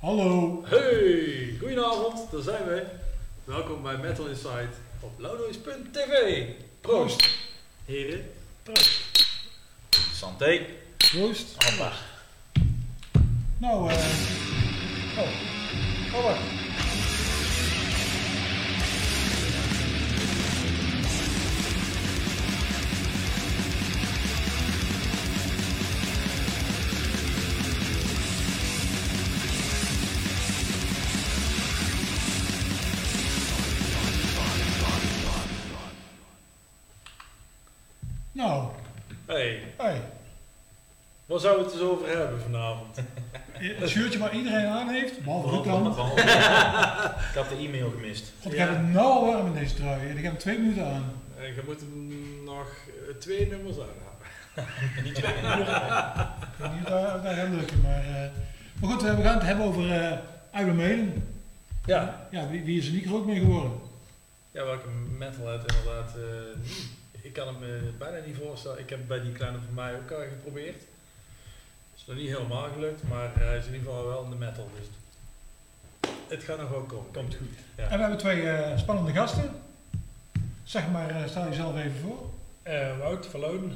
[0.00, 0.62] Hallo.
[0.66, 2.86] Hey, goedenavond, daar zijn we.
[3.44, 6.46] Welkom bij Metal Insight op loudnoise.tv.
[6.80, 7.28] Proost.
[7.84, 8.32] Heren.
[8.62, 9.00] Proost.
[10.12, 10.66] Santé.
[10.96, 11.64] Proost.
[11.64, 11.92] Hamba.
[13.58, 13.96] Nou, eh.
[15.18, 15.28] oh.
[16.14, 16.69] Oh, wacht.
[41.30, 42.96] Waar zouden we het eens over hebben vanavond?
[43.80, 45.94] Een shirtje waar iedereen aan heeft, behalve Ruud Behalve- dan.
[45.94, 46.20] behalve-
[47.30, 48.32] Ik had de e-mail gemist.
[48.42, 48.66] God, ik Ja.
[48.66, 50.08] heb het nou al warm in deze trui.
[50.10, 51.12] en Ik heb er twee minuten aan.
[51.38, 52.68] Eh, je moet hem nog
[53.08, 53.98] eh, twee nummers aanhouden.
[55.04, 55.32] Niet twee.
[55.32, 58.04] Ik weet niet of dat of dat gaat lukken, maar...
[58.04, 58.30] eh,
[58.80, 61.38] maar goed, we gaan het hebben over eh Iron Maiden.
[61.86, 62.26] Ja.
[62.30, 63.72] Ja, wie, wie is er niet groot mee geworden?
[64.50, 66.22] Ja, welke metalhead inderdaad eh,
[66.62, 66.86] niet.
[67.22, 68.78] Ik kan het me bijna niet voorstellen.
[68.78, 70.82] Ik heb bij die kleine van mij ook al geprobeerd.
[72.10, 74.70] Nog niet helemaal gelukt, maar hij is in ieder geval wel in de metal.
[74.78, 74.86] Dus
[76.28, 77.10] het gaat nog wel komen.
[77.12, 77.48] Komt goed.
[77.76, 77.82] Ja.
[77.84, 79.50] En we hebben twee eh, spannende gasten.
[80.64, 82.30] Zeg maar, eh, stel jezelf even voor.
[82.62, 83.72] Eh Wout Verloon.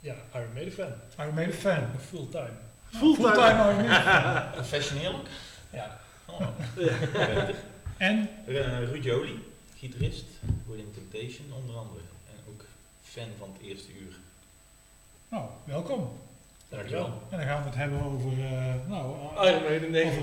[0.00, 0.92] Ja, Iron Maiden fan.
[1.18, 1.82] Iron Maiden fan.
[2.08, 2.50] Fulltime.
[2.90, 4.50] Fulltime Iron Maiden fan.
[4.52, 5.20] Professioneel?
[5.72, 6.00] Ja.
[6.26, 6.46] Oh.
[6.74, 7.54] Beter.
[7.96, 9.38] En Eh, Ruud Jolie,
[9.76, 10.24] gitarist.
[10.66, 12.00] William Temptation onder andere.
[12.28, 12.64] En ook
[13.02, 14.12] fan van het eerste uur.
[15.28, 16.18] nou, welkom.
[16.70, 17.06] Dankjewel.
[17.30, 19.14] En dan gaan we het hebben over, eh, nou,
[19.96, 20.06] ik.
[20.06, 20.22] over,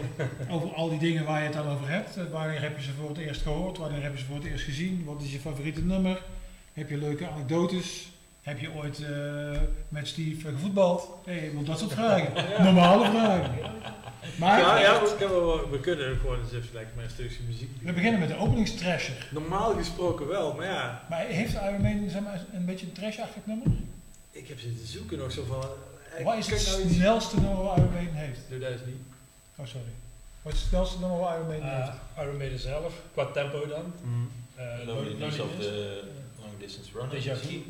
[0.50, 2.18] over al die dingen waar je het dan over hebt.
[2.18, 3.78] Eh, Wanneer heb je ze voor het eerst gehoord?
[3.78, 5.04] Wanneer heb je ze voor het eerst gezien?
[5.06, 6.22] Wat is je favoriete nummer?
[6.74, 8.12] Heb je leuke anekdotes?
[8.42, 11.10] Heb je ooit eh, met Steve gevoetbald?
[11.26, 12.34] Hey, wel dat soort vragen.
[12.64, 13.56] Normale vragen.
[14.38, 17.94] Maar Ja, ja we, kunnen, we gewoon eens even lekker met een stukje muziek we
[17.94, 19.28] beginnen met de openingstrasher.
[19.32, 23.46] Normaal gesproken wel, maar ja, Maar heeft Iron Maiden zeg maar, een beetje een trashachtig
[23.46, 23.68] nummer?
[24.32, 25.64] ik heb zitten zoeken nog zo van...
[26.24, 28.40] Wat is het snelste nummer wat Iron Maiden heeft?
[28.50, 29.02] Doe dat eens niet.
[29.56, 29.88] Oh, sorry.
[30.42, 31.98] Wat is het snelste nummer wat Iron Maiden Eh, heeft?
[32.22, 33.94] Iron Maiden zelf, qua tempo dan.
[34.56, 36.04] Eh Lonely News of the
[36.40, 37.16] Long Distance Runner.
[37.22, 37.64] Déjà vu.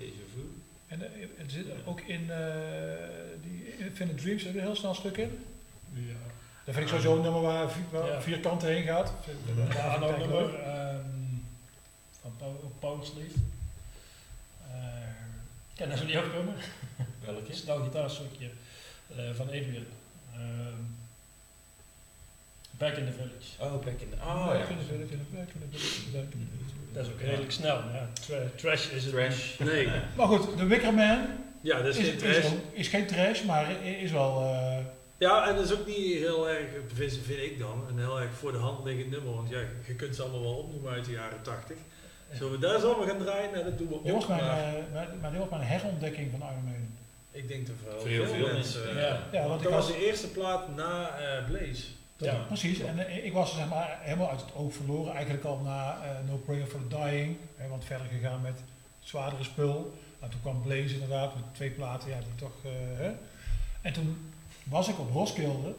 [0.00, 0.42] Déjà vu.
[0.88, 2.38] En eh, het zit ook in eh
[3.42, 5.46] die Infinite Dreams er een heel snel stuk in.
[5.92, 6.12] Ja.
[6.64, 8.20] Dat vind ik sowieso een nummer waar, vi- waar Ja.
[8.22, 9.12] vier kanten heen gaat.
[9.74, 11.00] Ja, een ander nummer ehm,
[12.20, 13.38] van Power, Power Sleeve.
[14.70, 14.74] Eh,
[15.74, 16.16] ken dat zo niet
[17.34, 17.46] Welke?
[17.50, 18.48] Het snel gitaarstukje
[19.16, 19.84] eh, van Adrian.
[20.34, 20.80] Ehm,
[22.70, 23.48] Back in the Village.
[23.58, 24.16] Oh, Back in the...
[24.16, 24.68] Oh Back ja.
[24.68, 26.92] in the village, in the back in the village, back in the village.
[26.92, 27.82] Dat is ook redelijk snel.
[27.82, 28.08] maar Ja.
[28.26, 29.12] Tra- trash is het.
[29.12, 29.58] Trash.
[29.58, 29.88] Nee.
[30.16, 31.26] Maar goed, de Wickerman
[31.60, 32.52] Ja, dat is, is, geen is, trash.
[32.52, 34.42] ook- is geen trash, maar is wel...
[34.42, 34.78] eh,
[35.18, 38.30] Ja, en dat is ook niet heel erg, vind, vind ik dan, een heel erg
[38.34, 39.34] voor de hand liggend nummer.
[39.34, 41.76] Want ja, je kunt ze allemaal wel opnoemen uit de jaren 80.
[42.32, 43.50] Zullen we daar allemaal gaan draaien?
[43.52, 44.28] Nou, dat doen we dit was ook.
[44.28, 46.96] mijn, Maar eh, mijn- maar dit was mijn herontdekking van Iron Maiden.
[47.38, 48.84] Ik denk dat voor Voor heel veel veel mensen...
[48.84, 49.40] mensen, eh, Ja.
[49.40, 51.84] Ja, want ik dat was was, de eerste plaat na eh, Blaze.
[52.16, 52.34] Ja.
[52.34, 55.14] precies, en eh, ik was zeg maar helemaal uit het oog verloren.
[55.14, 57.36] Eigenlijk al na eh, No Prayer for the Dying.
[57.56, 58.60] Hè, want verder gegaan met
[59.00, 59.98] zwaardere spul.
[60.20, 62.64] En toen kwam Blaze inderdaad met twee platen, ja, die toch...
[62.64, 63.10] eh, hè.
[63.80, 64.32] En toen
[64.64, 65.74] was ik op Roskilde.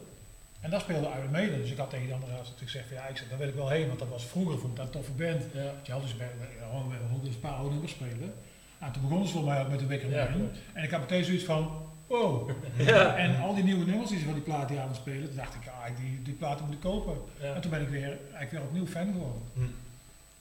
[0.59, 1.61] En daar speelde Iron Maiden.
[1.61, 3.53] Dus ik had tegen die andere natuurlijk gezegd van ja, ik zeg, daar wil ik
[3.53, 3.87] wel heen.
[3.87, 5.43] Want dat was vroeger vond ik dat een toffe band.
[5.53, 5.73] Ja.
[5.83, 6.29] Je had dus bij,
[7.23, 8.33] dus een paar oude nummers spelen.
[8.79, 10.27] Nou, toen begonnen ze voor mij ook met de Wicker Ja.
[10.73, 11.71] En ik had meteen zoiets van,
[12.07, 12.49] wow.
[12.77, 13.15] Ja.
[13.15, 15.35] En al die nieuwe nummers die ze van die plaat die aan het spelen, toen
[15.35, 17.17] dacht ik, ah, die, die platen moet ik kopen.
[17.41, 17.53] Ja.
[17.53, 19.41] En toen ben ik weer, eigenlijk weer opnieuw fan geworden.
[19.53, 19.59] Hm.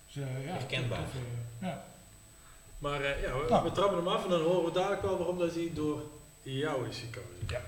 [0.07, 0.99] Dus, eh, ja, Herkenbaar.
[0.99, 1.85] tof, eh, ja.
[2.79, 3.65] Maar eh, ja, we, Nou.
[3.65, 6.03] we trappen hem af en dan horen we dadelijk wel waarom dat hij door
[6.43, 7.45] jou is gekozen.
[7.49, 7.61] Ja.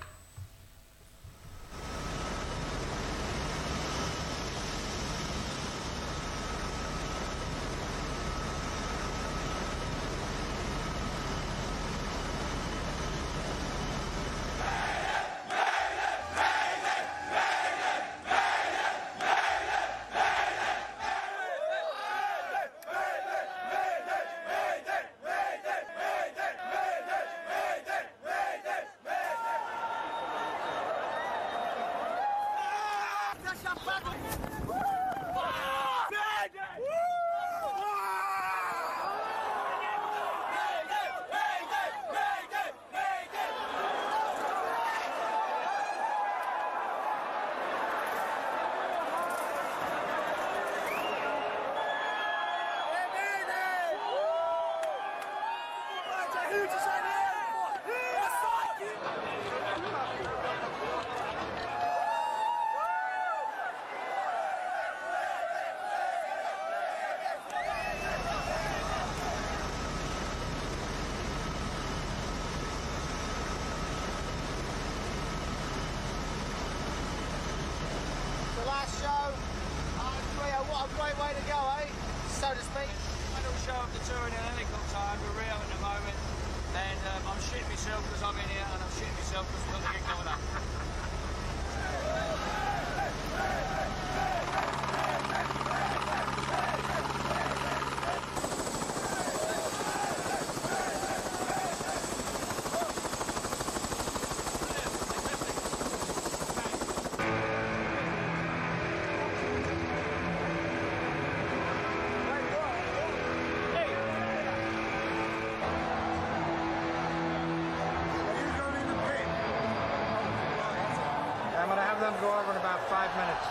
[122.21, 123.47] go over in about five minutes.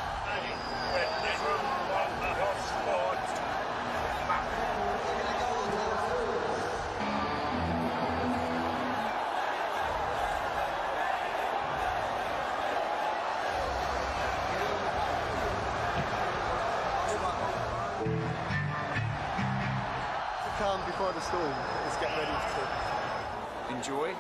[20.60, 21.54] calm before the storm
[21.88, 24.12] is get ready to enjoy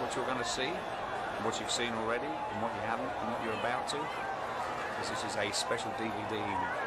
[0.00, 0.72] what you're going to see,
[1.42, 2.25] what you've seen already
[5.16, 6.85] purchases a special DVD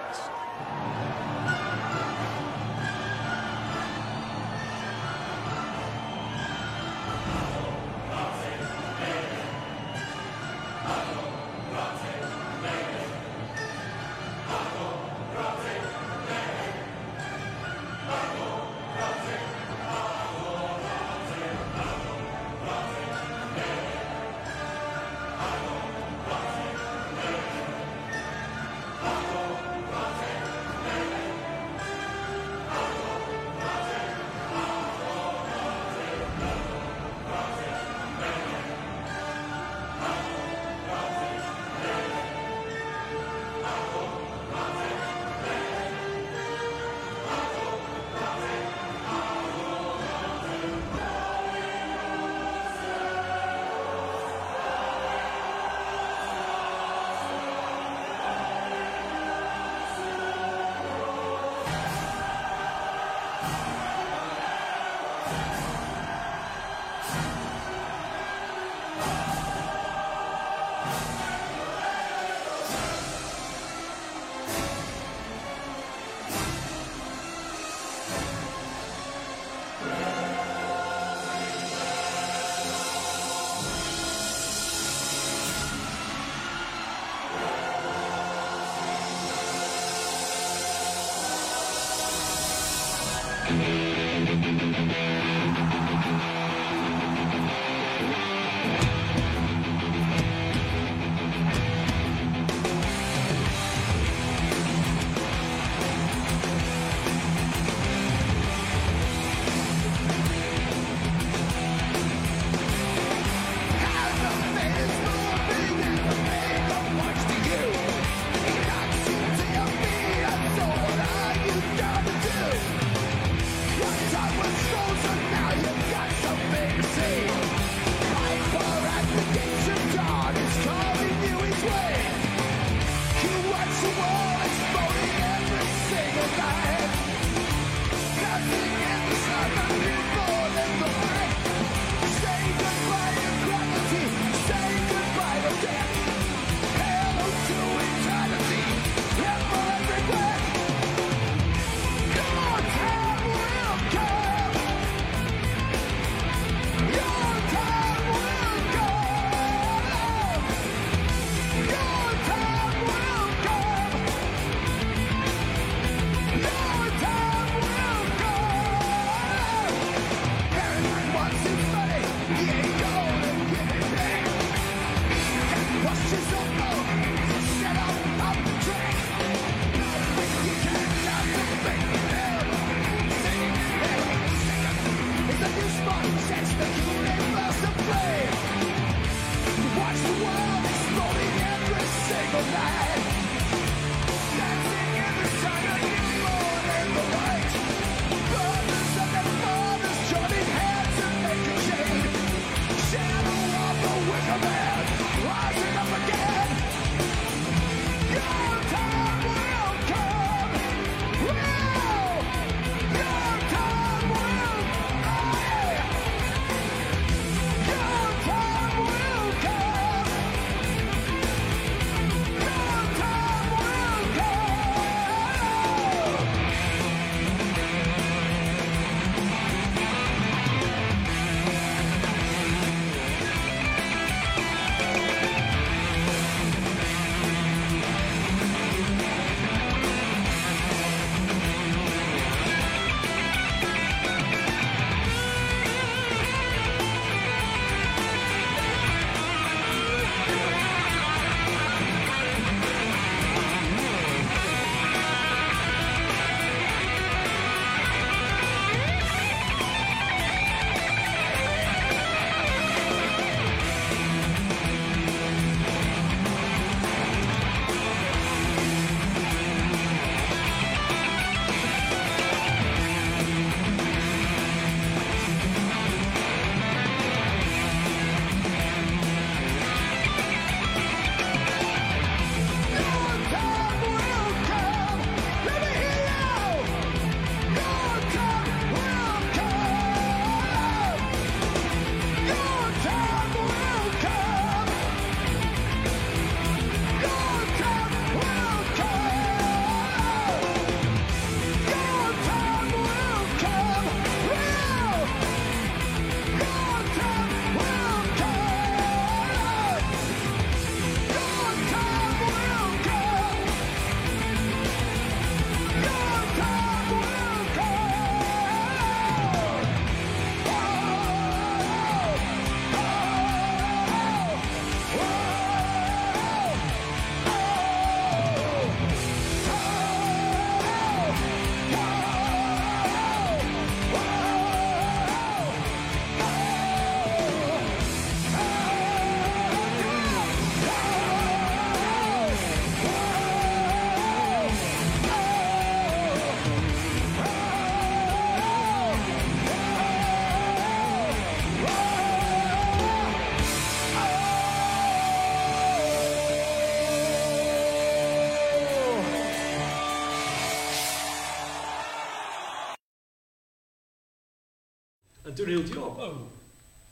[365.40, 365.98] toen hield hij op.
[365.98, 366.20] Oh,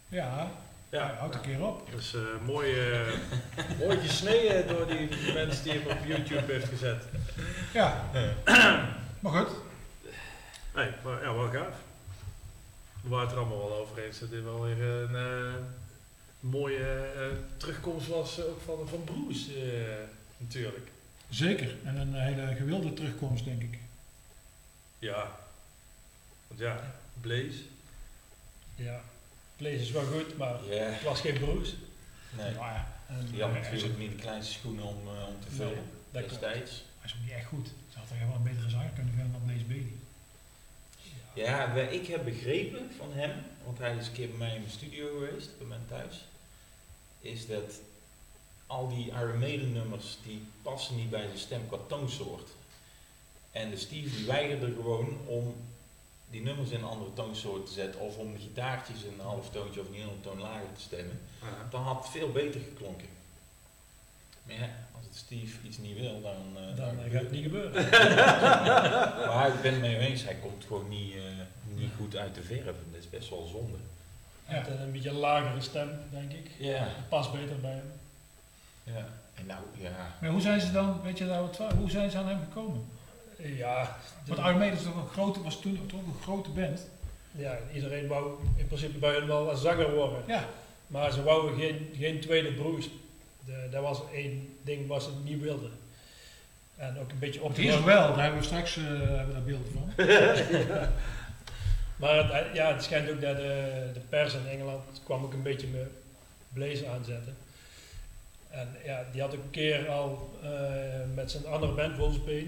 [0.08, 0.52] Ja, ja.
[0.90, 1.92] Ja, houd een keer op.
[1.92, 3.14] dat is eh, mooi, eh,
[3.80, 7.04] mooi gesneden door die mensen die hem op YouTube heeft gezet.
[7.74, 8.10] Ja,
[9.20, 9.56] maar goed.
[10.76, 11.76] Nee, maar ja, wel gaaf.
[13.02, 15.54] We waren het er allemaal wel over eens dat dit wel weer een eh,
[16.40, 17.10] mooie
[17.58, 19.64] terugkomst was ook van, van eh,
[20.38, 20.92] natuurlijk.
[21.30, 21.76] Zeker.
[21.84, 23.80] En een hele gewilde terugkomst, denk ik.
[25.00, 25.40] Ja.
[26.48, 27.62] Want ja, Blaze.
[28.78, 29.02] Ja.
[29.58, 31.74] Blaze is wel goed, maar Ja, het was geen Bruce.
[32.32, 32.52] nee.
[32.54, 32.96] Nou ja,
[33.34, 36.72] Ja, natuurlijk niet de kleinste schoenen om, eh, om te Nee, vullen dat destijds.
[37.00, 37.68] hij is ook niet echt goed.
[37.92, 39.92] Ze had er helemaal een betere zanger kunnen vinden dan Blaze Bailey.
[41.34, 43.32] Ja, we- ik heb begrepen van hem,
[43.66, 46.26] want hij is een keer bij mij in de studio geweest, bij mij thuis,
[47.20, 47.80] is dat
[48.68, 52.50] al die Iron Maiden nummers, die passen niet bij zijn stem qua toonsoort.
[53.52, 55.56] En de Steve die weigerde gewoon om
[56.30, 59.82] die nummers in een andere toonsoort te zetten, of om de gitaartjes een half toontje
[59.82, 61.20] of een hele toon lager te stemmen.
[61.70, 63.08] Dan had het veel beter geklonken.
[64.44, 66.36] Maar ja, als het Steve iets niet wil, dan...
[66.56, 67.74] eh, Dan eh, gaat het niet gebeuren.
[69.36, 71.22] maar ik ben het mee eens, hij komt gewoon niet, eh,
[71.76, 72.64] niet goed uit de verf.
[72.66, 73.78] Dat is best wel zonde.
[74.46, 76.52] Hij had een beetje een lagere stem, denk ik.
[76.60, 76.80] Ja.
[76.80, 77.92] Dat past beter bij hem.
[78.84, 79.08] ja.
[79.34, 80.16] En nou, ja.
[80.22, 82.40] Maar hoe zijn ze dan, weet je daar wat van- hoe zijn ze aan hem
[82.48, 82.86] gekomen?
[83.38, 84.48] Ja, de- Want
[85.12, 86.88] grote, was toen toch een grote band.
[87.32, 90.24] ja, iedereen wou in principe bij hem wel een zanger worden.
[90.28, 90.46] Ja,
[90.88, 92.54] Maar ze wouden geen, geen tweede.
[93.46, 95.72] De, dat was één ding wat ze niet wilden.
[96.76, 99.44] En ook een beetje op is wel, daar hebben we straks eh, hebben we daar
[99.44, 99.92] beelden van.
[101.98, 105.42] Maar het, ja, het schijnt ook dat de, de pers in Engeland kwam ook een
[105.42, 105.88] beetje met
[106.54, 107.36] Blaze aanzetten.
[108.50, 110.50] En ja, die had ook een keer al eh,
[111.16, 112.48] met zijn andere band Wolfsbane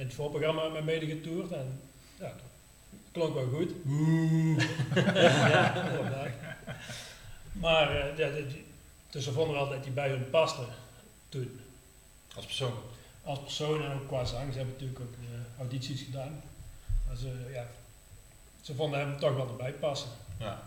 [0.00, 1.52] in het voorprogramma met mede getoerd.
[1.52, 1.80] En
[2.18, 3.70] ja, dat klonk wel goed.
[4.94, 6.26] ja.
[7.52, 8.64] Maar eh, ja, die-
[9.10, 10.62] dus ze vonden wel dat hij bij hun paste
[11.28, 11.60] toen.
[12.34, 12.72] Als persoon.
[13.22, 14.52] Als persoon en ook qua zang.
[14.52, 16.40] Ze hebben natuurlijk ook eh, audities gedaan.
[17.06, 17.66] Maar ze, ja,
[18.60, 20.10] ze vonden hem toch wel erbij passen.
[20.38, 20.62] Ja.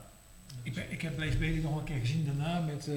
[0.64, 2.94] Ik, ben, ik heb Bailey nog een keer gezien daarna met, eh,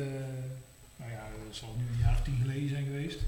[0.96, 3.18] nou ja, het zal nu een jaar of tien geleden zijn geweest.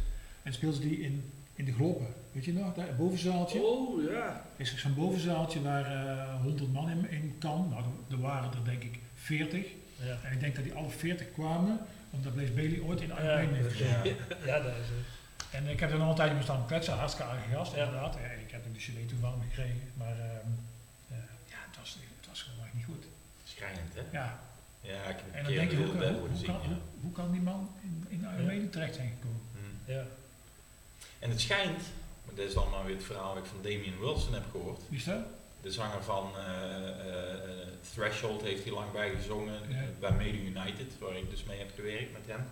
[0.43, 3.61] En speelde ze die in, in de Gloppen, weet je nog, daar, het bovenzaaltje.
[3.62, 4.45] Oh ja.
[4.57, 5.85] is er zo'n bovenzaaltje waar
[6.19, 7.69] eh 100 man in, in kan.
[7.71, 9.67] Nou, er- waren er denk ik 40.
[9.97, 11.79] Ja, En ik denk dat die alle 40 kwamen,
[12.11, 14.05] omdat Blaze Bailey ooit in Maiden heeft gezeten.
[14.05, 14.37] Ja.
[14.47, 15.07] ja dat is het.
[15.50, 17.85] En ik heb er nog een tijdje mee staan kletsen, hartstikke aardige gast Ja.
[17.85, 18.15] inderdaad.
[18.15, 20.49] Ja, ik heb ook de CD toen van hem gekregen, maar ehm,
[21.09, 23.05] eh, ja, het was, het was gewoon echt niet goed.
[23.45, 24.03] Schrijnend, hè?
[24.19, 24.38] Ja,
[24.81, 27.31] Ja, ik heb en dan keer denk je, hoe, kan- hoe, kan, hoe, hoe kan
[27.33, 28.21] die man in, in.
[28.45, 29.41] Maiden terecht zijn gekomen?
[29.55, 29.91] Hm.
[29.93, 30.03] Ja.
[31.19, 31.83] En het schijnt,
[32.25, 34.81] maar dat is dan maar weer het verhaal dat ik van Damien Wilson heb gehoord.
[34.89, 35.25] Wie is dat?
[35.61, 39.85] De zanger van eh, eh, eh, Threshold heeft hier lang bij gezongen, Ja.
[40.01, 42.47] bij Mede United, waar ik dus mee heb gewerkt met hem.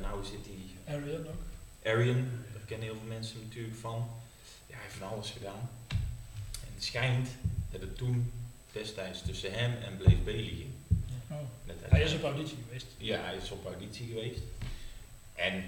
[0.00, 1.34] Nou zit hij Area nog.
[1.84, 4.08] Arian, daar kennen heel veel mensen natuurlijk van.
[4.66, 5.70] Ja, hij heeft van alles gedaan.
[6.60, 7.28] En het schijnt
[7.70, 8.32] dat het toen
[8.72, 10.72] destijds tussen hem en Blaze Bailey ging.
[11.30, 11.36] Oh.
[11.80, 12.86] Hij is op auditie geweest.
[12.96, 14.40] Ja, hij is op auditie geweest.
[15.34, 15.64] En,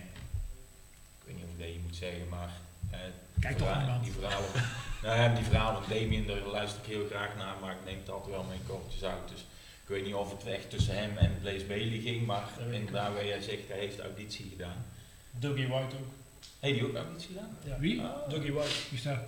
[1.23, 2.51] ik weet niet of ik dat je moet zeggen, maar...
[2.91, 2.99] eh,
[3.41, 3.99] Kijk toch verha-.
[4.03, 4.49] Die verhalen,
[5.03, 7.99] nou, ja, die verhalen van Damien, daar luister ik heel graag naar, maar ik neem
[7.99, 9.29] het altijd wel met kortjes uit.
[9.33, 9.41] Dus
[9.83, 13.27] ik weet niet of het echt tussen hem en Blaze Bailey ging, maar inderdaad, waar
[13.27, 14.85] jij zegt, hij heeft auditie gedaan.
[15.31, 16.13] Dougie White ook.
[16.61, 17.57] Heeft hij ook auditie gedaan?
[17.65, 17.79] Ja.
[17.79, 18.01] Wie?
[18.03, 18.29] Ah.
[18.31, 18.71] Dougie White.
[18.89, 19.13] Wie is dat?
[19.15, 19.21] Ja.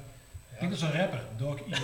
[0.54, 1.74] Ik denk dat is een rapper, Dog E.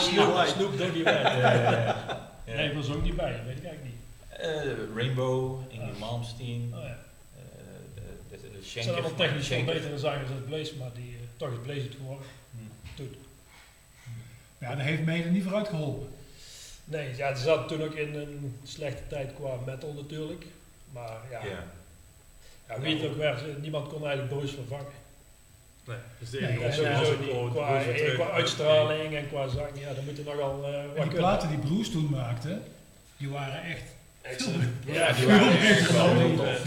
[0.10, 1.18] Snoop, Snoop Dougie White.
[1.38, 2.30] Ja.
[2.46, 3.94] Nee, was ook niet bij, dat weet ik eigenlijk niet.
[4.38, 5.98] Eh, Rainbow, Ingrid Ah.
[6.00, 6.88] Malmsteen, Oh, ja.
[6.88, 7.44] eh,
[7.94, 9.02] de, de, de Het Schenker.
[9.02, 11.94] zijn allemaal technisch veel betere zangers dan Blaze, maar die eh, toch is Blaze het
[11.94, 12.26] geworden.
[12.50, 13.02] Hm.
[14.58, 16.08] Ja, dat heeft Maiden niet vooruit geholpen.
[16.84, 20.44] Nee, ja, ze zaten toen ook in een slechte tijd qua metal natuurlijk.
[20.92, 21.64] Maar ja, Ja.
[22.68, 24.92] ja, wie het ook werd, niemand kon eigenlijk Bruce vervangen.
[25.84, 27.52] Nee, dus de Nee, sowieso niet.
[27.52, 30.94] Qua, eh, qua uitstraling en qua zang, ja, dan moet je nogal eh En wat
[30.94, 31.16] die kunnen.
[31.18, 32.58] platen die Bruce toen maakte,
[33.16, 33.82] die waren echt
[34.30, 34.64] Excellent.
[34.86, 36.58] Ja, die waren echt wel heel die- plaat.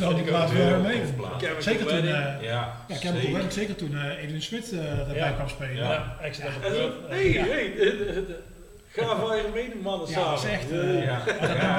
[1.41, 2.15] Chemical Zeker toen, Wedding.
[2.15, 3.13] eh, Ja, ja, zeker.
[3.13, 5.31] Wedding, zeker toen eh, Edwin Smith eh daarbij Ja.
[5.31, 5.75] kwam spelen.
[5.75, 6.15] Ja.
[6.21, 6.29] De-
[8.27, 8.39] de-
[8.91, 10.29] ga van je medemannen Ja, samen.
[10.31, 10.69] dat is echt.
[10.69, 11.23] Ja, eh, Ja.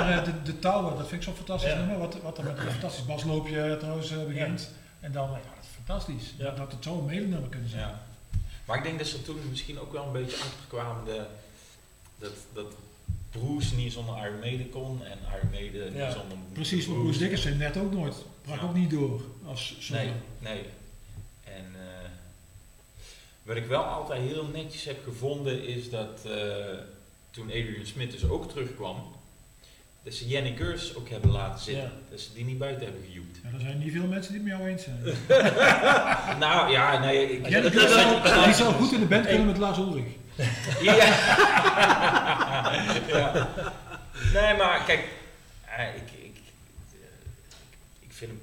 [0.07, 1.79] nummer, eh, de, de touwen, dat vind ik zo fantastisch Ja.
[1.79, 1.99] nummer.
[1.99, 4.71] Wat, wat er met een fantastisch basloopje trouwens eh, begint.
[5.01, 6.35] En dan, ja, dat is fantastisch.
[6.39, 6.45] Ja.
[6.45, 7.81] Dat, dat het zo een medenummer kunnen zijn.
[7.83, 8.01] Ja.
[8.65, 11.21] Maar ik denk dat ze toen misschien ook wel een beetje achterkwamen de,
[12.19, 12.67] dat, dat
[13.31, 15.19] Bruce niet zonder Maiden kon en
[15.51, 16.05] Maiden Ja.
[16.07, 18.15] niet zonder Precies, wat Bruce Dickinson net ook nooit.
[18.43, 18.63] Brak Ja.
[18.67, 20.01] ook niet door als solo.
[20.01, 20.63] Nee, nee.
[21.45, 22.09] En eh,
[23.43, 26.33] wat ik wel altijd heel netjes heb gevonden is dat eh,
[27.31, 28.97] toen Adrian Smith dus ook terugkwam,
[30.03, 30.55] dat ze Jenny
[30.97, 31.85] ook hebben laten zitten.
[31.85, 31.93] Ja.
[32.11, 33.39] Dat ze die niet buiten hebben gejoept.
[33.43, 35.01] Ja, er zijn niet veel mensen die het met jou eens zijn.
[36.45, 39.79] nou ja, nee, ik, zou- dat- die zou goed in de band kunnen met Lars
[39.79, 40.13] Ulrich.
[40.81, 40.95] Ja.
[43.09, 43.49] ja.
[44.33, 45.09] Nee, maar kijk,
[45.65, 46.37] eh, ik, ik,
[46.93, 46.99] eh,
[48.01, 48.41] ik vind hem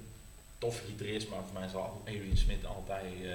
[0.58, 3.30] tof gitarist, maar voor mij zal Adrian Smith altijd eh,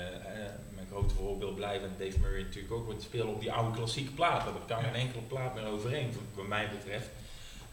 [0.74, 1.88] mijn grote voorbeeld blijven.
[1.88, 4.52] En Dave Murray natuurlijk ook, want spelen op die oude klassieke platen.
[4.52, 7.08] Daar kan geen enkele plaat meer overheen, wat mij betreft.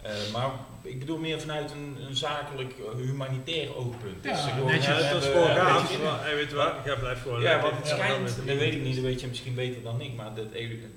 [0.02, 0.50] Eh, maar
[0.82, 4.24] ik bedoel meer vanuit een, een zakelijk, eh, humanitair oogpunt.
[4.24, 5.00] Ja, gewoon netjes.
[5.00, 5.90] Ja, dat is gewoon eh, gaaf.
[5.90, 6.74] weet je, weet wat?
[6.86, 9.28] Jij blijft gewoon ja, want het Ja, schijnt, dat weet ik niet, dat weet je
[9.28, 10.46] misschien beter dan ik, maar dat,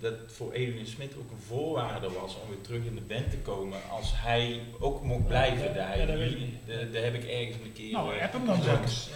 [0.01, 3.37] dat voor Adrian Smith ook een voorwaarde was om weer terug in de band te
[3.37, 5.65] komen als hij ook mocht blijven.
[5.65, 6.55] Ja, daar, ja, dat weet ik niet.
[6.67, 7.93] dat, dat heb ik ergens een keer...
[7.93, 9.09] Nou, app hem dan eens.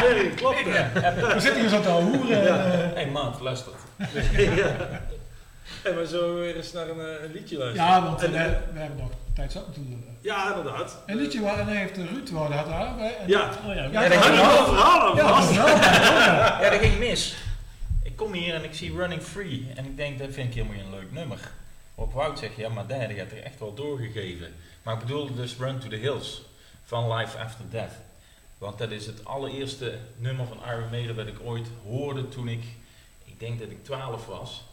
[0.00, 0.64] Nee, klopt.
[0.64, 1.34] hè.
[1.34, 2.94] We zitten hier zo te hoeren.
[2.94, 3.72] Hé man, luister.
[5.86, 7.86] Hey, maar zo weer eens naar een, eh, een liedje luisteren.
[7.90, 10.00] Ja, want En, we, eh, we hebben nog tijd zat natuurlijk.
[10.20, 11.02] ja, inderdaad.
[11.06, 12.98] Een liedje waar en hij heeft Ruud waar had daar.
[12.98, 13.50] En, Ja.
[13.66, 14.64] Oh ja, Ja, dat dat ging Een wel.
[14.66, 15.66] verhaal Ja, dat wel.
[15.66, 16.62] Ja.
[16.62, 17.36] Ja, ging mis.
[18.02, 20.76] Ik kom hier en ik zie Running Free en ik denk, dat vind ik helemaal
[20.82, 21.38] geen leuk nummer.
[21.94, 24.52] Op Wout zegt, ja maar daar, die had er echt wel doorgegeven.
[24.82, 26.42] Maar ik bedoel dus Run to the Hills
[26.84, 27.92] van Life After Death.
[28.58, 32.64] Want dat is het allereerste nummer van Iron Maiden dat ik ooit hoorde toen ik,
[33.24, 34.64] ik denk dat ik 12 was.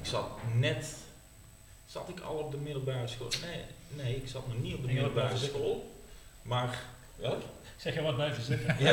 [0.00, 0.94] Ik zat net,
[1.86, 3.28] zat ik al op de middelbare school?
[3.46, 5.94] Nee, nee ik zat nog niet op de middelbare school.
[6.42, 6.82] Maar?
[7.76, 8.76] Zeg je wat blijven zitten?
[8.84, 8.92] Ja.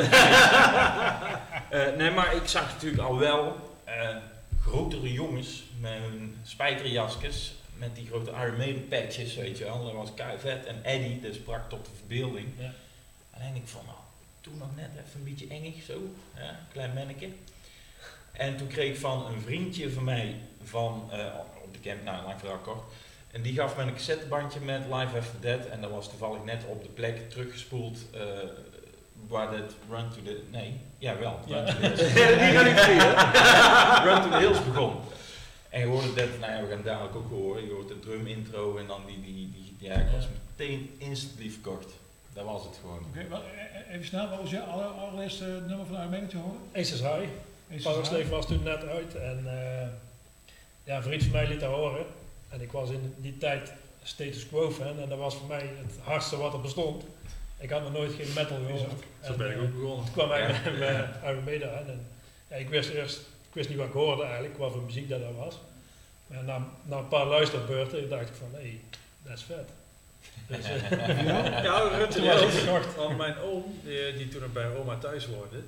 [1.70, 4.16] Eh, nee, maar ik zag natuurlijk al wel eh,
[4.60, 9.84] grotere jongens met hun spijkerjasjes, met die grote Iron Maiden patches, weet je wel.
[9.84, 12.48] Dat was Vet en Eddie, dat sprak tot de verbeelding.
[12.58, 12.72] Ja.
[13.30, 13.98] Alleen ik vond, nou,
[14.40, 17.28] toen nog net even een beetje engig zo, ja, klein manneke.
[18.32, 20.36] En toen kreeg ik van een vriendje van mij
[20.68, 21.18] van, eh,
[21.64, 22.82] op de camp, nou, lang verhaal kort,
[23.36, 25.66] en die gaf me een cassettebandje met Live After Dead.
[25.66, 28.20] En dat was toevallig net op de plek teruggespoeld eh,
[29.28, 30.42] waar dat Run to the...
[30.50, 31.38] Nee, ja wel.
[31.48, 31.98] Run to the Hills.
[32.42, 32.98] Die ga ik zien?
[34.08, 34.96] Run to the Hills begon.
[35.68, 37.64] En je hoorde dat, nou ja, we gaan het dadelijk ook horen.
[37.64, 40.26] Je hoort de drum intro en dan die, die, die ja, ik was
[40.56, 41.92] meteen instantly verkocht.
[42.32, 43.04] Dat was het gewoon.
[43.08, 46.60] Oké, wel, eh, even snel, wat was je aller, allereerste nummer van Maiden te horen?
[46.72, 47.28] Aces High.
[47.70, 48.30] Aces Powerslave High.
[48.30, 49.88] was toen net uit en eh,
[50.86, 52.06] ja, een vriend van mij liet dat horen.
[52.48, 53.72] En ik was in die tijd
[54.02, 57.04] status quo fan en dat was voor mij het hardste wat er bestond.
[57.58, 58.90] Ik had nog nooit geen metal gehoord.
[59.24, 60.04] Zo En, ben ik eh, ook begonnen.
[60.04, 62.06] Toen kwam hij met, met Iron Maiden aan en
[62.50, 65.20] ja, ik wist eerst, ik wist niet wat ik hoorde eigenlijk, wat voor muziek dat,
[65.20, 65.58] dat was.
[66.26, 68.80] Maar na, na een paar luisterbeurten dacht ik van, hé, hey,
[69.22, 69.68] dat is vet.
[70.46, 71.24] Dus, eh,
[71.64, 72.58] Ja, Toen the was ik Hills.
[72.58, 72.94] gekocht.
[72.96, 75.62] Want mijn oom, die, die toen nog bij oma thuis woonde,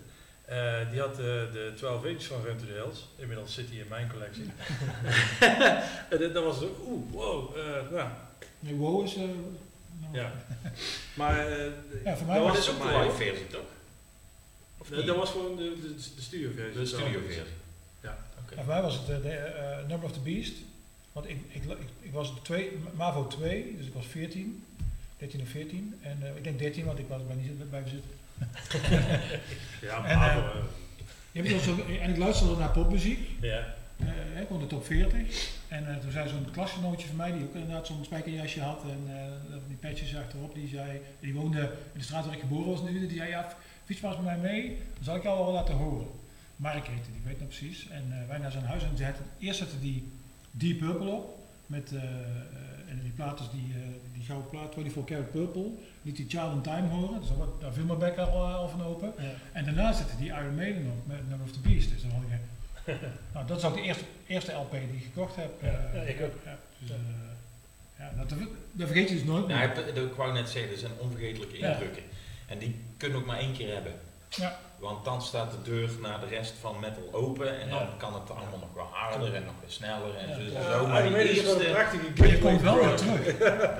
[0.48, 3.08] eh, die had eh, de 12 inch van Run to the Hills.
[3.16, 4.44] Inmiddels zit hij in mijn collectie.
[6.10, 7.56] en dat- dat was zo, oeh, wow.
[7.56, 8.08] eh, nou,
[8.60, 9.14] Nee, wow is...
[9.14, 9.34] eh, nou,
[10.12, 10.32] ja.
[11.14, 11.64] Maar eh,
[12.04, 13.04] Ja, voor mij dat was Dat was is ook de mij.
[13.06, 13.60] live versie toch?
[14.78, 15.06] Of Dat, niet?
[15.06, 16.80] dat was gewoon de, de, de studioversie.
[16.80, 17.42] de studioversie.
[18.02, 18.18] Ja.
[18.44, 18.54] Oké.
[18.54, 20.52] Ja, voor mij was het de, eh, Number of the Beast.
[21.12, 24.64] Want ik, ik, ik, ik was twee, MAVO 2, dus ik was 14,
[25.18, 25.98] 13 of 14.
[26.02, 28.10] En eh, ik denk 13, want ik was bij niet bij zitten.
[29.80, 30.50] Ja, En, maar eh, eh,
[31.32, 33.18] Je hebt dus ook- en ik luisterde naar popmuziek.
[33.40, 33.76] ja.
[33.98, 35.48] Eh, ik kon de top 40.
[35.68, 39.16] En eh, toen zei zo'n klasgenootje van mij, die ook inderdaad zo'n spijkerjasje had en
[39.16, 41.60] eh, die patches achterop, die zei, die woonde
[41.92, 43.52] in de straat waar ik geboren was nu, die zei, ja,
[43.84, 46.06] fiets maar eens met mij mee, dan zal ik jou wel laten horen.
[46.56, 47.88] Mark heette die, weet nog precies.
[47.88, 50.08] En eh, wij naar zijn huis en ze had, eerst zette die
[50.50, 52.08] Deep Purple op, met eh, eh,
[52.90, 55.70] en die eh, die gouden plaat, 24 Karat Purple,
[56.02, 57.28] liet die Child in Time horen, dus
[57.60, 59.12] daar, viel mijn bek al, eh, al van open.
[59.18, 59.30] Ja.
[59.52, 61.90] En daarna zette die Iron Maiden op met Number of the Beast.
[61.90, 62.28] Dus dan had ik,
[63.34, 65.62] nou, dat is ook de eerste, eerste LP die ik gekocht heb.
[65.62, 66.34] Ja, eh, ik ook.
[66.44, 66.96] Ja, dus, eh,
[67.98, 68.28] ja, dat,
[68.72, 69.56] dat vergeet je dus nooit meer.
[69.56, 72.02] Ja, ik, wou net zeggen, dat zijn onvergetelijke indrukken.
[72.46, 73.92] En die kunnen ook maar één keer hebben.
[74.28, 74.58] Ja.
[74.78, 77.88] Want dan staat de deur naar de rest van metal open en dan Ja.
[77.98, 80.34] kan het allemaal nog wel harder en nog weer sneller en Ja.
[80.34, 80.40] zo.
[80.40, 80.86] Ja, zo.
[80.86, 83.26] Maar die eerste, prachtige Maar je komt wel weer terug.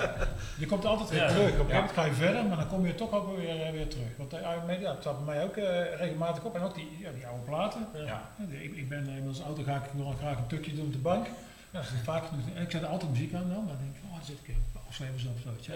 [0.61, 1.27] Je komt altijd weer Ja.
[1.27, 1.59] terug.
[1.59, 1.75] Op een gegeven Ja.
[1.75, 4.07] moment ga je verder, maar dan kom je toch ook weer, eh, weer terug.
[4.17, 6.55] Want de Iron Maiden, ja, staat bij mij ook eh, regelmatig op.
[6.55, 7.87] En ook die, ja, die oude platen.
[7.93, 7.99] Ja.
[7.99, 8.21] ja.
[8.49, 10.85] Ja, Ik, ik ben eh, in onze auto ga ik nog graag een tukje doen
[10.85, 11.25] op de bank.
[11.25, 11.31] Ja,
[11.71, 12.23] dat is vaak
[12.63, 13.67] ik zet er altijd muziek aan dan.
[13.67, 14.55] Dan denk ik, oh, dan zit ik
[14.87, 15.71] afschrijven op zo.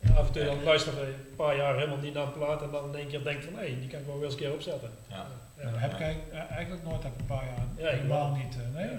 [0.00, 0.14] Ja.
[0.14, 2.70] Af en toe dan luister je een paar jaar helemaal niet naar een plaat en
[2.70, 4.40] dan in één keer denk je van hé, die kan ik wel weer eens een
[4.40, 4.90] keer opzetten.
[5.08, 5.26] Ja.
[5.56, 7.66] Heb ik eigenlijk, eh, eigenlijk nooit heb ik een paar jaar.
[7.76, 8.36] Ja, ik helemaal wel.
[8.36, 8.54] niet.
[8.54, 8.90] eh, nee.
[8.90, 8.98] Ja.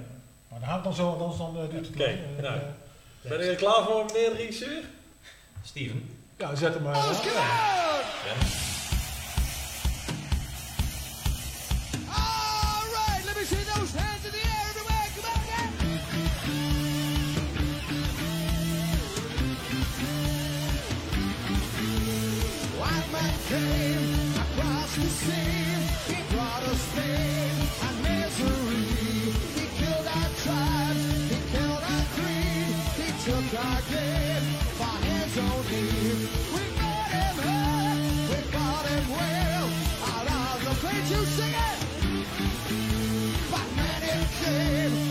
[0.50, 2.42] Maar dan gaat het dan zo, anders dan eh, duurt het Oké, lang.
[2.42, 2.60] Nou.
[3.22, 4.84] Ben je er klaar voor, meneer de regisseur?
[5.64, 6.10] Steven.
[6.38, 6.96] ja, zet hem maar.
[6.96, 7.02] Ja.
[12.08, 14.51] All right, let me see those hands in the air,
[41.12, 41.80] you sing it.
[43.52, 45.11] But man, it came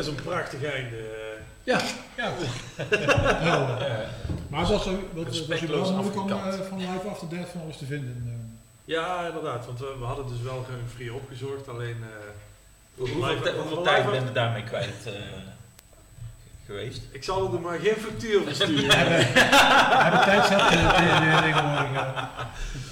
[0.00, 0.96] is zo'n prachtig einde.
[1.64, 1.80] Ja,
[2.16, 2.32] ja.
[3.44, 3.98] Nou, eh,
[4.48, 7.76] maar was er wat was wel moeilijk om eh, van Live After Death van alles
[7.76, 8.22] te vinden?
[8.26, 8.32] eh?
[8.84, 9.66] Ja, inderdaad.
[9.66, 11.68] Want we, we hadden dus wel gewoon free opgezocht.
[11.68, 11.96] Alleen...
[12.02, 12.08] eh,
[12.94, 15.12] Hoeveel, hoeveel tijd ben je daarmee kwijt eh,
[16.70, 17.02] geweest?
[17.10, 18.84] Ik zal er maar geen factuur voor sturen.
[18.90, 21.92] Ja, de tijd tegenwoordig.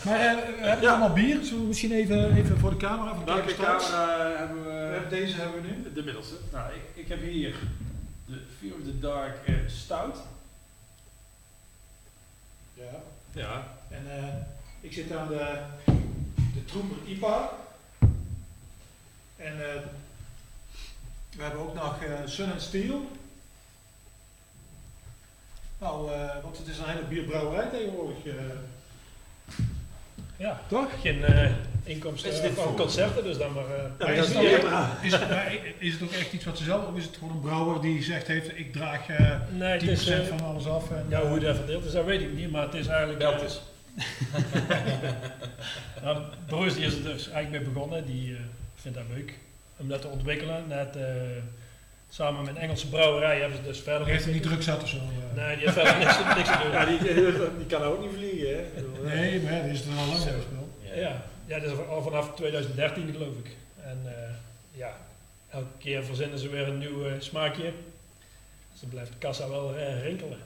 [0.04, 0.90] Maar we hebben Ja.
[0.90, 1.38] allemaal bier.
[1.44, 3.14] Zullen we misschien even, even voor de camera?
[3.14, 3.90] Voor de Welke kijkers straks?
[3.90, 4.76] camera hebben We we?
[4.76, 5.92] hebben Deze hebben we nu.
[5.94, 6.34] De middelste.
[6.52, 7.54] Nou, ik, ik heb hier
[8.26, 10.16] de Fear of the Dark eh, Stout.
[12.74, 12.84] Ja.
[13.32, 13.66] Ja.
[13.90, 14.24] En eh,
[14.80, 15.56] ik zit aan de,
[16.54, 17.50] de Trooper IPA.
[19.36, 19.80] En eh,
[21.36, 23.10] we hebben ook nog eh, Sun and Steel.
[25.80, 28.16] Nou, eh, want het is een hele bierbrouwerij tegenwoordig.
[28.26, 28.34] eh.
[30.36, 31.00] Ja, Toch?
[31.00, 31.50] geen eh,
[31.84, 33.64] inkomsten Is dit van concerten, dus dan maar...
[33.64, 34.70] eh, Ja, Maar dat is, is het ook,
[35.02, 37.40] is, maar is het ook echt iets wat ze zelf, of is het gewoon een
[37.40, 40.06] brouwer die zegt heeft, ik draag eh 10% nee, het is...
[40.08, 40.90] eh, van alles af?
[40.90, 43.22] En, ja, hoe dat verdeeld is, dat weet ik niet, maar het is eigenlijk...
[43.22, 43.60] Eh, eens.
[46.02, 48.06] Nou, Bruce die is er dus eigenlijk mee begonnen.
[48.06, 48.40] Die eh,
[48.74, 49.34] vindt dat leuk
[49.76, 50.64] om dat te ontwikkelen.
[50.68, 50.96] Net,
[52.10, 54.88] samen met een Engelse brouwerij hebben ze dus verder heeft er niet druk zat of
[54.88, 54.96] zo.
[54.96, 55.36] eh.
[55.46, 56.72] Nee, die heeft verder niks, niks te doen.
[56.78, 58.54] Ja, die, die kan ook niet vliegen, hè?
[58.54, 59.14] Ja.
[59.14, 60.30] Nee, maar die is er al lang Zo.
[60.94, 63.56] Ja, ja, dat is al vanaf 2013 geloof ik.
[63.82, 64.34] En eh,
[64.78, 64.96] ja,
[65.50, 67.72] elke keer verzinnen ze weer een nieuw eh, smaakje.
[68.72, 70.38] Dus dan blijft de kassa wel eh, rinkelen.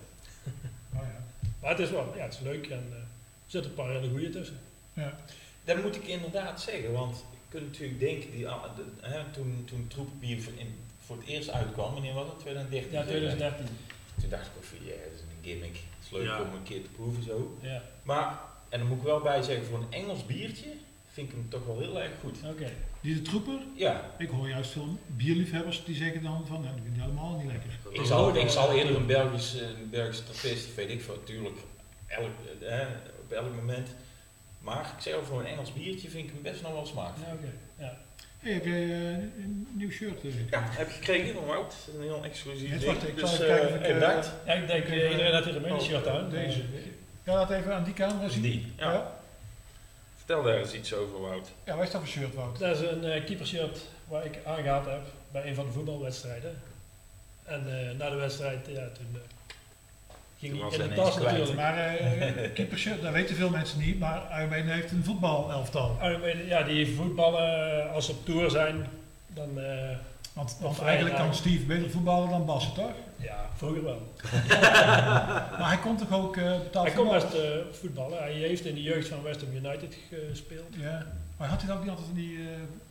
[0.90, 1.20] Nou ja.
[1.60, 3.04] Maar het is wel, ja, het is leuk en eh, er
[3.46, 4.58] zitten een paar hele goede tussen.
[4.92, 5.16] Ja.
[5.64, 9.62] Dat moet ik inderdaad zeggen, want je kunt natuurlijk denken, die, ah, de- hè, toen,
[9.66, 10.74] toen troepbier voor, in,
[11.12, 12.38] voor het eerst uitkwam, wanneer was het?
[12.38, 12.92] 2013?
[12.92, 13.66] Ja, 2013.
[14.20, 15.74] Toen dacht ik ook van, ja, dat is een gimmick.
[15.74, 16.40] Het is leuk Ja.
[16.42, 17.56] om een keer te proeven zo.
[17.60, 20.68] Ja, Maar, en dan moet ik wel bij zeggen, voor een Engels biertje
[21.12, 22.38] vind ik hem toch wel heel erg goed.
[22.50, 22.70] oké.
[23.00, 26.82] Die de troeper, Ja, ik hoor juist veel bierliefhebbers die zeggen dan van, nou, die
[26.82, 27.70] vinden die helemaal niet lekker.
[28.00, 31.56] ik zal, ik zal eerder een Belgisch, eh, een Belgisch tapist, weet ik veel, natuurlijk,
[32.06, 32.86] elk, eh, hè,
[33.20, 33.88] op elk moment.
[34.60, 37.26] Maar ik zeg al, voor een Engels biertje vind ik hem best nog wel smaakvol.
[37.26, 37.52] Ja, oké.
[37.78, 37.98] Ja.
[38.42, 39.08] Hey, heb jij eh,
[39.42, 40.24] een nieuw shirt?
[40.24, 40.50] eh?
[40.50, 41.70] Ja, heb je gekregen van Wout.
[41.70, 42.84] Dat is een heel exclusief ding.
[42.84, 44.30] wacht, ik dus, zal even kijken of eh, ik, eh, bedankt.
[44.46, 46.30] ja, ik denk eh, iedereen had hier een shirt aan.
[46.30, 46.58] Deze.
[46.60, 46.64] Eh,
[47.24, 48.42] Ja, laat even aan die camera zien.
[48.42, 48.92] Die, ja.
[48.92, 49.12] Ja.
[50.16, 51.48] Vertel daar eens iets over, Wout.
[51.64, 52.58] Ja, wat is dat voor shirt, Wout?
[52.58, 55.02] Dat is een eh keepershirt waar ik aangehad heb
[55.32, 56.60] bij een van de voetbalwedstrijden.
[57.44, 59.20] En eh, na de wedstrijd, ja, toen eh,
[60.42, 61.30] ging hij in de tas kwijt.
[61.30, 61.56] natuurlijk.
[61.56, 65.96] Maar eh keepershirt, dat weten veel mensen niet, maar Iron heeft een voetbalelftal.
[66.00, 68.86] Armin, Ja, die voetballen, eh, als ze op tour zijn,
[69.28, 69.96] dan, eh,
[70.32, 72.90] Want, want eigenlijk kan Steve beter voetballen dan Bassen, toch?
[73.16, 74.12] ja, vroeger wel.
[75.58, 77.30] Maar hij kon toch ook eh betaald Hij kon voetballen?
[77.30, 78.18] best eh, voetballen.
[78.18, 79.96] Hij heeft in de jeugd van West Ham United
[80.30, 80.74] gespeeld.
[80.78, 81.06] Ja.
[81.36, 82.44] Maar had hij dan ook niet altijd van die, eh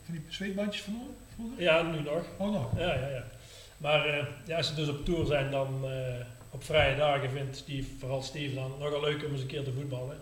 [0.04, 1.62] van die zweetbandjes verloren vroeger?
[1.62, 2.22] Ja, nu nog.
[2.36, 2.66] Oh nog.
[2.76, 3.22] Ja, ja, ja.
[3.76, 5.90] Maar eh, ja, als ze dus op tour zijn, dan eh,
[6.52, 9.72] op vrije dagen vindt Steve, vooral Steve dan nogal leuk om eens een keer te
[9.72, 10.16] voetballen.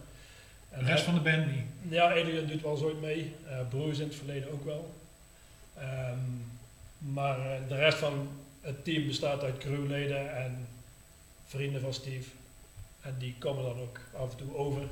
[0.71, 1.65] En De rest van de band niet.
[1.89, 3.35] Ja, Adrian doet wel ooit mee.
[3.49, 4.95] Eh Broers in het verleden ook wel.
[5.79, 6.19] Ehm,
[6.99, 8.29] maar eh, de rest van
[8.61, 10.67] het team bestaat uit crewleden en
[11.47, 12.29] vrienden van Steve.
[13.01, 14.83] En die komen dan ook af en toe over.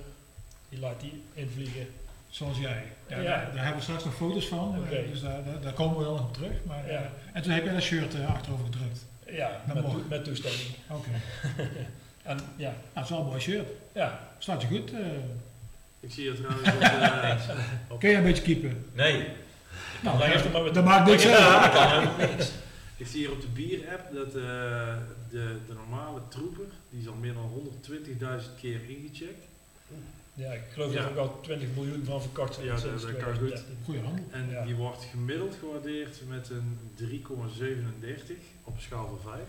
[0.68, 1.86] Die laat die invliegen.
[2.28, 2.82] Zoals jij.
[3.08, 3.22] Ja, Ja.
[3.24, 5.10] Daar, daar hebben we straks nog foto's van, eh, Oké.
[5.10, 6.64] dus daar, daar, daar komen we wel nog op terug.
[6.66, 7.10] Maar, eh, Ja.
[7.32, 9.04] en toen heb jij dat shirt eh, achterover gedrukt.
[9.30, 9.62] Ja,
[10.08, 10.68] met, toestemming.
[10.90, 11.08] Oké.
[12.22, 13.68] En ja, Nou, het is wel een mooi shirt.
[13.92, 14.28] ja.
[14.38, 14.92] Staat je goed.
[14.92, 14.98] eh.
[16.00, 17.48] Ik zie je trouwens op, eh,
[17.92, 18.86] op- kun jij een beetje keepen?
[18.92, 19.26] Nee.
[20.02, 21.38] Nou, dan heeft het maar met dat maakt niks uit.
[21.38, 22.50] Ja, kan helemaal niks.
[22.96, 24.32] ik zie hier op de bier-app dat eh,
[25.30, 27.50] de, de normale troeper, die is al meer dan
[28.40, 29.46] 120.000 keer ingecheckt.
[30.34, 31.02] Ja, ik geloof Ja.
[31.02, 33.20] dat er ook al 20 miljoen van verkocht zijn Ja, dat- dat kan goed.
[33.22, 33.76] 2013.
[33.84, 34.24] Goeie handel.
[34.30, 34.64] En Ja.
[34.64, 38.36] die wordt gemiddeld gewaardeerd met een 3,37
[38.68, 39.42] op een schaal van 5.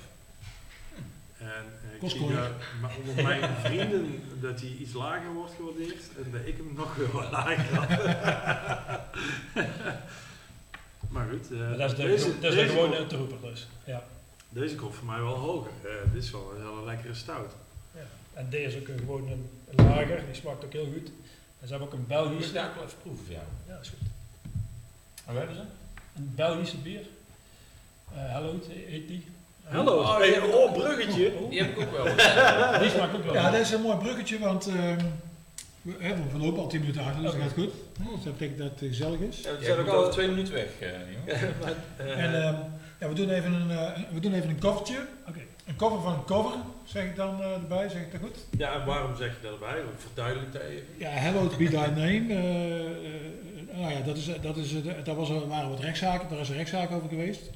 [1.38, 2.22] En eh, ik zie
[2.82, 6.96] maar onder mijn vrienden dat hij iets lager wordt gewaardeerd en dat ik hem nog
[6.96, 7.90] weer wat lager had.
[11.14, 13.68] maar goed, eh, Maar dat is de, deze, dat is de gewone troeper dus.
[13.86, 14.04] Ja.
[14.50, 15.72] deze komt voor mij wel hoger.
[15.84, 17.54] Eh, dit is wel een hele lekkere stout.
[18.34, 21.08] En deze is ook een, gewoon een, een lager, die smaakt ook heel goed.
[21.60, 22.54] En ze hebben ook een ik Belgische.
[22.54, 23.46] wel even proeven voor jou.
[23.68, 24.08] Ja, is goed.
[25.26, 25.62] En waar hebben ze?
[26.16, 27.06] Een Belgische bier.
[28.16, 29.26] Eh Hello heet die.
[29.64, 31.32] Hallo, Oh, oh, bruggetje.
[31.42, 32.04] Oh, Die heb ik ook wel.
[32.82, 33.34] Die smaakt ook wel.
[33.34, 34.98] Ja, dat is een mooi bruggetje, want ehm,
[35.82, 37.72] we, hè, we lopen al 10 minuten achter, dus dat gaat goed.
[37.98, 39.42] Dus dat betekent dat het gezellig is.
[39.42, 41.56] Ja, we zijn ook al twee minuten weg, eh, jongen.
[42.18, 42.56] En ehm,
[43.00, 44.98] ja, we, doen even een, eh, we doen even een covertje.
[45.28, 45.40] Oké.
[45.68, 48.38] Een cover van een cover, zeg ik dan eh, erbij, zeg ik dat goed?
[48.58, 49.82] Ja, en waarom zeg je dat erbij?
[49.98, 50.86] Verduidelijk dat even.
[50.98, 52.26] Ja, Hello to be thy name.
[52.30, 52.92] eh, eh,
[53.80, 56.56] nou ja, dat, is, dat, is, eh, daar was, waren wat rechtszaken, daar is een
[56.56, 57.50] rechtszaak over geweest.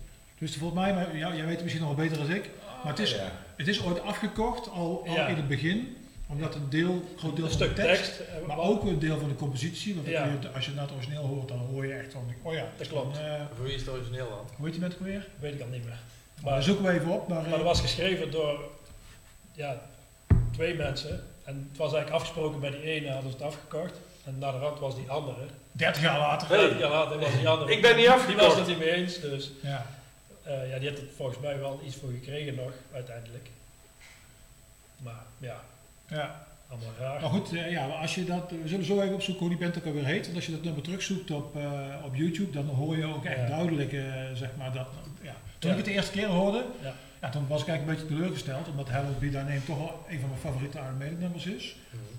[0.43, 2.49] Dus volgens mij, maar, ja, jij weet het misschien nog wel beter dan ik,
[2.83, 3.31] maar het is, Ja.
[3.55, 5.27] het is ooit afgekocht, al, al Ja.
[5.27, 8.19] in het begin, omdat een deel, groot deel Een van de stuk tekst, tekst.
[8.19, 10.21] eh, maar wat- ook een deel van de compositie, want Ja.
[10.23, 12.65] kun je, als je naar het origineel hoort, dan hoor je echt van, oh ja,
[12.77, 13.15] Dat klopt.
[13.15, 14.39] Dan, eh, Voor wie is het origineel dan?
[14.55, 15.27] hoe heet die met weer?
[15.39, 15.97] Weet ik al niet meer.
[16.41, 17.27] Maar Maar, zoeken we even op.
[17.27, 18.59] Maar, maar eh, dat was geschreven door
[19.51, 19.81] ja,
[20.51, 21.23] twee mensen.
[21.43, 23.99] En het was eigenlijk afgesproken bij die ene, hadden ze het afgekocht.
[24.23, 25.45] En na de rand was die andere.
[25.71, 26.47] 30 jaar later.
[26.47, 27.71] Vijf jaar later was die andere.
[27.71, 28.55] Ik ben niet Die was afgekocht.
[28.57, 29.85] het niet mee eens, dus Ja.
[30.43, 33.49] Eh, ja, die heeft er volgens mij wel iets voor gekregen nog, uiteindelijk.
[34.97, 35.61] Maar ja,
[36.07, 36.45] ja.
[36.67, 37.21] allemaal raar.
[37.21, 39.77] Maar goed, eh, ja, als je dat, we zullen zo even opzoeken hoe die band
[39.77, 40.23] ook alweer heet.
[40.25, 43.37] Want als je dat nummer terugzoekt op, eh, op YouTube, dan hoor je ook echt
[43.37, 43.47] Ja.
[43.47, 43.91] duidelijk,
[44.33, 44.87] zeg maar, dat...
[45.21, 45.35] Ja.
[45.59, 45.77] Toen Ja.
[45.77, 46.93] ik het de eerste keer hoorde, Ja.
[47.21, 48.67] ja, toen was ik eigenlijk een beetje teleurgesteld.
[48.67, 51.75] Omdat Be Thy Name toch wel een van mijn favoriete Iron nummers is.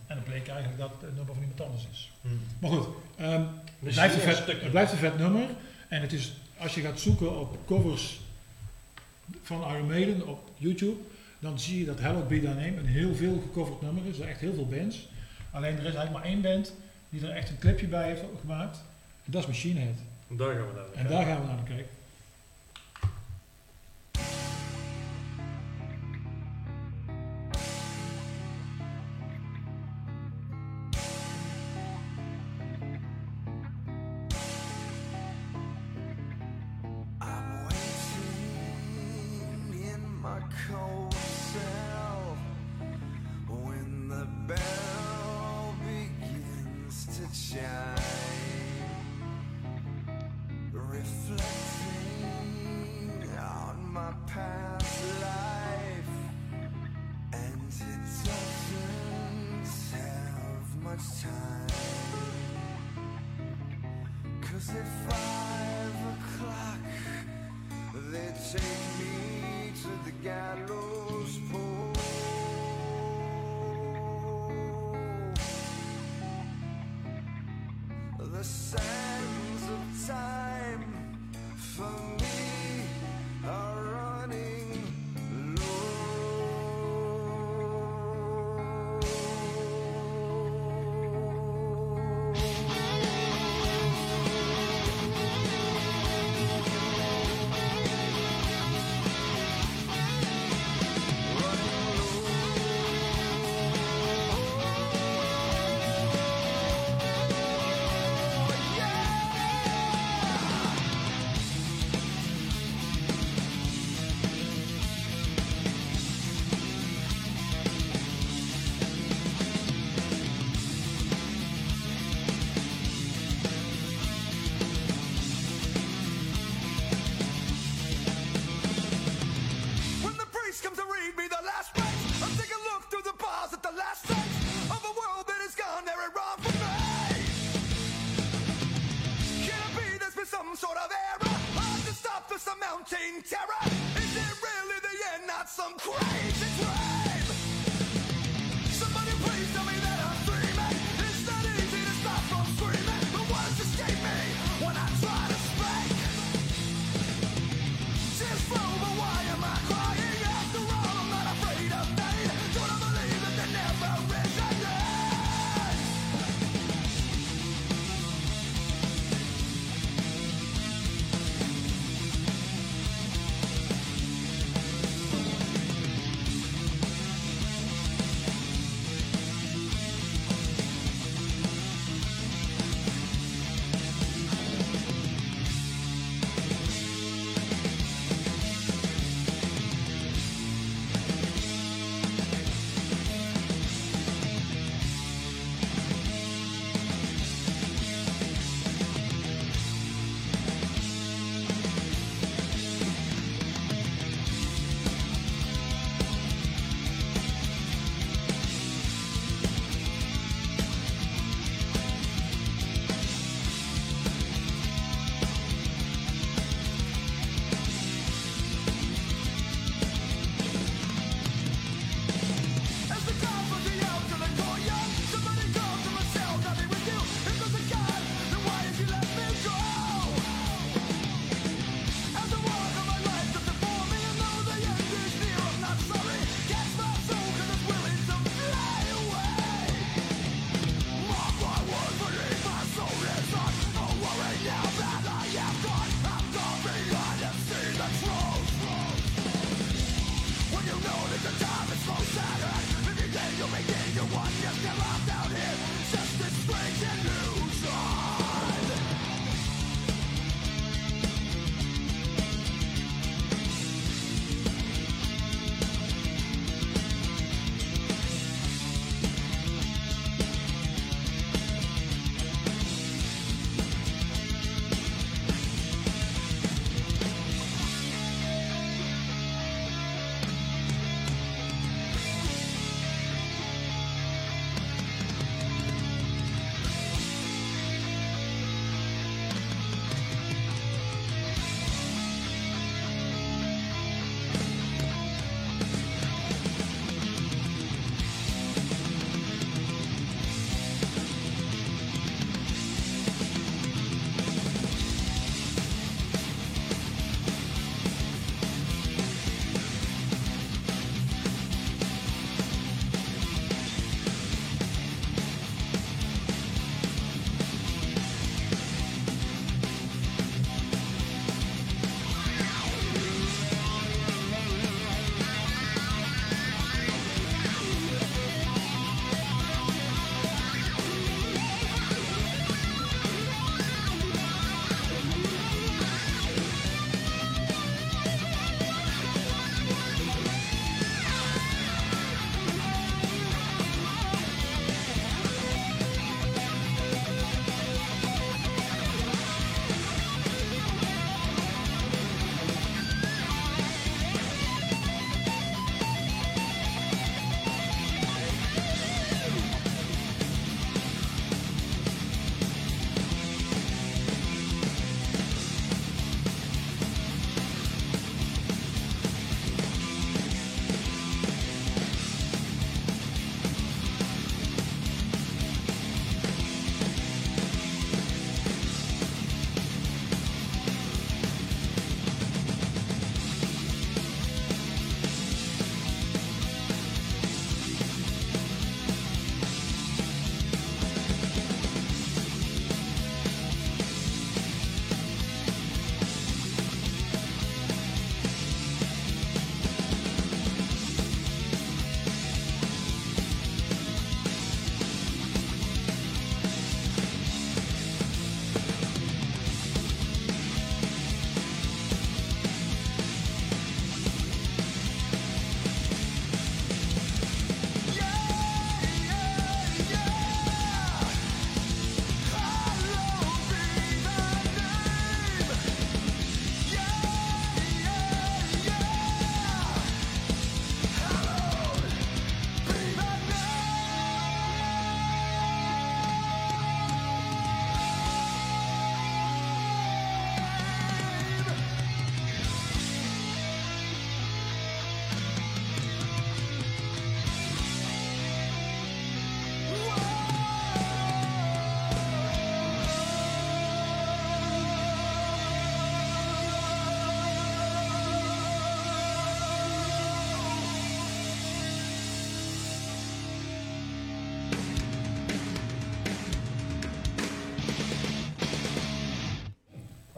[0.06, 2.12] En dan bleek eigenlijk dat het nummer van iemand anders is.
[2.58, 3.42] Maar goed, ehm,
[3.82, 5.46] het, blijft een vet, het blijft een vet nummer.
[5.88, 6.32] En het is,
[6.64, 8.20] als je gaat zoeken op covers
[9.42, 10.96] van Iron Maiden op YouTube,
[11.38, 14.08] dan zie je dat Hello Be Thy Name een heel veel gecoverd nummer is.
[14.08, 15.08] Er zijn echt heel veel bands.
[15.50, 16.74] Alleen er is eigenlijk maar één band
[17.08, 18.76] die er echt een clipje bij heeft gemaakt.
[19.24, 19.96] En dat is Machine Head.
[20.28, 21.86] Daar gaan we naar En daar gaan we naar kijken.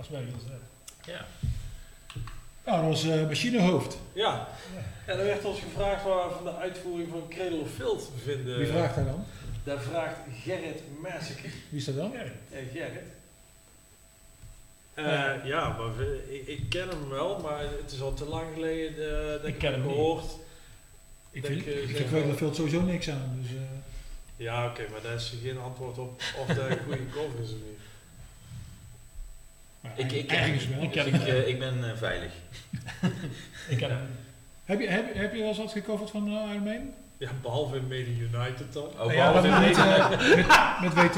[0.07, 1.15] Volgens mij.
[1.15, 1.27] Ja.
[2.65, 3.99] Nou, dat was eh, machinehoofd.
[4.13, 4.49] Ja,
[5.07, 8.59] en er werd ons gevraagd waar we van de uitvoering van Cradle of Filth vinden.
[8.59, 9.25] Wie vraagt daar dan?
[9.65, 11.49] Daar vraagt Gerrit Massacre.
[11.69, 12.11] Wie is dat dan?
[12.13, 12.23] Ja,
[12.73, 13.03] Gerrit.
[14.95, 15.41] Eh, Ja.
[15.45, 19.21] ja, maar we- ik, ik ken hem wel, maar het is al te lang geleden
[19.25, 19.99] eh, dat Ik ik, ken hem hem niet.
[19.99, 20.25] gehoord.
[21.31, 23.39] Ik Denk, vind, eh, ik wel- Cradlefield sowieso niks aan.
[23.43, 23.63] Dus, eh,
[24.37, 27.57] Ja, oké, maar daar is geen antwoord op of dat een goede cover is of
[27.57, 27.79] niet.
[29.97, 30.83] Ik, ik, ergens wel.
[30.83, 32.33] ik ik, eh, ik ben eh, veilig.
[33.69, 34.07] Ik ken hem.
[34.65, 36.95] Heb je, heb, heb je wel eens wat gecoverd van uh, Iron Maiden?
[37.19, 38.85] Ja, behalve in Made in United dan.
[39.01, 40.09] Oh, ja, behalve in met, eh,
[40.81, 41.15] met, met WT.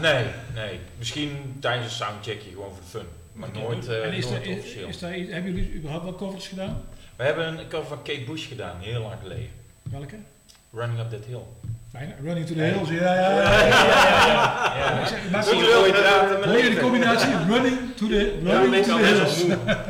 [0.00, 0.78] Nee, nee.
[0.98, 3.06] Misschien tijdens een soundcheckje gewoon voor de fun.
[3.32, 4.88] Maar nooit, eh en is nooit is, officieel.
[4.88, 6.82] is daar, iets- hebben jullie überhaupt wel covers gedaan?
[7.16, 9.48] We hebben een cover van Kate Bush gedaan, heel lang geleden.
[9.82, 10.16] Welke?
[10.72, 11.42] Running Up That Hill.
[11.92, 12.60] Fijn, Running to the.
[12.60, 12.88] Hills.
[12.88, 13.66] Ja, ja, Ja, ja.
[13.66, 15.00] ja.
[15.00, 17.28] Ik zeg, maar- Zie je Hoor de combinatie?
[17.48, 19.42] Running to the, running to the hills.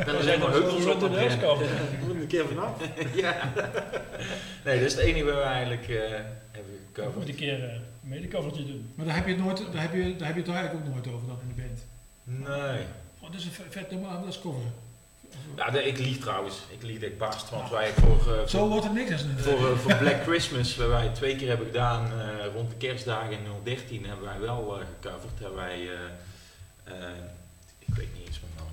[0.07, 1.65] er helemaal heupels op de komen.
[1.65, 2.71] Ik moet er een keer vanaf.
[3.15, 3.33] Ja.
[4.65, 5.95] Nee, dat is het enige waar we eigenlijk eh,
[6.51, 7.29] hebben Ik moet gecoverd.
[7.29, 8.91] een keer eh, een medecovertje doen.
[8.95, 10.93] Maar daar heb je het nooit, daar heb je, daar heb je het eigenlijk ook
[10.93, 11.79] nooit over dan in de band.
[12.23, 12.81] Nee.
[13.21, 14.73] Oh, dat is een vet, vet nummer, dat is coveren.
[15.55, 16.55] Ja, ik lieg trouwens.
[16.69, 19.71] Ik lieg ik barst, want wij voor, eh, Zo voor, wordt het niks als voor,
[19.71, 23.39] eh, voor Black Christmas, waar wij twee keer hebben gedaan eh, rond de kerstdagen in
[23.63, 25.39] 013, hebben wij wel gecoverd.
[25.39, 25.81] Hebben wij,
[27.79, 28.65] ik weet niet eens naam.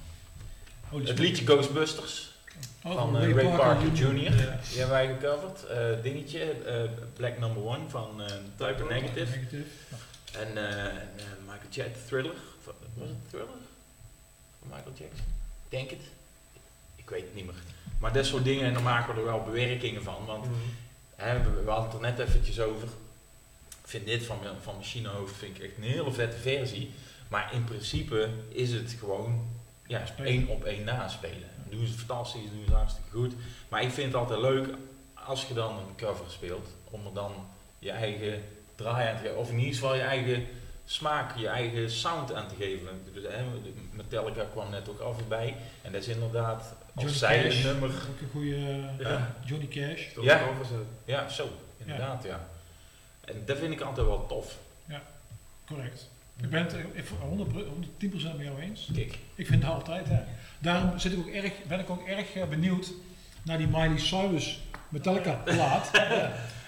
[0.88, 2.34] Holy Het liedje Ghostbusters
[2.84, 4.22] Oh, van Ray Parker Parker, Jr.
[4.22, 4.30] Ja.
[4.68, 5.64] Die hebben wij gecoverd.
[6.02, 6.56] Dingetje,
[7.16, 8.20] Black Number One van
[8.56, 9.36] Type Negative.
[9.36, 9.64] Negative.
[10.32, 10.48] En,
[11.44, 12.34] Michael Jackson, Thriller.
[12.94, 13.48] Was het Thriller?
[14.58, 15.26] Van Michael Jackson?
[15.64, 16.00] Ik Denk het.
[17.06, 17.62] Ik weet het niet meer.
[17.98, 20.24] Maar dat soort dingen, en daar maken we er wel bewerkingen van.
[20.26, 20.46] Want
[21.16, 22.88] hè, we, we hadden het er net eventjes over.
[23.68, 26.90] Ik vind dit van, van Machinehoofd vind ik echt een hele vette versie.
[27.28, 29.46] Maar in principe is het gewoon
[29.86, 31.50] ja, één op één naspelen.
[31.70, 33.34] Doen ze fantastisch, doen ze hartstikke goed.
[33.68, 34.68] Maar ik vind het altijd leuk
[35.14, 37.32] als je dan een cover speelt, om er dan
[37.78, 38.42] je eigen
[38.74, 39.38] draai aan te geven.
[39.38, 40.46] Of in ieder geval je eigen
[40.84, 42.88] smaak, je eigen sound aan te geven.
[43.12, 43.44] Dus, hè,
[43.92, 45.56] Metallica kwam net ook af bij.
[45.82, 47.56] En dat is inderdaad, Johnny zij Cash.
[47.64, 47.88] een nummer...
[47.88, 48.56] Ook een goede
[48.98, 49.34] Ja.
[49.44, 50.02] Johnny Cash.
[50.20, 50.40] Ja.
[50.40, 50.46] eh.
[51.04, 52.48] Ja, zo, inderdaad, ja.
[53.24, 54.58] En dat vind ik altijd wel tof.
[55.66, 56.10] Correct.
[56.42, 58.90] Ik ben het eh, ik voor 100, 110% met jou eens.
[58.94, 60.20] Kijk, Ik vind het altijd, hè.
[60.58, 62.92] Daarom zit ik ook erg, ben ik ook erg eh, benieuwd
[63.42, 65.90] naar die Miley Cyrus Metallica plaat.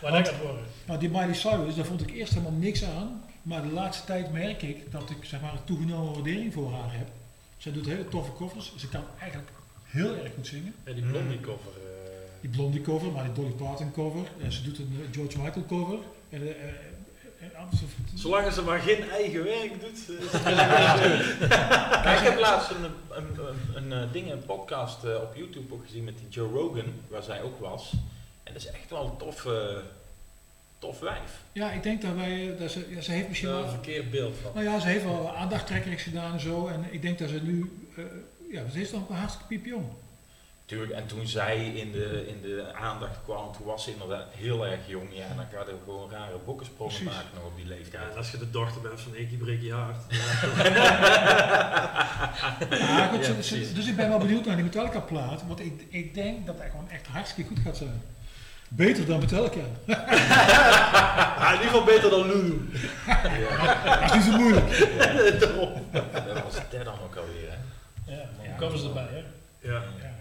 [0.02, 0.62] Waar dat gaat worden.
[0.86, 3.24] Nou, die Miley Cyrus, daar vond ik eerst helemaal niks aan.
[3.42, 6.92] Maar de laatste tijd merk ik dat ik zeg maar, een toegenomen waardering voor haar
[6.92, 7.08] heb.
[7.56, 8.76] Zij doet hele toffe covers.
[8.76, 9.50] Ze kan eigenlijk
[9.88, 10.74] heel erg goed zingen.
[10.84, 11.70] En die blondie cover.
[11.76, 12.10] eh,
[12.40, 14.26] Die Blondie cover, maar die Dolly Parton cover.
[14.42, 15.98] En ze doet een eh, George Michael cover.
[16.30, 16.42] En,
[17.56, 17.80] anders-
[18.14, 19.98] Zolang ze maar geen eigen werk doet.
[22.18, 23.38] ik heb laatst een, een,
[23.74, 27.42] een, een, ding, een podcast op YouTube ook gezien met die Joe Rogan, waar zij
[27.42, 27.92] ook was.
[28.42, 29.76] En dat is echt wel een tof, eh,
[30.78, 31.42] tof wijf.
[31.52, 34.36] ja, ik denk dat wij, dat ze, ja, ze heeft misschien wel, een verkeerd beeld
[34.42, 34.50] van.
[34.54, 36.66] nou ja, ze heeft wel aandachttrekkers gedaan en zo.
[36.66, 38.04] En ik denk dat ze nu, eh,
[38.50, 39.84] ja, ze is nog een hartstikke piepjong.
[40.66, 44.66] Tuurlijk, en toen zij in de, in de aandacht kwam, toen was ze inderdaad heel
[44.66, 45.08] erg jong.
[45.12, 48.10] Ja, dan ga je gewoon rare bokkensprongen maken nog op die Ja, leeftijd.
[48.10, 49.96] en als je de dochter bent van Ikkie, breek je hart.
[52.70, 53.74] Ja, goed, Ja, ze- ze- precies.
[53.74, 55.42] dus ik ben wel benieuwd naar die Metallica plaat.
[55.46, 58.02] Want ik, ik denk dat hij gewoon echt hartstikke goed gaat zijn.
[58.68, 59.60] Beter dan Metallica.
[61.38, 62.68] Ah, in ieder geval beter dan Lulu.
[63.06, 63.22] Ja,
[64.00, 64.68] Dat is niet zo moeilijk.
[65.40, 67.57] dat was dat dan ook alweer, hè?
[68.58, 69.22] Covers erbij, hè.
[69.68, 69.82] Ja.
[70.00, 70.14] Ja.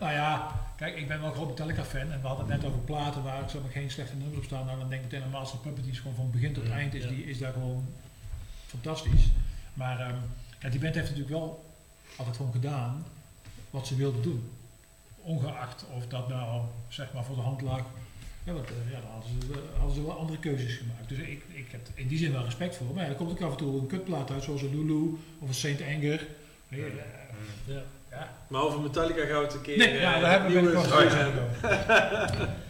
[0.00, 2.12] Nou ja, kijk, ik ben wel een groot Metallica-fan.
[2.12, 4.66] En we hadden het net over platen waar zeg maar, geen slechte nummers op staan.
[4.66, 5.98] Nou, dan denk ik meteen aan Master of Puppets.
[5.98, 7.86] Gewoon van begin tot eind is, die, is daar gewoon
[8.66, 9.28] fantastisch.
[9.74, 10.16] Maar ehm,
[10.60, 11.64] ja, die band heeft natuurlijk wel
[12.16, 13.04] altijd gewoon gedaan
[13.70, 14.50] wat ze wilden doen.
[15.20, 17.84] Ongeacht of dat nou zeg maar voor de hand lag.
[18.44, 21.08] Ja, want, eh, ja, dan hadden ze, eh, hadden ze wel andere keuzes gemaakt.
[21.08, 22.94] Dus ik, ik heb in die zin wel respect voor.
[22.94, 25.48] Maar ja, er komt ook af en toe een kutplaat uit, zoals een Lulu of
[25.48, 26.26] een Saint Anger.
[26.68, 26.84] Ja,
[27.64, 27.80] ja, Ja.
[28.10, 28.28] ja.
[28.48, 29.76] Maar over Metallica gaan we het een keer...
[29.76, 30.78] Nee, eh, ja, daar hebben we ja.
[30.78, 32.48] over.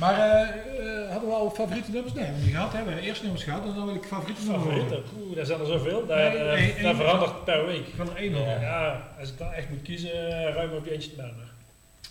[0.00, 2.14] Maar eh, eh, hadden we al favoriete nummers?
[2.14, 2.72] Nee, hebben we niet gehad.
[2.72, 2.78] Hè?
[2.84, 4.80] We hebben eerst nummers gehad en dan wil ik favoriete nummers horen.
[4.82, 6.06] Favorieten, oeh, daar zijn er zoveel.
[6.06, 7.86] Daar, Nee, eh, nee, dat één- verandert per week.
[7.86, 8.36] Ik wil er één Ja.
[8.38, 8.60] horen.
[8.60, 10.12] Ja, als ik dan echt moet kiezen,
[10.46, 11.48] eh, ruim op eentje te melden.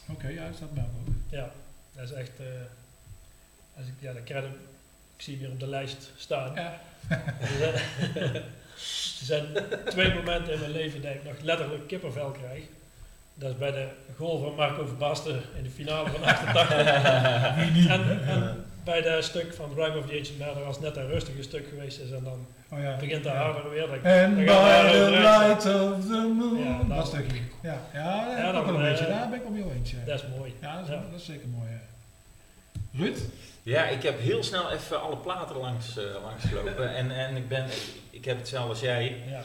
[0.10, 1.16] Oké, ja, dat staat bij me ook.
[1.30, 1.50] Ja,
[1.96, 2.32] dat is echt.
[2.40, 2.46] eh,
[3.78, 4.52] als ik, ja, dat krijg ik,
[5.16, 6.52] ik zie weer op de lijst staan.
[6.56, 6.80] Ja.
[9.20, 9.46] Er zijn,
[9.86, 12.64] twee momenten in mijn leven dat ik nog letterlijk kippenvel krijg.
[13.34, 17.56] Dat is bij de goal van Marco Verbasten in de finale van 88.
[17.56, 17.90] Wie niet?
[17.90, 21.42] en, en bij dat stuk van Rime of the Ancient Mariner, als net een rustige
[21.44, 22.98] stuk geweest is en dan Oh ja.
[22.98, 23.36] begint de Ja.
[23.36, 23.88] harder weer.
[23.88, 26.58] Dan, And dan by the light of the moon.
[26.64, 27.40] Ja, dat stukje.
[27.62, 29.06] Ja, ja, dat Ja, ook wel een beetje.
[29.06, 29.92] eh, Daar ben ik op jou eens.
[29.92, 30.54] Ja, Dat is mooi.
[30.62, 31.70] ja, dat, is, dat is zeker mooi.
[32.94, 33.18] Ruud?
[33.64, 36.96] Ja, ik heb heel snel even alle platen langs, eh, langs gelopen.
[36.96, 37.66] en, en ik ben,
[38.10, 39.22] ik heb hetzelfde als jij.
[39.30, 39.44] Ja.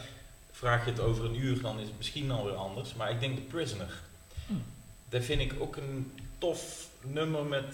[0.51, 2.95] Vraag je het over een uur, dan is het misschien alweer anders.
[2.95, 3.93] Maar ik denk The Prisoner.
[4.47, 4.65] Hmm.
[5.09, 7.65] Dat vind ik ook een tof nummer met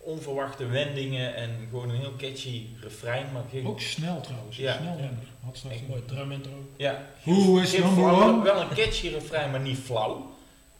[0.00, 3.26] onverwachte wendingen en gewoon een heel catchy refrein.
[3.32, 4.56] Maar geen, Ook snel trouwens.
[4.56, 4.76] Ja.
[4.76, 5.24] Snel nummer.
[5.44, 6.68] Had straks mooi drum intro.
[6.76, 8.42] ja, Who is flauw, one?
[8.42, 10.35] Wel een catchy refrein, maar niet flauw.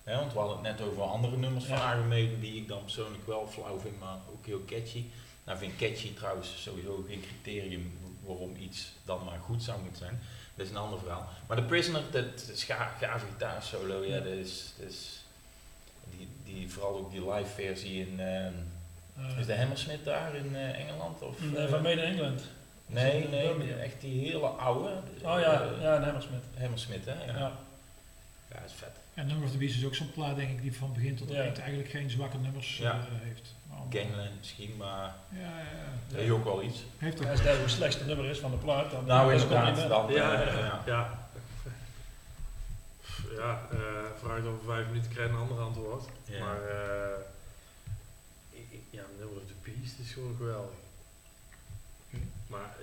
[0.06, 1.76] Hè, want we hadden het net over andere nummers van.
[1.92, 5.04] Iron Maiden die ik dan persoonlijk wel flauw vind, maar ook heel catchy.
[5.44, 9.98] Nou vind ik catchy trouwens sowieso geen criterium waarom iets dan maar goed zou moeten
[9.98, 10.20] zijn.
[10.54, 11.28] Dat is een ander verhaal.
[11.46, 15.24] Maar The Prisoner, dat gave gitaarsolo, ja, dat is, dat is
[16.16, 18.52] die, die, vooral ook die live versie in, ehm,
[19.16, 21.22] Eh, is de Hammersmith daar in eh, Engeland?
[21.22, 22.42] Of, nee, eh, van Made in England.
[22.86, 23.78] nee, nee, Birmingham?
[23.78, 24.88] echt die hele oude.
[25.22, 26.44] Oh ja, ja, een Hammersmith.
[26.58, 27.12] Hammersmith, hè?
[27.12, 27.38] Ja, Ja.
[27.38, 27.52] ja.
[28.48, 28.96] dat is vet.
[29.16, 31.28] En Number of the Beast is ook zo'n plaat, denk ik, die van begin tot
[31.30, 31.40] Ja.
[31.42, 32.92] eind eigenlijk geen zwakke nummers Ja.
[32.92, 33.54] eh, heeft.
[33.90, 35.64] Gangland misschien, maar Ja, ja,
[36.12, 36.18] ja.
[36.18, 36.84] is ook wel iets.
[36.98, 39.50] Heeft ook Als dat het slechtste nummer is van de plaat, dan Nou, is het
[39.88, 40.88] dan, Ja, ja, ja.
[40.96, 41.28] ja.
[43.70, 43.78] Eh
[44.22, 46.04] vraag het over vijf minuten krijg je een ander antwoord.
[46.24, 46.38] Ja.
[46.44, 47.18] Maar eh,
[48.50, 50.74] ik- ik- ja, Number of the Beast is gewoon geweldig.
[52.12, 52.22] Oké.
[52.46, 52.74] Maar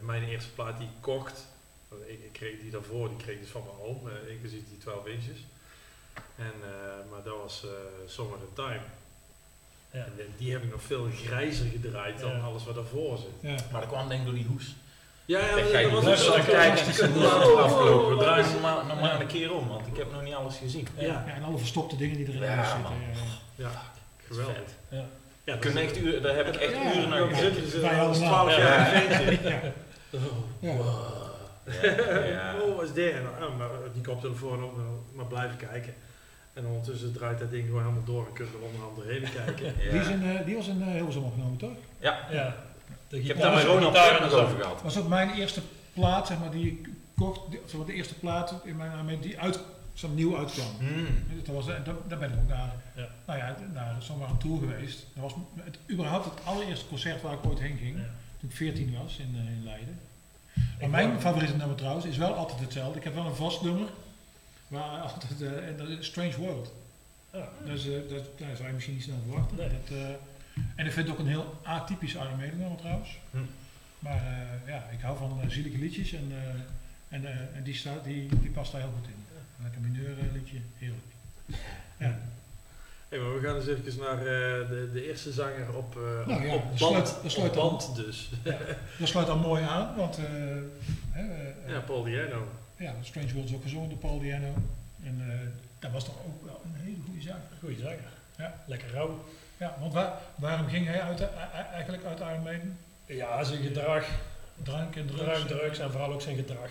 [0.00, 1.46] mijn eerste plaat die ik kocht,
[2.06, 5.06] ik, ik kreeg die daarvoor, die kreeg dus van mijn oom, eh, inclusief die 12
[5.06, 5.38] inches.
[6.36, 8.80] En, eh, maar dat was eh of the Time.
[9.90, 10.04] Ja.
[10.04, 12.38] En die- heb ik nog veel grijzer gedraaid dan Ja.
[12.40, 13.50] alles wat daarvoor zit.
[13.50, 13.56] Ja.
[13.72, 14.74] Maar dat kwam denk ik door die hoes.
[15.24, 15.46] Ja, ja,
[15.82, 16.50] Dat was hoes ook al zo.
[16.50, 16.92] kijken en die Ja.
[16.92, 18.16] seconde afgelopen.
[18.16, 20.56] We draaien ze maar nog maar een keer om, want ik heb nog niet alles
[20.56, 20.86] gezien.
[20.98, 22.92] Ja, en alle verstopte dingen die erin Ja, zitten.
[23.54, 23.82] ja,
[24.26, 24.56] geweldig.
[25.44, 25.56] Ja.
[25.56, 27.34] Kunnen echt uren, daar heb ik echt uren naar
[27.70, 28.14] ze Wij allemaal.
[28.14, 28.58] 12 Ja.
[28.58, 29.72] jaar.
[30.60, 30.72] Ja.
[31.82, 31.90] Ja.
[31.90, 32.54] Ja, ja.
[32.62, 33.12] Oh, wat is dit?
[33.12, 35.94] En dan, ah, maar die koptelefoon op, dan maar blijven kijken.
[36.52, 39.74] En ondertussen draait dat ding gewoon helemaal door en kun je er onderhand doorheen kijken.
[39.84, 39.90] Ja.
[39.90, 41.76] Die, is in, eh, die was in uh, Hilversum opgenomen, toch?
[41.98, 42.56] Ja, Ja.
[43.08, 44.40] De ik heb daar met Ronald zo.
[44.40, 44.72] over gehad.
[44.72, 45.60] Dat was ook mijn eerste
[45.92, 47.50] plaat, zeg maar, die ik kocht.
[47.50, 49.60] Die, zeg maar, de eerste plaat in mijn naam die uit,
[49.94, 50.66] zo nieuw uitkwam.
[50.78, 51.06] Hmm.
[51.44, 53.08] Dat was, daar, daar ben ik ook naar, Ja.
[53.26, 55.06] nou ja, naar zomaar een tour geweest.
[55.14, 55.34] Dat was
[55.64, 57.96] het, überhaupt het allereerste concert waar ik ooit heen ging.
[57.96, 58.10] Ja.
[58.40, 59.98] Toen ik 14 was in, eh, in Leiden.
[60.80, 62.98] Maar mijn favoriete nummer trouwens is wel altijd hetzelfde.
[62.98, 63.88] Ik heb wel een vast nummer.
[64.68, 66.72] Waar altijd, eh, en dat is Strange World.
[67.32, 67.48] Ja.
[67.66, 69.56] Dat, is, eh, dat, dat zou je misschien niet snel verwachten.
[69.56, 69.68] Nee.
[69.68, 70.08] Dat, eh,
[70.76, 73.18] en ik vind het ook een heel atypisch nummer trouwens.
[73.30, 73.38] Hm.
[73.98, 74.22] Maar
[74.66, 76.32] ja, ik hou van zielige liedjes en,
[77.08, 79.24] en, en die, staat, die, die past daar heel goed in.
[79.62, 81.04] Lekker mineur liedje, heerlijk.
[81.96, 82.18] Ja.
[83.14, 85.94] Hey, maar we gaan eens even naar eh, de, de eerste zanger op,
[86.26, 88.30] Nou op, ja, op band, sluit- dat sluit band dus.
[88.98, 90.24] Dat sluit dan mooi aan, want eh,
[91.10, 91.22] hè,
[91.72, 92.48] Ja, Paul Diano.
[92.76, 94.54] ja, Strange World is ook gezongen door Paul Diano.
[95.04, 95.22] En
[95.78, 97.40] dat was toch ook wel een hele goede zaak.
[97.60, 98.12] Goeie zanger.
[98.36, 98.62] Ja.
[98.66, 99.24] Lekker rauw.
[99.56, 101.28] Ja, want waar, waarom ging hij uit,
[101.72, 102.78] eigenlijk uit Iron Maiden?
[103.06, 104.06] Ja, zijn gedrag.
[104.62, 105.22] Drank en drugs.
[105.22, 106.70] Drank, drugs en vooral ook zijn gedrag.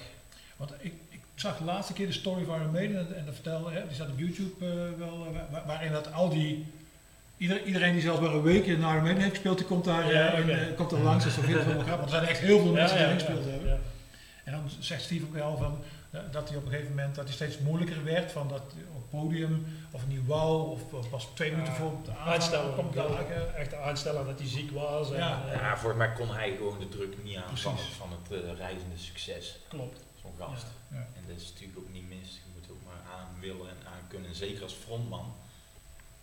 [0.58, 0.94] Want ik,
[1.34, 3.86] ik zag de laatste keer de story van Iron Maiden en, en dat vertelde, hè,
[3.86, 6.66] die staat op YouTube eh, wel, eh, waar- waarin dat al die,
[7.38, 10.14] ieder, iedereen die zelfs maar een week in Iron Maiden heeft gespeeld, die komt daar,
[10.14, 10.54] Ja, eh, in, oké.
[10.60, 12.72] eh, komt er langs, dat is heel veel grappig, want er zijn echt heel veel
[12.72, 13.70] mensen die erin gespeeld hebben.
[13.70, 13.78] ja.
[14.44, 15.78] En dan zegt Steve ook wel van,
[16.32, 18.62] dat hij op een gegeven moment, dat hij steeds moeilijker werd, van dat
[18.96, 21.80] op het podium, of een nieuw wou, of, of pas twee minuten Ja.
[21.80, 22.76] voor de Aanstellen.
[22.76, 23.56] komt dagen.
[23.56, 25.12] Echt aanstellen dat hij ziek was.
[25.12, 25.42] En, Ja.
[25.54, 29.60] Ja, voor mij kon hij gewoon de druk niet aan van van het reizende succes.
[29.68, 30.03] Klopt.
[30.24, 30.66] Zo'n gast.
[30.92, 31.08] Ja, ja.
[31.16, 32.30] En dat is natuurlijk ook niet mis.
[32.34, 34.30] Je moet ook maar aan willen en aan kunnen.
[34.30, 35.34] En zeker als frontman.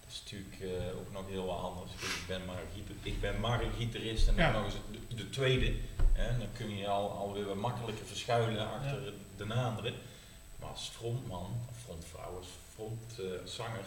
[0.01, 1.93] Dat is natuurlijk eh, ook nog heel wat anders.
[1.93, 2.63] Ik ben maar,
[3.03, 4.75] ik ben maar een gitarist en dan nog eens
[5.09, 5.75] de, de tweede.
[6.13, 9.95] Hè, dan kun je al, alweer wat makkelijker verschuilen achter de andere.
[10.59, 13.87] Maar als frontman, of frontvrouw, als frontzanger,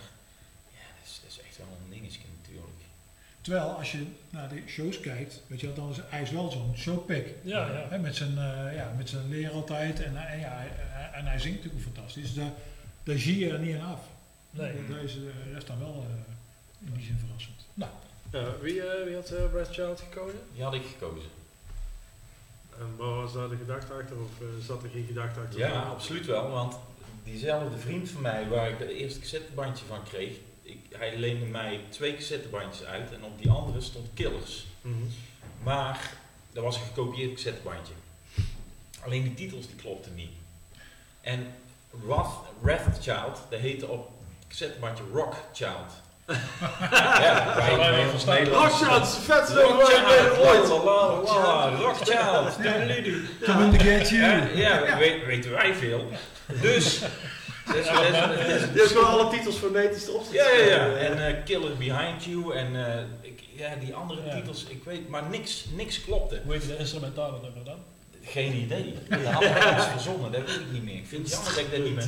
[0.71, 2.21] ja, dat is, dat is echt wel een dingetje.
[3.43, 6.51] Terwijl als je naar de shows kijkt, weet je wel, dan is hij is wel
[6.51, 7.27] zo'n showpick.
[7.41, 7.87] Ja, ja.
[7.89, 10.01] Hè, met, zijn, eh, ja, met zijn leer altijd.
[10.03, 10.65] En, hij- en, ja,
[11.13, 12.33] en hij zingt natuurlijk ook fantastisch.
[12.33, 12.51] Daar,
[13.03, 14.01] daar zie je er niet aan af.
[14.49, 14.73] Nee.
[14.87, 15.21] Dat is, eh,
[15.53, 17.65] dat is dan wel eh, in die zin verrassend.
[17.73, 17.91] Nou,
[18.31, 20.39] Ja, wie, eh, wie had uh, Brad Child gekozen?
[20.53, 21.29] Die had ik gekozen.
[22.79, 24.15] En wat was daar de gedachte achter?
[24.21, 25.59] Of eh, zat er geen gedachte achter?
[25.59, 26.49] Ja, absoluut wel.
[26.49, 26.75] Want
[27.23, 30.35] diezelfde vriend van mij, waar ik de eerste cassettebandje van kreeg,
[30.73, 34.65] ik, hij leende mij twee cassettebandjes uit en op die andere stond Killers.
[34.81, 34.95] Mhm.
[35.63, 35.99] Maar
[36.51, 37.93] dat was een gekopieerd cassettebandje.
[39.05, 40.31] Alleen die titels die klopten niet.
[41.21, 41.47] En
[41.89, 44.11] Wrath, Wrathchild, dat heette op
[44.47, 46.01] cassettebandje Rockchild.
[47.21, 48.35] ja, wij verstaan.
[48.35, 50.83] Nederlands- Rockchild is Rockchild, ooit.
[50.83, 52.55] la, Rockchild.
[53.43, 54.57] Come in to get you.
[54.57, 56.11] Ja, weten wij veel.
[56.61, 57.01] Dus,
[57.65, 60.95] dus, dus- dus- Dit is gewoon alle titels fonetisch erop ja, ja, ja.
[60.95, 64.35] En eh, Killer Behind You en eh, ik, ja, die andere Ja.
[64.35, 66.41] titels, ik weet, maar niks, niks klopte.
[66.43, 67.77] Hoe heet de instrumentale nummer dan?
[68.25, 68.93] Geen idee.
[69.09, 69.43] Dat had
[69.77, 70.95] iets verzonnen, dat weet ik niet meer.
[70.95, 72.05] Ik vind het jammer dat ik dat niet meer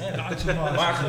[0.65, 0.75] heb.
[0.75, 1.05] Maar.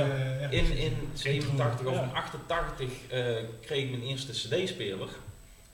[0.50, 2.02] In, in 87 of Ja.
[2.02, 3.24] in 88 eh,
[3.60, 5.08] kreeg ik mijn eerste cd-speler.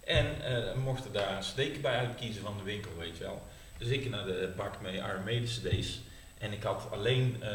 [0.04, 1.40] En eh mochten daar een
[1.72, 3.42] cd bij uitkiezen van de winkel, weet je wel.
[3.78, 6.00] Dus ik naar de bak met Iron Maiden cd's.
[6.38, 7.48] En ik had alleen eh,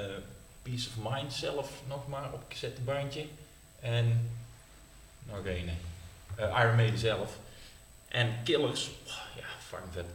[0.70, 3.26] Peace of Mind zelf nog maar op cassettebandje.
[3.80, 4.30] En
[5.24, 5.70] nog een.
[6.36, 7.32] eh, Iron Maiden zelf.
[8.07, 10.05] En Killers, oh, ja, fucking vet.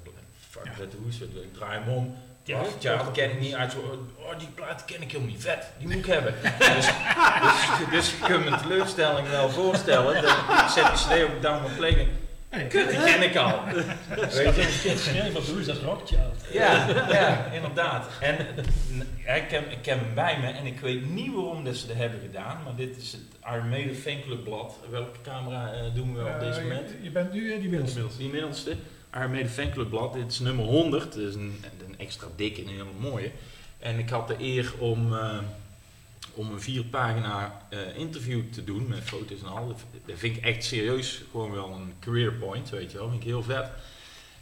[0.51, 1.19] Fucking vette hoes.
[1.21, 2.17] Ik draai hem om.
[2.45, 3.75] Ja, Ja, ja, dat ken ik niet uit.
[4.17, 5.43] Oh, die plaat ken ik helemaal niet.
[5.43, 6.35] Vet, die moet ik hebben.
[6.77, 10.23] dus, dus, dus je kunt mijn teleurstelling wel voorstellen.
[10.23, 12.09] Dat ik zet die CD op down mijn play.
[12.53, 12.67] Hey.
[12.67, 13.61] Kut, die ken ik al.
[13.65, 15.33] Weet je?
[15.37, 16.45] op de hoes, dat Rockchild.
[16.53, 18.09] Ja, ja, inderdaad.
[18.21, 18.37] En
[19.37, 21.97] ik, heb, ik heb hem bij me en ik weet niet waarom dat ze dat
[21.97, 22.63] hebben gedaan.
[22.65, 23.21] Maar dit is het
[23.55, 24.75] Iron Maiden fanclub blad.
[24.91, 26.89] Welke camera eh, doen we op deze Eh, moment?
[26.91, 28.07] je, je bent nu eh, die middelste.
[28.19, 28.77] Die middelste.
[29.15, 30.13] Iron Maiden fanclub blad.
[30.13, 31.03] Dit is nummer 100.
[31.13, 33.31] Dat is een, een extra dik en een hele mooie.
[33.79, 35.39] En ik had de eer om, eh,
[36.35, 39.77] om een vier pagina eh, interview te doen met foto's en al.
[40.07, 43.09] Dat vind ik echt serieus gewoon wel een career point, weet je wel.
[43.09, 43.71] vind ik heel vet.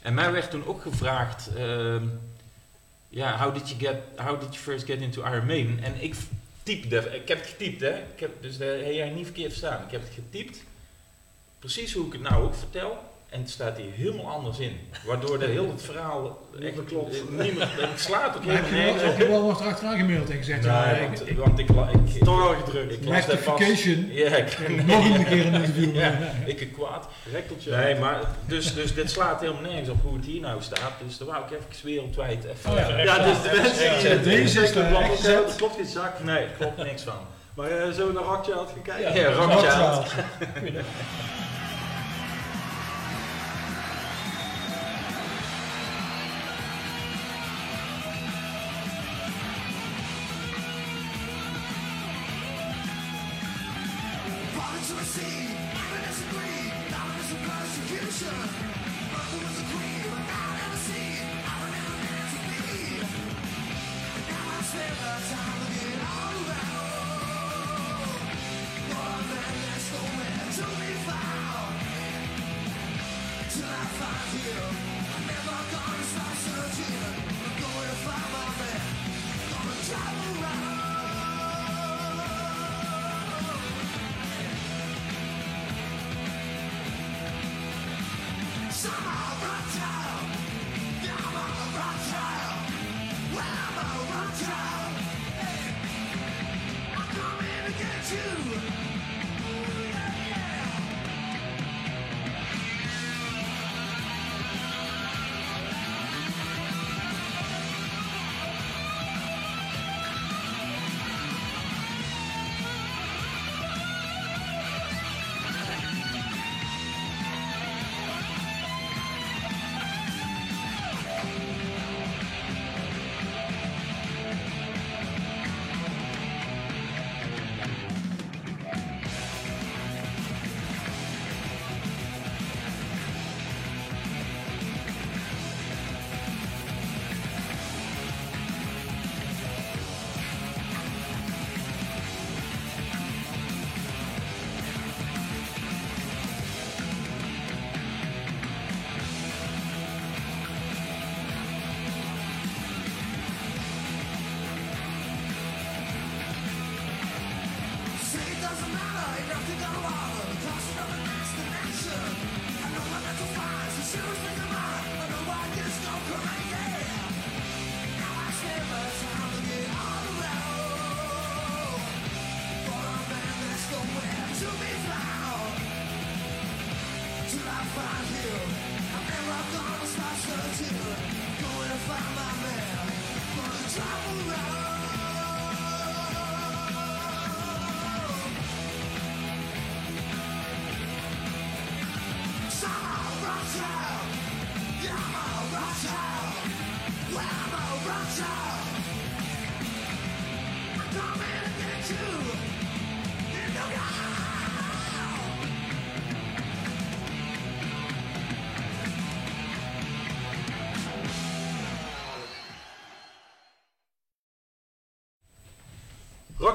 [0.03, 2.07] En mij werd toen ook gevraagd, ehm,
[3.09, 5.83] ja, how did you get, how did you first get into Iron Maiden?
[5.83, 6.15] En ik
[6.63, 9.85] typte, ik heb het getypt hè, ik heb, dus dat heb jij niet verkeerd verstaan.
[9.85, 10.65] Ik heb het getypt,
[11.59, 13.10] precies hoe ik het nou ook vertel.
[13.31, 14.81] En het staat hier helemaal anders in.
[15.07, 17.15] Waardoor de heel het verhaal echt klopt.
[17.15, 19.19] eh, Niet meer, het slaat heb helemaal nergens heb op.
[19.19, 21.69] je wel wat achteraan gemaild en gezegd, ja, Nee, ik- want, want ik,
[22.15, 22.93] ik, Toch wel gedrukt.
[22.93, 23.59] ik las dat pas.
[23.59, 25.95] rectification, Ja, ik, nog een keer een interview.
[26.01, 27.09] Ja, ik een kwaad.
[27.33, 27.77] Rekkeltje.
[27.77, 30.93] Nee, maar dus, dus dit slaat helemaal nergens op hoe het hier nou staat.
[31.07, 32.71] Dus daar wou ik even wereldwijd even...
[32.71, 32.99] Oh ja.
[33.03, 36.23] Ja, dus de mensen Ja, die deze hebben, er klopt geen zak.
[36.25, 37.19] Nee, klopt niks van.
[37.55, 39.21] Maar eh, zullen we naar Rockchild gaan kijken?
[39.21, 40.13] Ja, Rockchild.
[58.31, 58.70] Sir.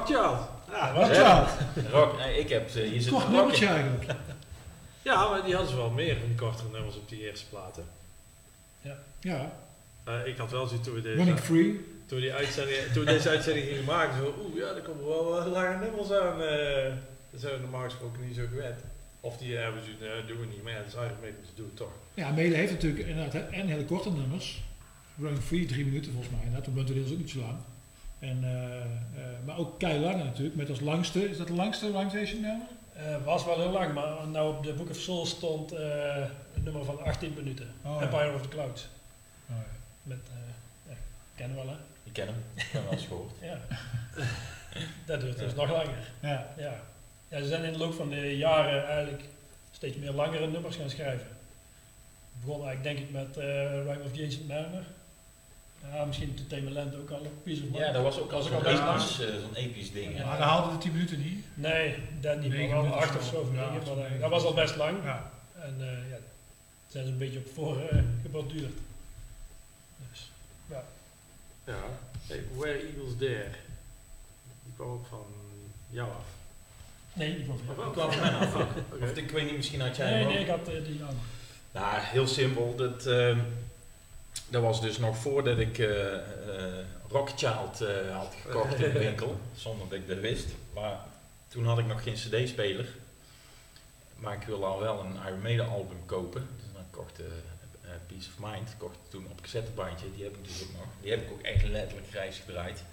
[0.08, 0.38] Rockchild.
[0.38, 0.70] Rockchild.
[0.70, 1.22] Ja, Wat Ja.
[1.74, 1.90] ja.
[1.90, 3.80] Rock, eh, ik heb ze, hier zit Kort een nummertje rockje.
[3.82, 4.18] eigenlijk.
[5.02, 7.84] Ja, maar die hadden ze wel meer van kortere nummers op die eerste platen.
[9.20, 9.52] Ja,
[10.04, 11.70] Eh, ik had wel zoiets toen we deze, Running Free.
[12.06, 15.04] toen we die uitzending, toen we deze uitzending gingen maken, zo, oeh ja, er komen
[15.06, 16.40] wel eh, lange nummers aan.
[16.42, 16.92] eh
[17.30, 18.80] dat zijn we normaal gesproken niet zo gewend.
[19.20, 21.50] Of die hebben ze, nee, doen we niet, maar ja, dat is Iron Maiden, dus
[21.54, 21.92] doen het toch.
[22.14, 24.62] Ja, Mede heeft natuurlijk inderdaad en hele korte nummers.
[25.20, 26.40] Running Free, drie minuten volgens mij.
[26.44, 27.56] Inderdaad, toen bent is ook niet zo lang.
[28.18, 31.90] En, eh, eh, maar ook kei lange natuurlijk, met als langste, is dat de langste
[31.90, 32.66] Langzation nummer?
[32.96, 36.16] Eh, was wel heel lang, maar nou op de Book of Souls stond eh,
[36.54, 37.74] een nummer van 18 minuten.
[37.82, 38.02] Oh, ja.
[38.02, 38.88] Empire of the Clouds.
[39.50, 39.64] Oh, ja.
[40.02, 40.96] Met, eh ja,
[41.34, 41.78] kennen we wel hè?
[42.04, 43.32] Ik ken hem, ik heb hem wel eens gehoord.
[43.40, 43.60] Ja.
[45.06, 46.12] dat duurt dus nog langer.
[46.20, 46.54] Ja.
[46.56, 46.80] Ja.
[47.28, 49.24] ja, ze zijn in de loop van de jaren eigenlijk
[49.70, 51.26] steeds meer langere nummers gaan schrijven.
[52.32, 54.84] Het begon eigenlijk denk ik met eh Rhyme of the Ancient Mariner.
[55.92, 57.78] Ja, misschien de Themaland ook al, een Piece of Mind.
[57.84, 58.88] Ja, dat was ook al Was zo'n lang.
[59.00, 60.16] episch, eh, zo'n episch ding.
[60.16, 60.24] hè.
[60.24, 61.44] Maar dan haalden de 10 minuten niet.
[61.54, 63.36] Nee, dat niet, maar Negen wel acht of zo.
[63.36, 65.04] of Ja, negen, maar dat- was al best lang.
[65.04, 65.30] Ja.
[65.54, 66.16] En eh, ja,
[66.86, 68.72] zijn ze een beetje op voor eh, geborduurd.
[70.10, 70.30] Dus,
[70.70, 70.82] Ja.
[72.26, 73.48] Hey, Where Eagles Dare.
[74.64, 75.24] Die kwam ook van
[75.90, 76.24] jou af.
[77.12, 77.54] nee, van?
[77.86, 78.54] Ik kwam van mij af.
[78.92, 79.04] Oké.
[79.04, 80.40] Of ik weet niet, misschien had jij Nee, nee, ook.
[80.42, 81.18] ik had eh, die aan.
[81.72, 82.74] Nou, heel simpel.
[82.76, 83.38] Dat, ehm,
[84.48, 86.22] dat was dus nog voordat ik eh eh,
[87.08, 89.40] Rockchild eh, had gekocht in de winkel.
[89.54, 90.46] Zonder dat ik dat wist.
[90.74, 90.98] Maar
[91.48, 92.88] toen had ik nog geen cd-speler.
[94.16, 96.48] Maar ik wilde al wel een Iron Maiden album kopen.
[96.56, 97.20] Dus dan kocht
[98.06, 98.74] Peace of Mind.
[98.78, 100.06] Kocht toen op cassettebandje.
[100.14, 100.86] Die heb ik dus ook nog.
[101.00, 102.84] Die heb ik ook echt letterlijk grijs gedraaid.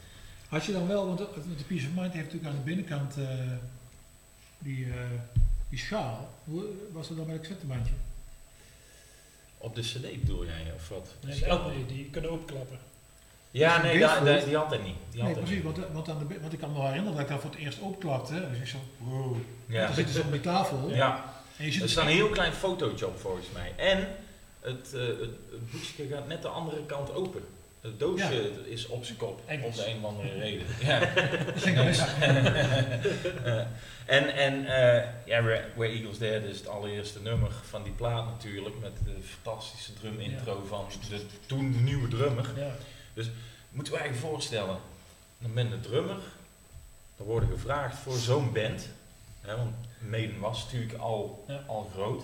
[0.47, 1.27] Had je dan wel, want de,
[1.57, 3.27] de Piece of Mind heeft natuurlijk aan de binnenkant eh,
[4.59, 4.99] die, eh,
[5.69, 6.29] die schaal.
[6.43, 7.93] Hoe was dat dan bij het cassettebandje?
[9.63, 11.07] Op de cd bedoel jij, of wat?
[11.25, 12.79] Nee, de LP, die kunnen opklappen.
[13.51, 14.95] Ja, nee, da- da- die had hij niet.
[15.11, 15.91] Die had Nee, precies, niet.
[15.91, 18.49] want, aan de, want ik kan me herinneren dat ik dat voor het eerst opklapte.
[18.49, 19.35] Dus ik zo, wow.
[19.65, 19.85] Ja.
[19.85, 20.89] Dan zit je zo op die tafel.
[20.89, 21.33] Ja.
[21.57, 23.73] En je ziet Er staat een heel klein fotootje op volgens mij.
[23.75, 24.15] En
[24.59, 25.19] het, eh, het,
[25.51, 27.43] het boekje gaat net de andere kant open.
[27.83, 29.77] Het doosje is op zijn kop, Engels.
[29.77, 30.65] om de een of andere reden.
[30.79, 30.99] Ja.
[33.43, 33.65] Eh,
[34.05, 38.25] en en eh, ja, Where, Where Eagles Dead is het allereerste nummer van die plaat
[38.25, 38.79] natuurlijk.
[38.81, 42.45] Met de fantastische drum intro van de toen de nieuwe drummer.
[42.55, 42.71] Ja.
[43.69, 44.77] Moeten we eigenlijk voorstellen,
[45.37, 46.17] dan ben de drummer.
[47.17, 48.87] Dan worden gevraagd voor zo'n band.
[49.41, 51.63] Hè, want Maiden was natuurlijk al, Ja.
[51.67, 52.23] al groot.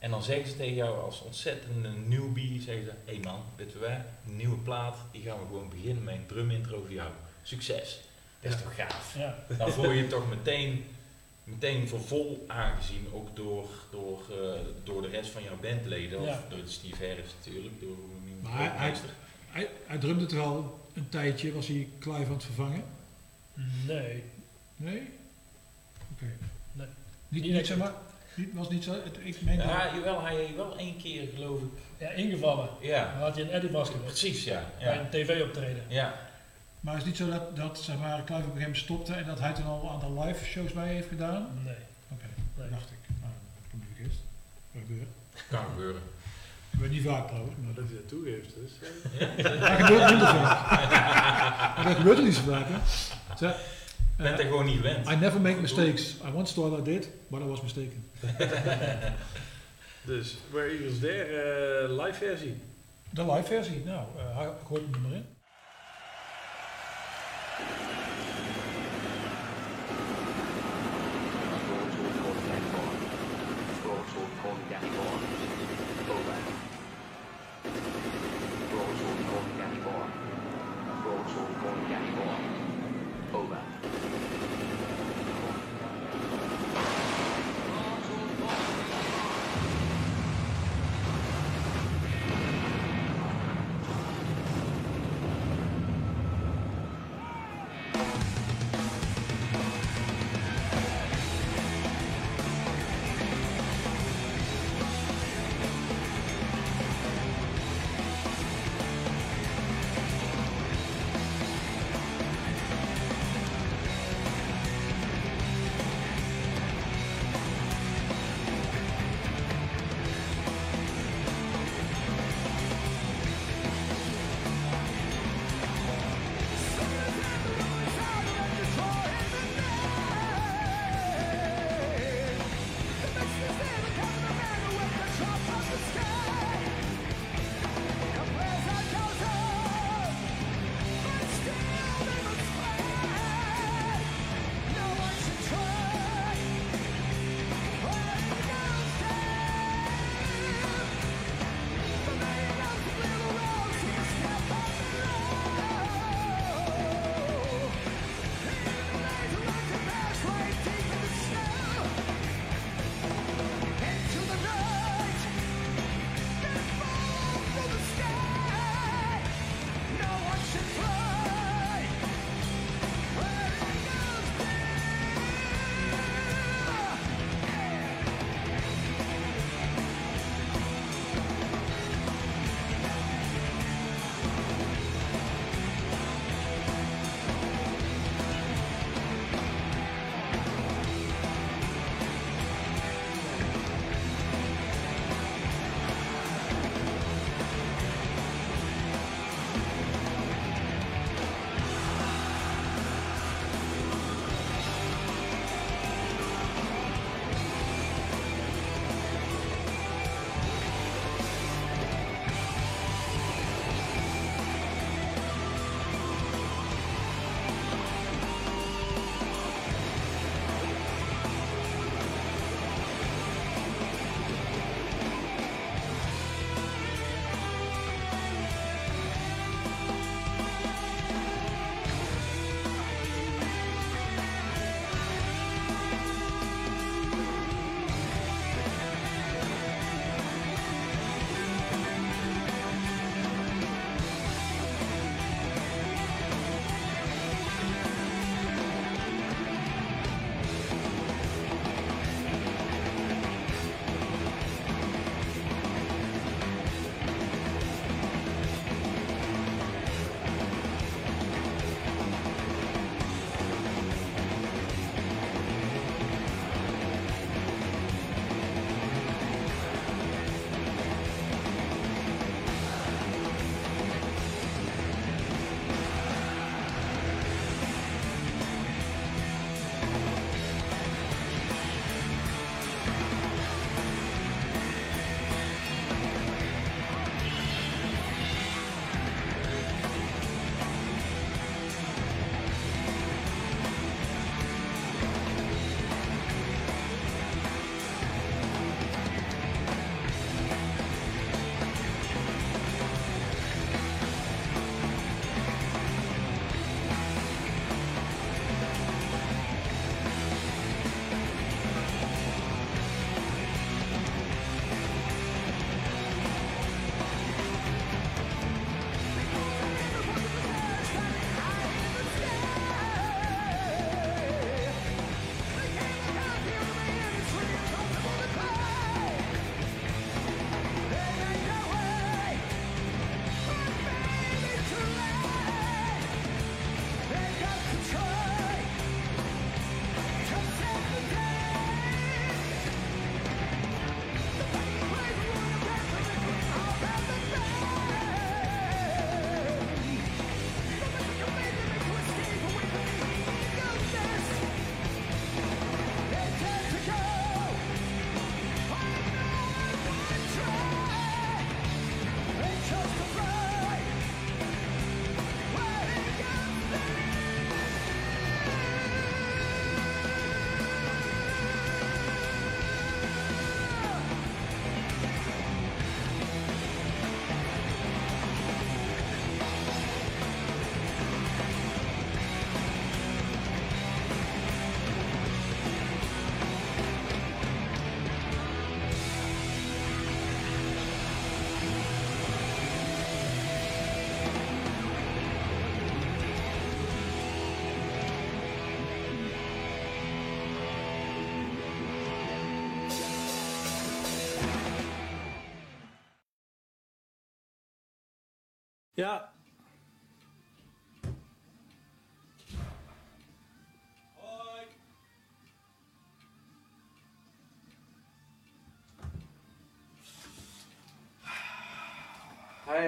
[0.00, 3.72] En dan zeggen ze tegen jou als ontzettende newbie, zeggen ze, hé hey man, weet
[3.72, 3.90] je wel,
[4.26, 7.10] een nieuwe plaat, die gaan we gewoon beginnen met een drum intro voor jou.
[7.42, 8.00] Succes.
[8.40, 9.14] Dat is toch gaaf.
[9.18, 9.38] Ja.
[9.58, 10.84] Dan voel je je toch meteen,
[11.44, 16.22] meteen voor vol aangezien, ook door, door, eh, door de rest van jouw bandleden.
[16.22, 16.28] Ja.
[16.32, 17.96] Of door Steve Harris natuurlijk, door
[18.42, 18.94] Maar hij- hij-
[19.50, 22.84] Hij, hij drumde het wel een tijdje, was hij Clive aan het vervangen?
[23.86, 24.22] Nee.
[24.76, 25.08] Nee?
[26.12, 26.26] Oké.
[26.72, 26.86] Nee.
[27.28, 27.92] Niet, Niet zeg maar,
[28.34, 31.28] niet, was niet zo, het, ik meen dat- Ja, jawel, hij heeft wel één keer
[31.34, 31.68] geloof ik.
[31.98, 32.68] Ja, ingevallen.
[32.80, 34.06] Ja, Dan had hij een Eddie vastgelegd.
[34.06, 34.62] precies ja.
[34.78, 35.82] Bij Ja, een tv-optreden.
[35.88, 36.14] ja.
[36.80, 39.12] maar is het niet zo dat, dat zeg maar, Clive op een gegeven moment stopte
[39.14, 41.48] en dat hij toen al een aantal live shows bij heeft gedaan?
[41.64, 41.74] Nee.
[42.12, 42.24] Oké,
[42.56, 42.68] nee.
[42.70, 42.98] dacht ik.
[43.20, 44.18] Nou, dat kan ik eerst.
[44.72, 45.08] Dat gebeurt.
[45.50, 46.02] kan gebeuren.
[46.70, 47.54] Gebeurt niet vaak trouwens.
[47.64, 48.72] Maar Dat hij dat toegeeft dus.
[49.68, 50.70] dat gebeurt minder vaak.
[51.76, 52.76] maar dat gebeurt er niet zo vaak, hè?
[54.20, 55.08] Zeg, Ik ben eh, er gewoon niet gewend.
[55.08, 56.16] I never make mistakes.
[56.24, 58.04] I once thought I did, but I was mistaken.
[60.02, 62.54] Dus Where Eagles Dare, eh, live versie.
[63.10, 65.26] De live versie, nou, uh, ik hoor hem er maar in.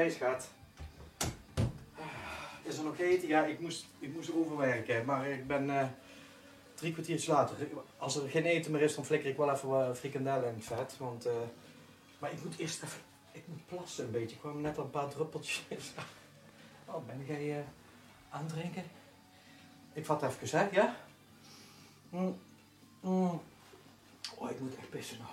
[0.02, 0.48] Hey schat.
[2.62, 3.28] Is er nog eten?
[3.28, 5.86] Ja, ik moest, ik moest overwerken, maar ik ben eh,
[6.74, 7.56] drie kwartiertjes later.
[7.96, 10.64] Als er geen eten meer is, dan flikker ik wel even wat frikandellen in het
[10.64, 10.96] vet.
[10.98, 11.32] Want, eh,
[12.18, 13.00] maar ik moet eerst even,
[13.32, 14.36] ik moet plassen een beetje.
[14.36, 15.92] Kwam net al een paar druppeltjes.
[16.84, 17.64] Oh, ben jij uh,
[18.30, 18.84] aan drinken?
[19.92, 20.68] Ik vat even, hè?
[20.70, 20.96] Ja?
[22.08, 22.38] Mm.
[24.34, 25.30] Oh, ik moet echt pissen nou.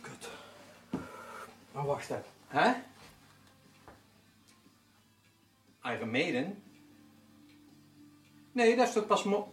[0.00, 0.28] Kut.
[1.72, 2.24] Maar wacht even.
[2.46, 2.72] Hè?
[8.52, 9.52] Nee, dat is toch pas mo...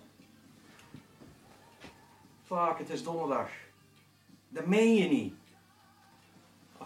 [2.45, 3.49] Fuck, het is donderdag.
[4.49, 5.33] Dat meen je niet.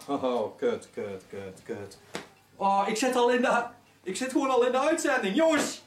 [0.07, 1.99] Oh, kut, kut, kut, kut.
[2.55, 3.65] Oh, ik zit al in de...
[4.03, 5.35] Ik zit gewoon al in de uitzending.
[5.35, 5.83] Jongens,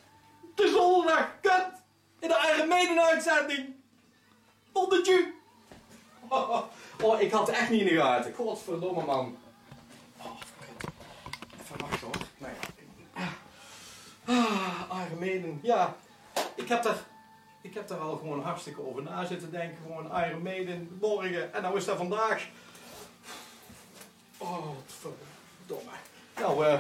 [0.51, 1.31] het is donderdag.
[1.41, 1.71] Kut.
[2.19, 3.75] In de Iron Maiden uitzending.
[4.73, 5.33] Dondertje.
[6.29, 6.63] Oh,
[7.03, 8.35] oh, ik had het echt niet in de gaten.
[8.35, 9.37] Godverdomme, man.
[14.25, 15.59] Ah, Maiden.
[15.63, 15.97] Ja,
[16.55, 16.97] ik heb daar...
[17.61, 19.79] Ik heb daar al gewoon hartstikke over na zitten denken.
[19.87, 21.55] Gewoon Maiden, morgen.
[21.55, 22.49] En nou is dat vandaag.
[24.39, 25.91] Oh, verdomme.
[26.41, 26.79] Nou, eh...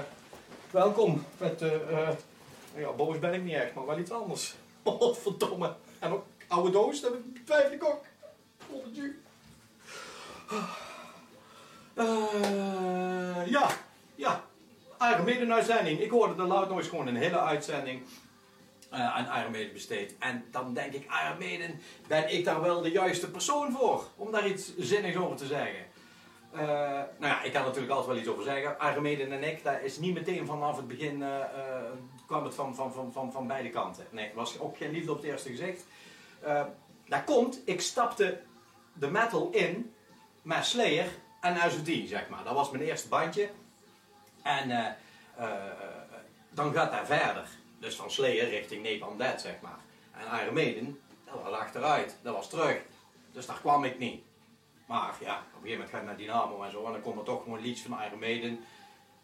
[0.70, 1.24] welkom.
[1.38, 2.08] Met, eh...
[2.08, 2.16] eh,
[2.76, 4.54] ja, boos ben ik niet echt, maar wel iets anders.
[4.84, 5.74] Oh, verdomme.
[5.98, 7.12] En ook oude doos, dat
[7.44, 8.04] twijfel ik ook.
[8.70, 9.14] Godverdomme.
[11.94, 13.70] Eh, ja,
[14.14, 14.44] ja.
[15.10, 16.00] Iron uitzending.
[16.00, 18.02] Ik hoorde de Loud Noise gewoon een hele uitzending
[18.90, 20.14] eh, aan Iron besteed.
[20.18, 24.04] En dan denk ik, Iron ben ik daar wel de juiste persoon voor?
[24.16, 25.84] Om daar iets zinnigs over te zeggen.
[26.52, 26.60] Eh,
[27.18, 28.76] nou ja, ik kan natuurlijk altijd wel iets over zeggen.
[28.90, 31.38] Iron en ik, dat is niet meteen vanaf het begin, eh,
[32.26, 34.06] kwam het van, van, van, van, van beide kanten.
[34.10, 35.84] Nee, was ook geen liefde op het eerste gezicht.
[37.06, 38.40] Dat komt, ik stapte
[38.92, 39.94] de metal in
[40.42, 41.06] met Slayer
[41.40, 42.44] en SOD, zeg maar.
[42.44, 43.48] Dat was mijn eerste bandje.
[44.42, 44.86] En eh,
[45.36, 45.60] eh,
[46.50, 47.48] dan gaat dat verder.
[47.78, 49.78] Dus van Slayer richting Napalm zeg maar.
[50.12, 52.16] En Iron Maiden, dat was achteruit.
[52.22, 52.82] Dat was terug.
[53.32, 54.22] Dus daar kwam ik niet.
[54.86, 56.86] Maar ja, op een gegeven moment ga je naar Dynamo en zo.
[56.86, 58.64] En dan komt er toch gewoon liedjes van Iron Maiden.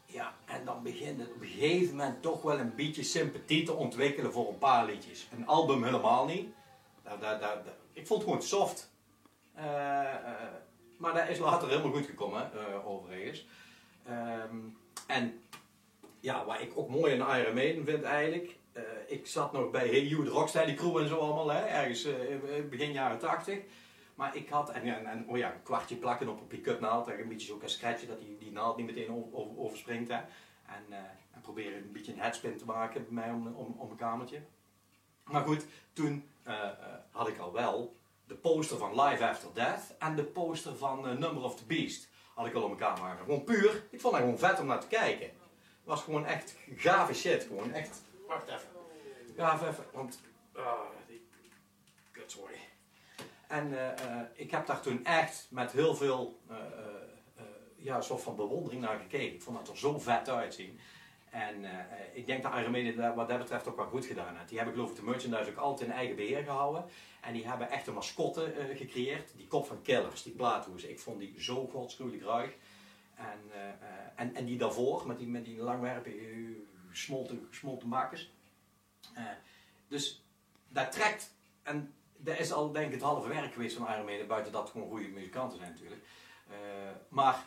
[0.06, 3.72] Ja, en dan begint het op een gegeven moment toch wel een beetje sympathie te
[3.72, 5.28] ontwikkelen voor een paar liedjes.
[5.32, 6.48] Een album helemaal niet.
[7.92, 8.90] Ik vond het gewoon soft.
[9.54, 9.64] Eh,
[10.96, 12.50] maar dat is later helemaal goed gekomen,
[12.84, 13.46] overigens.
[14.06, 14.56] Ehm,
[15.08, 15.40] en
[16.20, 18.56] ja, wat ik ook mooi aan Iron Maiden vind eigenlijk.
[18.72, 22.04] eh, ik zat nog bij Hey You, de Rocksteady Crew en zo allemaal, hè, ergens
[22.04, 23.58] in begin jaren 80.
[24.14, 27.08] Maar ik had, en, en, en, oh ja, een kwartje plakken op een pick-up naald.
[27.08, 30.08] En een beetje zo kan scratchen dat die, die naald niet meteen over, over- overspringt.
[30.08, 30.16] Hè.
[30.66, 30.96] En, eh,
[31.34, 34.40] en proberen een beetje een headspin te maken bij mij om, om, om een kamertje.
[35.24, 36.24] Maar goed, toen
[37.10, 37.96] had ik al wel
[38.26, 42.08] de poster van Live After Death en de poster van Number of the Beast.
[42.38, 43.16] Had ik al op mijn kamer.
[43.16, 45.26] Gewoon puur, ik vond het gewoon vet om naar te kijken.
[45.26, 47.42] Het was gewoon echt gave shit.
[47.42, 48.68] Gewoon echt, wacht even.
[49.36, 50.20] Gaaf even, want,
[50.52, 51.26] ah, die.
[53.48, 56.56] En eh, eh, ik heb daar toen echt met heel veel, eh,
[57.76, 59.34] ja, soort van bewondering naar gekeken.
[59.34, 60.80] Ik vond dat er zo vet uitzien.
[61.30, 62.52] En eh, eh, ik denk dat
[62.96, 64.48] dat wat dat betreft ook wel goed gedaan heeft.
[64.48, 66.84] Die hebben geloof ik de merchandise ook altijd in eigen beheer gehouden.
[67.20, 69.32] En die hebben echt een mascotte eh, gecreëerd.
[69.36, 70.84] Die kop van Killers, die plaathoes.
[70.84, 72.54] Ik vond die zo godschuwelijk ruig.
[73.14, 73.50] En,
[74.16, 76.26] en, en die daarvoor, met die, met die langwerpen, eh,
[76.90, 78.32] gesmolten, gesmolten makers.
[79.88, 80.24] Dus
[80.68, 81.34] dat trekt.
[81.62, 84.26] En dat is al denk ik het halve werk geweest van Maiden.
[84.26, 86.02] Buiten dat gewoon goede muzikanten zijn natuurlijk.
[87.08, 87.46] Maar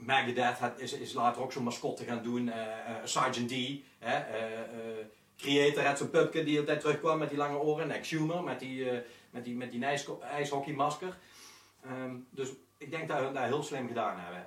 [0.00, 2.48] Megadeth is, is later ook zo'n mascotte gaan doen.
[2.48, 3.52] eh eh, Sergeant D.
[3.98, 4.18] Eh,
[5.36, 7.84] Creator had zo'n pupke die altijd terugkwam met die lange oren.
[7.84, 8.90] En Exhumer met die,
[9.30, 11.16] met die, met die ijs, ijshockeymasker.
[11.84, 12.48] Ehm, dus
[12.78, 14.44] ik denk dat we dat heel slim gedaan hebben.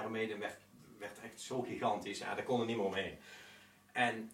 [0.00, 0.56] Iron Maiden werd,
[0.98, 2.18] werd echt zo gigantisch.
[2.18, 3.18] Ja, daar kon er niet meer omheen.
[3.92, 4.30] En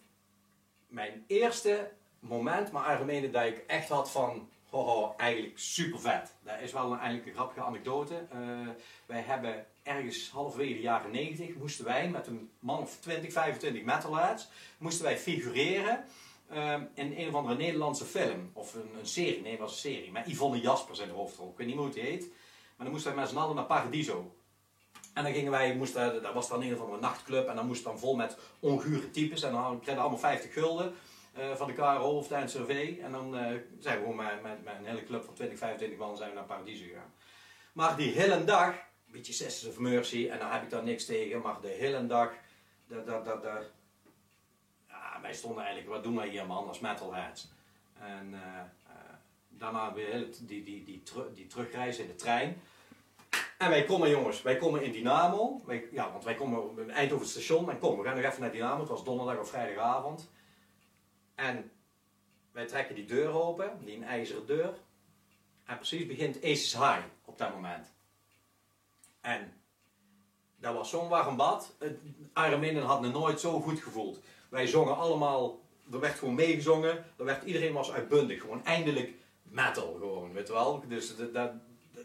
[0.89, 4.49] mijn eerste moment Iron Maiden dat ik echt had van...
[4.71, 6.35] Hoho, eigenlijk super vet.
[6.43, 8.27] Dat is wel een, eigenlijk een grappige anekdote.
[9.07, 13.83] Wij hebben ergens halverwege de jaren 90 moesten wij met een man of 20, 25
[13.83, 14.49] metalheads
[14.79, 16.05] moesten wij figureren
[16.51, 18.51] ehm, in een of andere Nederlandse film.
[18.53, 20.13] Of een, een serie, nee het was een serie.
[20.13, 21.51] Met Yvonne Jaspers in de hoofdrol.
[21.51, 22.29] Ik weet niet hoe het heet.
[22.77, 24.35] Maar dan moesten wij met z'n allen naar Paradiso.
[25.15, 27.49] En dan gingen wij, moesten, dat was dan een of andere nachtclub.
[27.49, 29.43] En dan moest dan vol met ongure types.
[29.43, 30.95] En dan kregen we allemaal 50 gulden
[31.33, 32.97] eh, van de KRO of de NCRV.
[33.03, 36.29] En dan eh, zijn we gewoon met een hele club van 20, 25 man zijn
[36.29, 37.13] we naar Paradiso gegaan.
[37.73, 38.75] Maar die hele dag,
[39.11, 42.07] een beetje Sisters of Mercy, en daar heb ik daar niks tegen, maar de hele
[42.07, 42.33] dag
[42.87, 43.71] dat, dat, dat, dat-
[44.89, 47.49] ja, wij stonden eigenlijk, wat doen wij hier man, als metalheads?
[47.99, 49.15] En eh, eh,
[49.49, 52.61] daarna weer het- die, die, die, teru- die terugreis in de trein.
[53.59, 55.61] En wij komen jongens, wij komen in Dynamo.
[55.67, 58.53] Wij, ja, want wij komen in Eindhoven station en kom, we gaan nog even naar
[58.53, 58.81] Dynamo.
[58.81, 60.31] Het was donderdag of vrijdagavond.
[61.35, 61.71] En
[62.53, 64.75] wij trekken die deur open, die een ijzeren deur.
[65.65, 67.93] En precies begint Aces High op dat moment.
[69.21, 69.53] En
[70.57, 71.77] dat was zo'n warm bad.
[72.35, 74.21] Maiden had me nooit zo goed gevoeld.
[74.49, 75.61] Wij zongen allemaal,
[75.93, 77.05] er werd gewoon meegezongen.
[77.19, 78.41] Er werd, iedereen was uitbundig.
[78.41, 80.85] Gewoon eindelijk metal gewoon, weet je wel.
[80.89, 81.15] Dus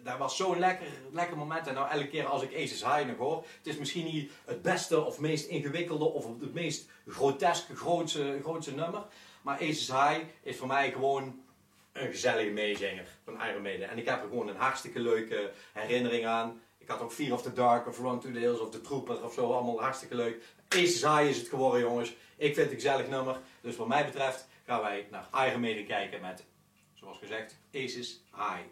[0.04, 1.68] dat was zo'n lekker, lekker moment.
[1.68, 3.46] En nou elke keer als ik Aces High nog hoor.
[3.58, 8.76] Het is misschien niet het beste of meest ingewikkelde of het meest groteske, grootste, grootste
[8.76, 9.04] nummer.
[9.42, 11.44] Maar Aces High is voor mij gewoon
[11.92, 13.90] een gezellige meezinger van Iron Maiden.
[13.90, 16.62] En ik heb er gewoon een hartstikke leuke herinnering aan.
[16.86, 19.24] Ik had ook Fear of the Dark of Run to the Hills of The Trooper
[19.24, 19.54] of zo.
[19.54, 20.44] Allemaal hartstikke leuk.
[20.70, 22.10] Aces High is het geworden jongens.
[22.38, 23.40] Ik vind het een gezellig nummer.
[23.62, 26.46] Dus wat mij betreft gaan wij naar Iron Maiden kijken met,
[26.94, 28.64] zoals gezegd, Aces High.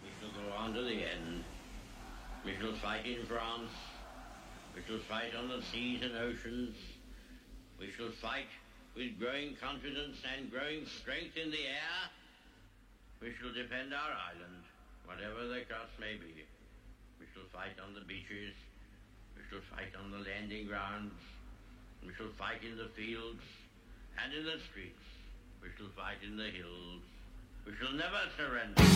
[0.00, 1.06] We shall go on to the.
[2.44, 3.72] We shall fight in France.
[4.74, 6.76] We shall fight on the seas and oceans.
[7.78, 8.50] We shall fight
[8.94, 12.10] with growing confidence and growing strength in the air.
[13.20, 14.59] We shall defend our island,
[15.10, 16.46] whatever the cost may be.
[17.18, 18.54] We shall fight on the beaches.
[19.34, 21.18] We shall fight on the landing grounds.
[22.06, 23.42] We shall fight in the fields
[24.22, 25.02] and in the streets.
[25.60, 27.02] We shall fight in the hills.
[27.66, 28.86] We shall never surrender.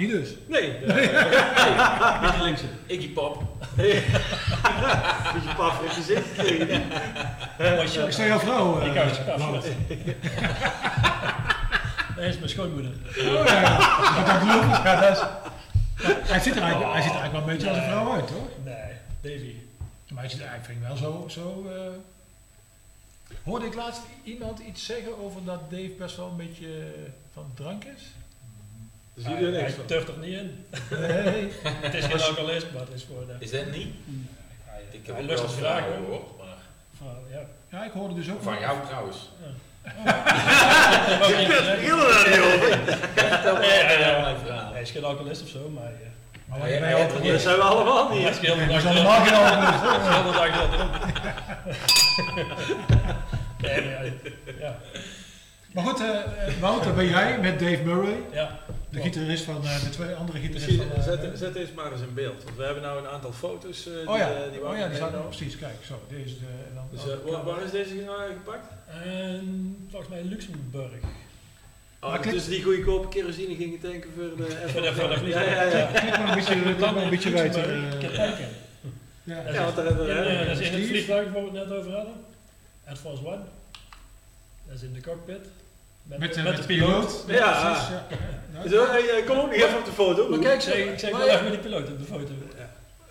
[0.00, 0.28] Niet dus.
[0.48, 0.70] Nee.
[0.86, 0.96] Nee.
[0.96, 1.08] nee.
[2.20, 2.64] Beetje linkse.
[2.86, 3.42] Iggy Pop.
[5.34, 6.82] Beetje paf op je gezicht gekregen.
[8.06, 8.80] Ik sta jouw vrouw.
[8.80, 9.34] eh, Ik hou paf.
[9.36, 9.52] Blauw.
[12.16, 12.90] Dat is mijn schoonmoeder.
[13.18, 14.24] Oh ja, ja.
[14.24, 14.84] dat geloof ik.
[14.84, 15.22] Ja, dat is,
[16.30, 18.30] hij, ziet er eigenlijk, hij ziet er eigenlijk wel een beetje als een vrouw uit,
[18.30, 18.48] hoor.
[18.64, 19.54] Nee, Davy.
[20.08, 21.24] Maar hij ziet er eigenlijk wel zo...
[21.28, 21.76] zo eh,
[23.44, 26.92] Hoorde ik laatst iemand iets zeggen over dat Dave best wel een beetje
[27.32, 28.02] van drank is?
[29.14, 30.66] Dus Hij, iedereen hij durft er niet in.
[30.90, 31.52] Nee.
[31.86, 33.34] het is geen alcoholist, maar het is voor de...
[33.38, 33.94] Is dat niet?
[34.90, 35.94] Ik heb lust het graag, hoor.
[35.94, 36.46] gehoord, maar
[36.98, 37.40] Van, ja.
[37.78, 38.42] Ja, ik hoorde dus ook...
[38.42, 39.30] van jou trouwens.
[41.80, 42.68] Je over.
[43.16, 44.10] Ja, ja, altijd ja.
[44.12, 44.72] allerlei verhalen.
[44.72, 45.84] Hij is geen alcoholist of zo, maar...
[45.84, 45.90] eh,
[46.44, 48.38] Maar wanneer ja, je ja, dat Dat zijn we allemaal Hij niet.
[48.38, 50.00] heel Dat dag is allemaal geen alcoholist, hoor.
[50.12, 50.90] Heel de dag dat erop.
[53.60, 54.04] Nee, maar
[54.60, 54.76] ja.
[55.72, 58.58] Maar goed, eh, Wouter, ben jij met Dave Murray, ja.
[58.90, 60.96] De gitarist van eh, de twee andere gitaristen van...
[60.96, 62.44] eh, zet, zet deze maar eens in beeld.
[62.44, 64.76] Want we hebben nou een aantal foto's eh, die, oh ja, eh, die we oh
[64.76, 65.28] ja, die meenemen.
[65.28, 65.56] precies.
[65.58, 66.46] Kijk, zo, deze is de...
[66.68, 68.66] En dan, Dus eh, waar, waar is deze nou gepakt?
[69.04, 70.90] En volgens mij Luxemburg.
[72.02, 75.40] Oh, Maar tussen die goedkope kerosine gingen tanken voor de Voor de- voor de Ja,
[75.42, 75.86] ja, ja.
[75.86, 77.76] Kijk maar een beetje, maar een beetje wijter.
[77.94, 78.48] Ik eh, kijken.
[79.24, 79.42] ja.
[79.52, 81.58] Ja, want daar is, hebben we- in, eh, dat is in het vliegtuig waar we
[81.58, 82.14] het net over hadden.
[82.86, 83.40] Air Force One.
[84.66, 85.46] Dat is in de cockpit.
[86.10, 87.24] Met, Met, met, eh, de piloot.
[87.26, 87.60] Ja.
[87.60, 88.06] precies, ja.
[88.64, 88.68] Ja.
[88.70, 90.28] Zo, hey, eh, kom ook nog even op de foto.
[90.28, 92.04] Maar kijk, Ik zeg, ik zeg maar wel ja, even met die piloot op de
[92.04, 92.32] foto.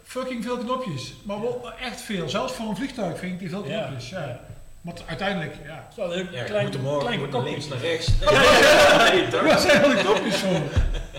[0.03, 1.13] fucking veel knopjes.
[1.23, 2.29] Maar wel echt veel.
[2.29, 4.09] Zelfs voor een vliegtuig vind ik die veel Ja, knopjes.
[4.09, 4.19] Ja.
[4.19, 4.39] ja.
[4.81, 5.73] Want uiteindelijk, ja.
[5.75, 8.07] Het is wel een Ja, klein, moet morgen klein links, naar rechts.
[9.31, 9.41] Toch?
[9.41, 10.51] Waar zijn al die knopjes voor?
[10.51, 10.59] Ja,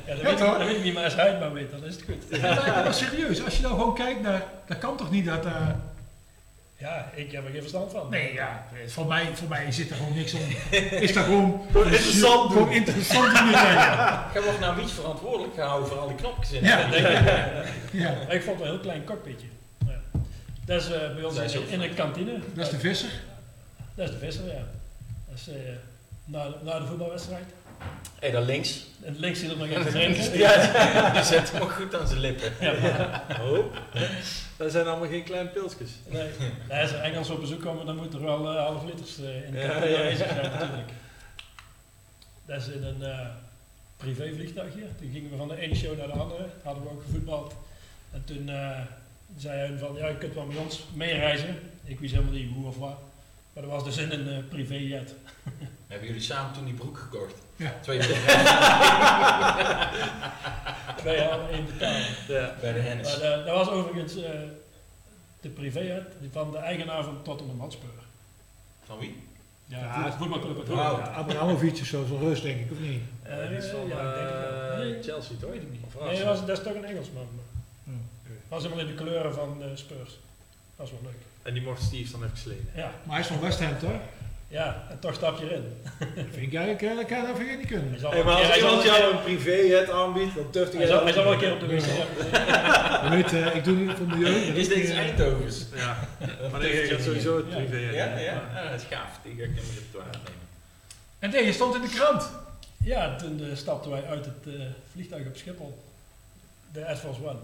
[0.06, 0.58] dat, Ja, weet ik, toch?
[0.58, 2.40] dat weet ik niet, maar als hij het maar weet, dan is het goed.
[2.40, 2.54] Ja,
[2.84, 4.42] maar serieus, als je nou gewoon kijkt naar...
[4.66, 5.44] Dat kan toch niet dat...
[5.46, 5.52] eh,
[6.80, 8.10] Ja, ik heb er geen verstand van.
[8.10, 8.66] nee, ja.
[8.86, 10.40] Voor mij, voor mij zit er gewoon niks om.
[11.06, 11.62] Is dat gewoon...
[11.70, 13.50] Gewoon interessant Gewoon interessant doen.
[13.50, 14.30] Ja.
[14.32, 16.64] Jij wordt nou iets verantwoordelijk gehouden voor al die knopjes in.
[16.64, 16.88] Ja.
[16.90, 17.92] Denk ik.
[17.92, 18.10] ja.
[18.10, 19.46] Ik vond het wel een heel klein cockpitje.
[19.86, 20.00] Ja.
[20.64, 22.38] Dat is eh, bij ons Dat is in, de kantine.
[22.54, 23.10] Dat is de visser.
[23.94, 24.64] Dat is de visser, ja.
[25.28, 25.54] Dat is eh,
[26.24, 27.44] na, na de voetbalwedstrijd.
[28.18, 28.86] Hé, daar links.
[29.02, 30.38] En links zit er nog even drinken.
[30.38, 32.52] Ja, die zet hem ook goed aan zijn lippen.
[32.60, 33.64] Ja, maar- Oh.
[34.56, 35.90] Dat zijn allemaal geen kleine pilsjes.
[36.08, 36.28] nee.
[36.80, 39.52] Als er Engels op bezoek komen, dan moet er wel eh, half liters eh, in
[39.52, 40.90] de Ja, ja, zijn natuurlijk.
[42.46, 43.26] Dat is in een eh
[43.96, 44.80] privévliegtuigje.
[45.00, 46.46] Toen gingen we van de ene show naar de andere.
[46.62, 47.54] Hadden we ook gevoetbald.
[48.12, 48.78] En toen eh,
[49.36, 51.58] zei hij van, ja, je kunt wel met ons meereizen.
[51.84, 52.98] Ik wist helemaal niet hoe of wat.
[53.52, 55.14] Maar dat was dus in een eh, privéjet.
[55.86, 57.34] Hebben jullie samen toen die broek gekocht?
[57.56, 57.74] Ja.
[57.80, 57.98] Twee
[60.96, 62.06] Twee jaar één betalen.
[62.28, 62.54] Ja.
[62.60, 63.18] bij de Hennis.
[63.18, 64.30] Maar eh, dat was overigens eh,
[65.40, 67.88] de privéjet van de eigenaar van Tottenham Hotspur.
[68.84, 69.22] Van wie?
[69.66, 70.68] Ja, Ja, voet- voetbalclub uit.
[70.68, 73.02] Ja, Abramovic of zo, zo'n rust denk ik, of niet?
[73.22, 74.70] Eh, die is van ja, ik denk het wel.
[74.72, 75.50] eh, Nee, Chelsea, toch?
[75.50, 75.80] weet ik niet.
[75.86, 77.26] Of Nee, dat, was, dat is toch een Engelsman.
[77.36, 77.44] maar
[77.84, 77.90] Hm,
[78.24, 78.34] oké.
[78.48, 80.18] was helemaal in de kleuren van eh, Spurs.
[80.76, 81.20] Dat is wel leuk.
[81.42, 82.68] En die mocht Steve dan even gesleden.
[82.74, 84.00] Ja, Maar hij is van West Ham, toch?
[84.48, 85.82] ja en toch stap je erin.
[86.14, 87.90] Vind ik eigenlijk, dat kan dat vind ik niet kunnen.
[88.00, 90.96] Hij Hey, maar als iemand jou een een privéjet aanbiedt, dan durft keer- hij hij
[90.96, 91.82] zal- hij zal wel een keer op de wc.
[93.04, 94.46] Je weet, eh, ik doe dit voor milieu.
[94.46, 95.66] dat Is ik, deze eh, Eindhovens?
[95.74, 95.98] Ja.
[96.52, 97.54] Maar je gaat sowieso het Ja.
[97.56, 97.94] privéjet.
[97.94, 99.18] Ja, ja, ja, dat is gaaf.
[99.22, 100.32] Die ga ik in mijn repertoire nemen.
[101.18, 102.30] En nee, je stond in de krant.
[102.84, 104.60] Ja, toen eh, stapten wij uit het eh,
[104.92, 105.82] vliegtuig op Schiphol.
[106.72, 107.38] De Air Force One.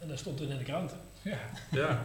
[0.00, 0.92] En dat stond toen in de krant.
[1.22, 1.38] Ja.
[1.70, 2.04] Ja.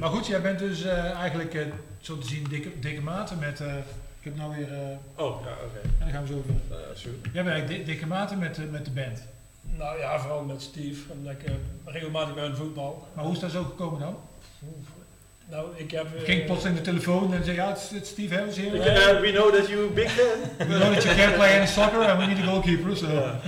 [0.00, 1.62] Maar goed, jij bent dus eh, eigenlijk eh,
[2.00, 3.60] zo te zien dikke, dikke maten met...
[3.60, 3.74] eh,
[4.18, 4.72] ik heb nou weer...
[4.72, 5.80] eh, Oh, ja, oké.
[5.98, 6.50] ja, daar gaan we zo over.
[6.96, 7.08] Zo.
[7.32, 9.22] Jij bent eigenlijk di- dikke maten met, eh, met de band.
[9.76, 11.50] Nou ja, vooral met Steve, omdat ik
[11.84, 13.08] regelmatig bij hun voetbal.
[13.14, 14.16] Maar hoe is dat zo gekomen dan?
[15.50, 16.06] Nou, ik heb...
[16.16, 18.72] eh, Ging plots in de telefoon en zei ja, het is, Steve Harris hier.
[18.72, 20.56] We we know that you big fan.
[20.68, 22.96] know that you can't play in soccer and we need a goalkeeper.
[22.96, 23.10] So.
[23.12, 23.40] Ja.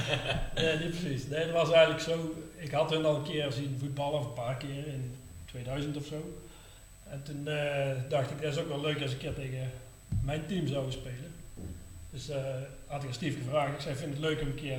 [0.55, 1.27] Nee, niet precies.
[1.28, 2.35] Nee, dat was eigenlijk zo.
[2.56, 5.15] Ik had hun al een keer zien voetballen, of een paar keer in
[5.49, 6.39] 2000 of zo.
[7.11, 9.70] En toen eh, dacht ik, dat is ook wel leuk als ik een keer tegen
[10.23, 11.33] mijn team zouden spelen.
[12.11, 12.37] Dus eh,
[12.87, 13.75] had ik aan Steve gevraagd.
[13.75, 14.79] Ik zei, vind het leuk om een keer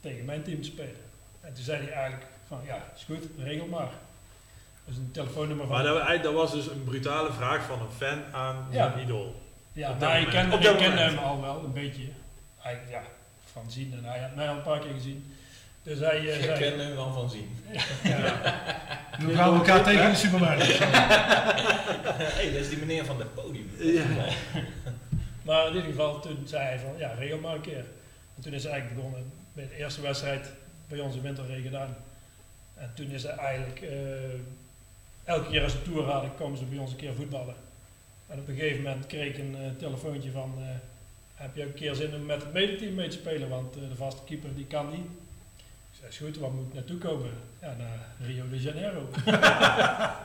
[0.00, 0.96] tegen mijn team te spelen.
[1.40, 3.90] En toen zei hij eigenlijk van, ja, is goed, regel maar.
[4.84, 5.74] Dus een telefoonnummer van...
[5.74, 8.90] Maar dat, dat was dus een brutale vraag van een fan aan Ja.
[8.92, 9.42] zijn idool.
[9.72, 12.02] Ja, Op maar ik, ken, kende hem al wel een beetje.
[12.58, 13.02] Hij, ja,
[13.52, 15.33] van zien en hij had mij al een paar keer gezien.
[15.84, 16.58] Dus hij eh, Ik zei...
[16.58, 17.56] ken hem wel van zien.
[19.26, 20.62] We gaan elkaar tegen in de supermarkt.
[22.38, 23.70] Hé, dat is die meneer van het podium.
[23.78, 24.04] Ja.
[25.42, 27.84] Maar in ieder geval, toen zei hij van, ja, regel maar een keer.
[28.36, 30.48] En toen is hij eigenlijk begonnen met de eerste wedstrijd
[30.88, 31.96] bij ons in Winterregen gedaan.
[32.74, 33.94] En toen is hij eigenlijk, eh,
[35.24, 37.54] elke keer als ze tour hadden, komen ze bij ons een keer voetballen.
[38.26, 40.64] En op een gegeven moment kreeg ik een eh, telefoontje van, eh,
[41.34, 43.48] heb je ook een keer zin om met het medeteam mee te spelen?
[43.48, 45.06] Want eh, de vaste keeper die kan niet.
[46.12, 47.30] Zei, is goed, waar moet ik naartoe komen?
[47.60, 49.08] Ja, naar Rio de Janeiro.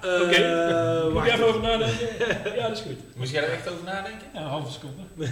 [0.02, 1.48] Eh, Oké, moet even even.
[1.48, 2.08] over nadenken?
[2.56, 3.16] Ja, dat is goed.
[3.16, 4.28] Moest jij er echt over nadenken?
[4.34, 5.02] Ja, een halve seconde.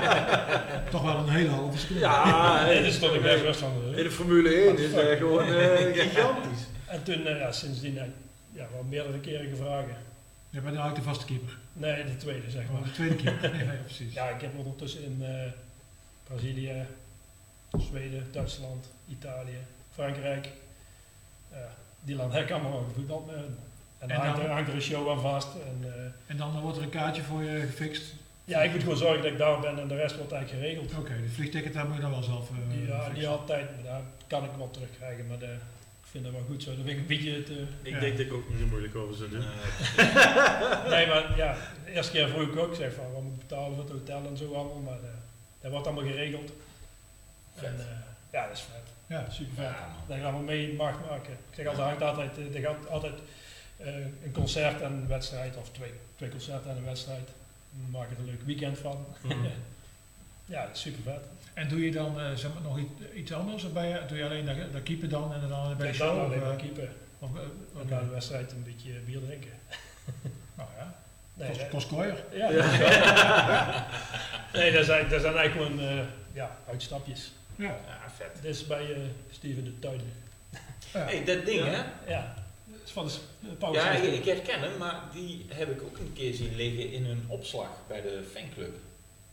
[0.90, 2.00] Toch wel een hele halve seconde.
[2.00, 5.04] Ja, Nee, dus stond ik bij rust van de in de Formule 1 is dat
[5.16, 6.66] gewoon eh, gigantisch.
[6.86, 8.04] En toen, eh, ja, sindsdien, eh,
[8.52, 9.86] ja, wel meerdere keren gevraagd.
[10.50, 11.58] Je bent nou de vaste keeper.
[11.72, 12.82] Nee, de tweede, zeg Maar maar.
[12.88, 13.56] de tweede keeper.
[13.64, 14.14] Ja, precies.
[14.14, 15.52] Ja, ik heb ondertussen in eh,
[16.28, 16.86] Brazilië,
[17.78, 19.58] Zweden, Duitsland, Italië,
[19.94, 20.48] Frankrijk.
[21.52, 21.68] Ja,
[22.00, 23.56] die landen heb ik allemaal al gevoetbald met hun.
[23.98, 25.48] En dan En hangt dan- er, hangt er een show aan vast.
[25.54, 28.14] En, eh, En dan wordt er een kaartje voor je gefixt.
[28.44, 30.98] ja, ik moet gewoon zorgen dat ik daar ben en de rest wordt eigenlijk geregeld.
[30.98, 33.14] Oké, de vliegticket daar moet je dan wel zelf eh, ja, fixen.
[33.14, 35.26] niet altijd, maar daar kan ik wel terugkrijgen.
[35.26, 35.52] Maar de,
[36.02, 36.74] ik vind dat wel goed zo.
[36.76, 37.64] Dan vind ik een beetje te...
[37.82, 38.00] Ik Ja.
[38.00, 39.44] denk dat ik ook niet zo moeilijk over zou doen.
[40.90, 43.38] Nee, maar ja, de eerste keer vroeg ik ook, ik zeg van, wat moet ik
[43.48, 44.80] betalen voor het hotel en zo allemaal.
[44.80, 45.16] Maar eh,
[45.60, 46.52] dat wordt allemaal geregeld.
[47.54, 47.84] En, eh,
[48.32, 48.92] ja, dat is vet.
[49.06, 49.30] Ja.
[49.30, 49.64] Super vet.
[49.64, 49.88] Ja.
[50.06, 51.32] Dat je allemaal mee mag maken.
[51.32, 53.14] Ik zeg altijd, er hangt altijd, eh, er gaat altijd
[53.76, 57.28] eh, een concert en een wedstrijd, of twee, twee concerten en een wedstrijd.
[57.70, 59.06] Dan maak je er een leuk weekend van.
[59.22, 59.38] Mhm.
[60.54, 61.24] ja, dat is super vet.
[61.54, 63.64] En doe je dan eh, zeg maar, nog iets, iets anders?
[63.64, 66.08] Of ben je, doe je alleen dat, dat keeper dan en dan bij de dan
[66.08, 66.24] show?
[66.24, 66.88] alleen Of, maar keeper.
[67.18, 69.50] of, eh, na de wedstrijd een beetje bier drinken.
[70.56, 70.94] Nou ja,
[71.34, 72.24] Nee, kost, kooier.
[72.32, 72.48] Ja,
[74.58, 77.32] nee, dat zijn, dat zijn eigenlijk gewoon eh, ja, uitstapjes.
[77.60, 77.76] Ja.
[77.86, 78.42] Ja, vet.
[78.42, 79.00] Dit is bij eh,
[79.30, 80.00] Steven de Tuin.
[80.92, 81.04] Ja.
[81.04, 81.82] hey, dat ding hè?
[82.12, 82.34] Ja,
[82.66, 83.08] dat is van
[83.40, 86.56] de Power Ja, ik, ik herken hem, maar die heb ik ook een keer zien
[86.56, 88.76] liggen in een opslag bij de fanclub.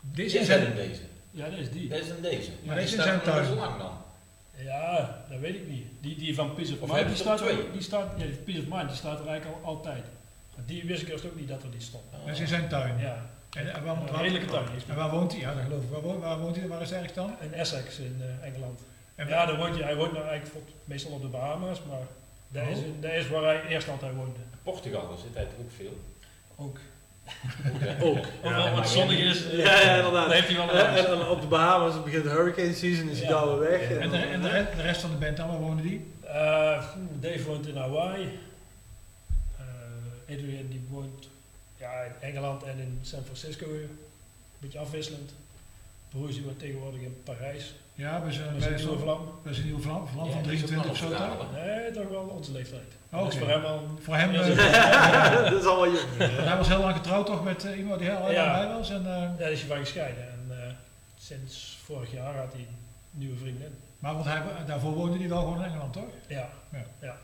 [0.01, 0.65] Deze Is hem.
[0.65, 1.01] in deze?
[1.31, 1.89] Ja, dat is die.
[1.89, 2.51] Dat is in deze.
[2.63, 3.97] Maar die deze is zijn zo lang dan.
[4.57, 5.85] Ja, dat weet ik niet.
[6.01, 7.71] Die, die van Peace of Of Mind, die staat, twee?
[7.71, 10.03] die staat, ja, die Peace of Mind, die staat er eigenlijk al altijd.
[10.55, 12.03] Maar die wist ik eerst ook niet dat er die stond.
[12.11, 12.99] Dat is in zijn tuin.
[12.99, 15.41] Ja, En, en waar, waar- redelijke heeft en waar woont hij?
[15.41, 15.89] Ja, dat geloof ik.
[15.89, 16.67] Waar, wo- waar woont hij?
[16.67, 17.35] Waar is hij ergens dan?
[17.41, 18.79] In Essex in eh, Engeland.
[19.15, 21.99] En ja, daar woont hij, hij woont nou eigenlijk voor- meestal op de Bahama's, maar
[22.47, 22.69] dat, Oh.
[22.69, 24.39] is, dat is waar hij eerst altijd woonde.
[24.63, 25.99] Portugal, daar zit hij toch ook veel.
[26.55, 26.77] Ook.
[28.01, 28.17] Ook.
[28.43, 30.25] Of wel wat zonnig is, eh, Ja, ja, inderdaad.
[30.25, 33.29] dan heeft hij wel En, en op de Bahamas begint de hurricane season, is hij
[33.29, 33.45] Ja.
[33.45, 33.89] daar weer weg.
[33.91, 36.11] En de, en de, re- de rest van de band dan, waar wonen die?
[36.23, 36.83] Eh,
[37.19, 38.39] Dave woont in Hawaii.
[39.57, 41.29] Eh, Adrian die woont
[41.93, 43.65] ja, in Engeland en in San Francisco.
[43.65, 43.89] Een
[44.59, 45.31] beetje afwisselend.
[46.09, 47.73] Broers die woont tegenwoordig in Parijs.
[47.93, 49.31] Ja, bij zijn, Dat bij een nieuwe vlam.
[49.43, 51.51] bij zijn nieuwe vlam, vlam Ja, van die is ook 23 of zo.
[51.53, 52.83] Nee, toch wel onze leeftijd.
[53.11, 53.81] Oh, Dat voor hem al...
[53.99, 56.07] Voor hem, Ja, eh, dat is allemaal jong.
[56.17, 58.53] hij was heel lang getrouwd toch met eh, iemand die heel lang Ja.
[58.67, 58.89] bij was.
[58.89, 60.23] En, eh, Ja, daar is hij van gescheiden.
[60.23, 60.71] En eh,
[61.19, 62.77] sinds vorig jaar had hij een
[63.11, 63.73] nieuwe vriendin.
[63.99, 66.03] maar want hij, daarvoor woonde hij wel gewoon in Engeland, toch?
[66.27, 66.49] Ja.
[66.71, 66.85] Ja.
[66.99, 67.15] Dat.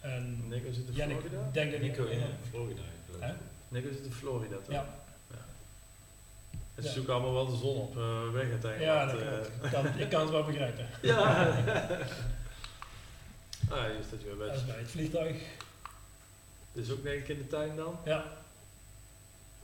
[0.00, 1.50] En Nico zit in Jannik Florida?
[1.52, 2.20] denkt dat Nico in
[2.50, 2.80] Florida.
[2.80, 3.14] ik.
[3.20, 3.32] Hè?
[3.68, 4.72] Nico zit in Florida toch?
[4.74, 4.86] Ja.
[6.74, 6.90] Het Ja.
[6.90, 8.82] zoeken allemaal wel de zon op eh, weg uiteindelijk.
[8.92, 9.64] Ja, dat eh, klopt.
[9.64, 10.86] Ik kan, ik kan het wel begrijpen.
[11.02, 11.16] Ja.
[13.70, 14.56] ah, hier staat je weer Dat bij.
[14.56, 15.36] is bij het vliegtuig.
[16.72, 17.98] Dus ook denk ik in de tuin dan?
[18.04, 18.24] Ja.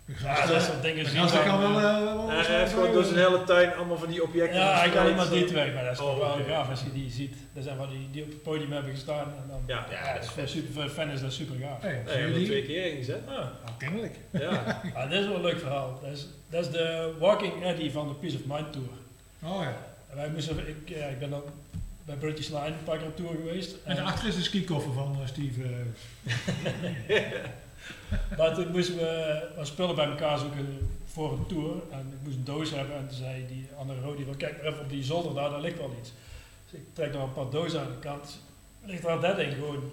[0.07, 1.73] De Ja, dat eh, soort dingen zien dat kan wel...
[1.73, 4.23] dan, eh, wel Ja, zo- hij heeft gewoon door zijn hele tuin allemaal van die
[4.23, 4.61] objecten.
[4.61, 6.81] Ja, hij kan alleen maar dit weg, maar dat is Oh, toch wel gaaf als
[6.83, 7.35] je die ziet.
[7.53, 9.24] Dat zijn wel die die op het podium hebben gestaan.
[9.27, 11.83] En dan, Ja, Ja, dat is voor, super, voor fan is dat super gaaf.
[11.83, 13.20] Hey, Nee, er twee keer heen gezet.
[13.28, 13.47] Ah, Nou,
[13.78, 14.15] kennelijk.
[14.31, 14.51] Ja.
[14.95, 15.99] ah, dit is wel een leuk verhaal.
[16.03, 18.89] Dat is, dat is de Walking Eddie van de Peace of Mind Tour.
[19.43, 19.77] Oh ja.
[20.11, 21.43] En wij moesten, ik, ja, ik ben dan
[22.05, 23.74] bij British Line een paar keer op tour geweest.
[23.85, 25.61] En daarachter is de skikoffer van eh, Steve.
[28.31, 28.39] eh.
[28.39, 31.73] Maar toen moesten we wat spullen bij elkaar zoeken voor een tour.
[31.91, 32.97] En ik moest een doos hebben.
[32.97, 35.61] En toen zei die andere Rodi van kijk maar even op die zolder daar, daar
[35.61, 36.13] ligt wel iets.
[36.65, 38.41] Dus ik trek daar een paar dozen aan de kant.
[38.85, 39.91] Ligt daar dat ding gewoon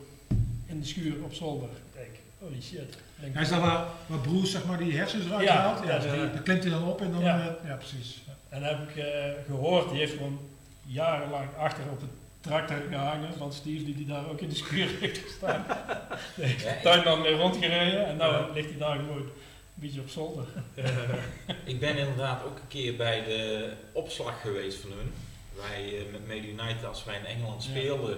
[0.66, 1.70] in de schuur op zolder.
[1.70, 2.98] Ik denk, holy shit.
[3.20, 5.86] Denk, Hij is daar waar, waar zeg maar, die hersens eruit Ja, haalt.
[5.86, 6.10] Ja, die.
[6.10, 7.22] daar klimt hij dan op en dan...
[7.22, 7.38] Ja.
[7.38, 8.22] Ja, ja precies.
[8.50, 10.40] En dan heb ik eh, gehoord, die heeft gewoon
[10.82, 12.06] jarenlang achter op de
[12.44, 15.66] tractor gehangen van Steve, die die daar ook in de schuur heeft gestaan.
[16.36, 19.32] De Ja, tuinman mee rondgereden en nou ligt hij daar gewoon een
[19.76, 20.46] beetje op zolder.
[21.66, 25.14] Ik ben inderdaad ook een keer bij de opslag geweest van hun.
[25.56, 27.70] Wij eh, met Made United, als wij in Engeland Ja.
[27.70, 28.18] speelden,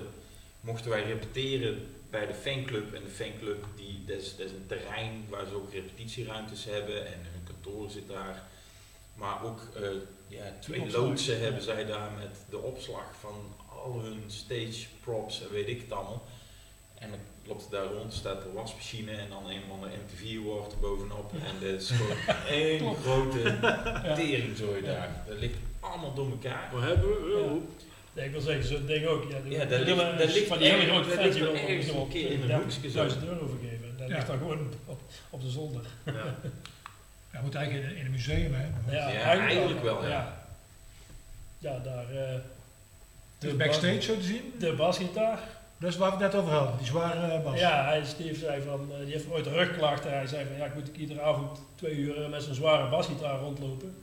[0.61, 2.93] mochten wij repeteren bij de fanclub.
[2.93, 7.05] En de fanclub, die, dat, is, dat is een terrein waar ze ook repetitieruimtes hebben
[7.07, 8.43] en hun kantoor zit daar.
[9.13, 9.81] Maar ook eh,
[10.27, 11.41] ja, twee loodsen ja.
[11.43, 15.91] hebben zij daar met de opslag van al hun stage props en weet ik het
[15.91, 16.23] allemaal.
[16.99, 20.43] En dan loopt het daar rond, staat de wasmachine en dan een van de MTV
[20.43, 21.31] wordt er bovenop.
[21.33, 22.17] En dat is gewoon
[22.61, 24.15] één grote Ja.
[24.15, 24.91] teringzooi Ja.
[24.91, 25.23] daar.
[25.27, 26.69] Dat ligt allemaal door elkaar.
[26.73, 27.43] Wat hebben we?
[27.43, 27.61] Oh.
[28.13, 29.31] Nee, ik wil zeggen, zo'n ding ook.
[29.31, 31.53] Ja, Ja, daar ligt- van die hele grote ligt die wil
[32.01, 33.25] een keer in een 30.000 hoekje zo.
[33.27, 33.97] euro vergeven.
[33.97, 34.15] Dat Ja.
[34.15, 34.99] ligt dan gewoon op,
[35.29, 35.85] op de zolder.
[36.05, 36.13] Ja.
[37.31, 38.65] Hij moet eigenlijk in, in een museum, hè.
[38.95, 40.47] Ja, eigenlijk wel, ja.
[41.57, 42.39] Ja, daar, eh,
[43.49, 44.53] Dus backstage zo te zien?
[44.59, 45.39] De basgitaar.
[45.77, 47.59] Dat is waar we het net over hadden, die zware eh, bas.
[47.59, 50.11] Ja, hij, Steve zei van, eh, die heeft ooit een rugklachten.
[50.11, 53.39] Hij zei van, ja, ik moet iedere avond twee uur eh, met zo'n zware basgitaar
[53.39, 53.95] rondlopen.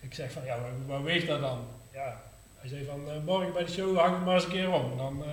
[0.00, 1.58] Ik zeg van, ja, waar, waar weegt dat dan?
[1.92, 2.20] Ja,
[2.58, 4.96] hij zei van, eh, morgen bij de show hang het maar eens een keer om.
[4.96, 5.30] Dan, eh,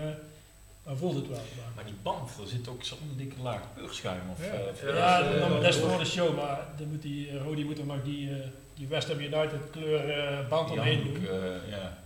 [0.84, 1.38] dan voelt het wel.
[1.38, 4.46] Maar, Maar die band, er zit ook zo'n dikke laag peurschuim of...
[4.46, 4.52] Ja.
[4.72, 7.66] of- ja, dat is, dat, dat is voor de show, maar dan moet die, Rodi
[7.66, 8.36] moet er nog die, eh,
[8.76, 11.28] die West Ham United kleur band die omheen doen.
[11.28, 11.98] eh, ja,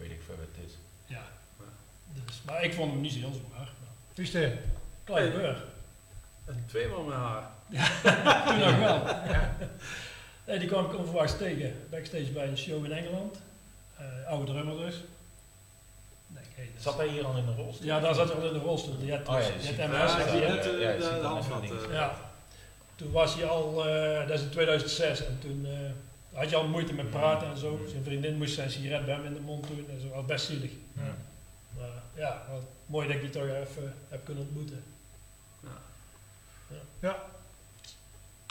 [0.00, 0.72] weet ik veel wat het is.
[1.06, 1.22] Ja.
[2.26, 3.68] Dus, maar ik vond hem niet zo heel zwaar.
[4.14, 4.56] Is de?
[5.04, 5.64] Klein beur.
[6.44, 7.42] En twee man met haar.
[8.46, 9.02] Toen nog wel.
[10.46, 11.86] Nee, die kwam ik onverwachts tegen.
[11.90, 13.40] Backstage bij een show in Engeland.
[13.96, 14.94] Eh, oude drummer dus.
[16.26, 17.86] Nee, hey, Zat hij hier al in de rolstoel?
[17.86, 18.98] Ja, daar zat hij al in de rolstoel.
[18.98, 19.90] Die had, Oh ja, die had ziet- MS.
[19.92, 21.64] Ja, die, eh, Ja, je de, handvat.
[21.90, 22.14] Ja.
[22.96, 25.72] Toen was hij al, eh, dat is in 2006, en toen eh,
[26.32, 27.80] had je al moeite met praten en zo.
[27.88, 30.46] Zijn vriendin moest zijn sigaret bij hem in de mond doen en zo, was best
[30.46, 30.70] zielig.
[30.92, 31.16] Ja.
[31.78, 34.82] Maar ja, wat mooi dat ik die toch even heb kunnen ontmoeten.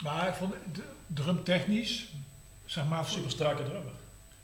[0.02, 2.08] Maar ik vond de drumtechnisch,
[2.64, 3.92] zeg maar, Super strakke drummer.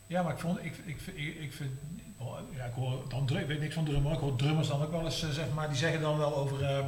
[0.07, 1.71] Ja, maar ik vond, ik, ik, ik, ik vind,
[2.17, 4.83] oh, ja, ik hoor dan drum, ik weet niks van drummer, ik hoor drummers dan
[4.83, 6.87] ook wel eens, eh, zeg maar, die zeggen dan wel over, eh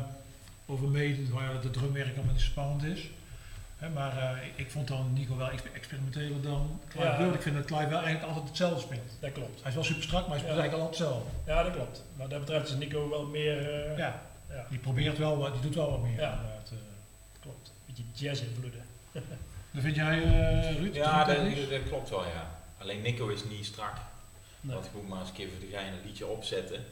[0.66, 3.10] over mede, waar dat de drumwerk allemaal niet spannend is.
[3.94, 7.32] Maar eh, ik, ik vond dan Nico wel exper- experimenteler dan Clive Ja.
[7.32, 9.10] Ik vind dat Clive wel eigenlijk altijd hetzelfde speelt.
[9.20, 9.58] Dat klopt.
[9.60, 10.60] Hij is wel super strak, maar hij speelt Ja.
[10.62, 11.30] eigenlijk altijd hetzelfde.
[11.52, 12.04] Ja, dat klopt.
[12.16, 13.70] Wat dat betreft is Nico wel meer...
[13.90, 14.66] eh, Ja, ja.
[14.70, 16.20] die probeert wel wat, die doet wel wat meer.
[16.20, 16.32] Ja.
[16.32, 16.76] inderdaad, eh.
[17.40, 17.72] Klopt.
[17.86, 18.82] Beetje jazz-invloeden.
[19.72, 20.94] Dat vind jij, eh Ruud?
[20.94, 22.60] Ja, dat, klopt wel, ja.
[22.78, 23.94] Alleen Nico is niet strak.
[24.60, 24.74] Nee.
[24.74, 26.84] Want ik moet maar eens een keer voor de gein een liedje opzetten.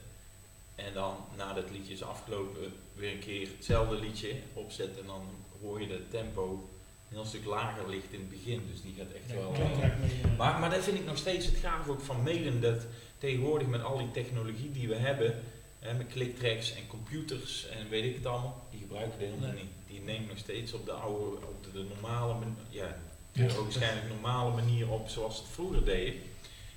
[0.74, 5.00] En dan, nadat het liedje is afgelopen, weer een keer hetzelfde liedje opzetten.
[5.00, 5.22] En dan
[5.60, 6.68] hoor je dat het tempo
[7.10, 8.68] een heel stuk lager ligt in het begin.
[8.72, 9.52] Dus die gaat echt wel...
[9.54, 12.60] eh, maar, maar dat vind ik nog steeds het gaaf ook van Maiden.
[12.60, 12.86] Dat
[13.18, 15.42] tegenwoordig met al die technologie die we hebben,
[15.78, 19.62] hè, met clicktracks en computers en weet ik het allemaal, die gebruiken dat helemaal Nee.
[19.62, 19.70] niet.
[19.86, 22.34] Die nemen nog steeds op de oude, op de, de normale,
[22.68, 22.96] ja,
[23.32, 23.46] Ja.
[23.46, 26.20] de waarschijnlijk normale manier op zoals ze het vroeger deden.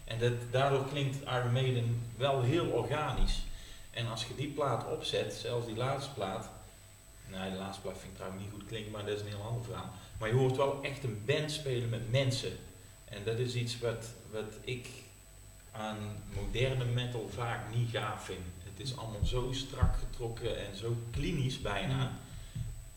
[0.03, 3.43] En dat, daardoor klinkt Iron Maiden wel heel organisch.
[3.91, 6.49] En als je die plaat opzet, zelfs die laatste plaat,
[7.27, 9.41] nou die laatste plaat vind ik trouwens niet goed klinken, maar dat is een heel
[9.47, 9.93] ander verhaal.
[10.19, 12.51] Maar je hoort wel echt een band spelen met mensen.
[13.05, 14.87] En dat is iets wat, wat ik
[15.71, 15.97] aan
[16.35, 18.39] moderne metal vaak niet gaaf vind.
[18.63, 22.11] Het is allemaal zo strak getrokken en zo klinisch bijna,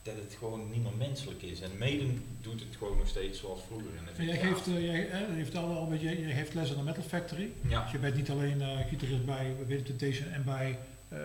[0.03, 1.61] dat het gewoon niet meer menselijk is.
[1.61, 3.91] En Maiden doet het gewoon nog steeds zoals vroeger.
[3.99, 6.77] En dat Jij geeft, eh, jij, eh, heeft al een beetje, jij geeft les aan
[6.77, 7.51] de Metal Factory.
[7.69, 7.83] Ja.
[7.83, 10.79] Dus je bent niet alleen eh gitarist bij Winter Temptation en bij
[11.09, 11.19] eh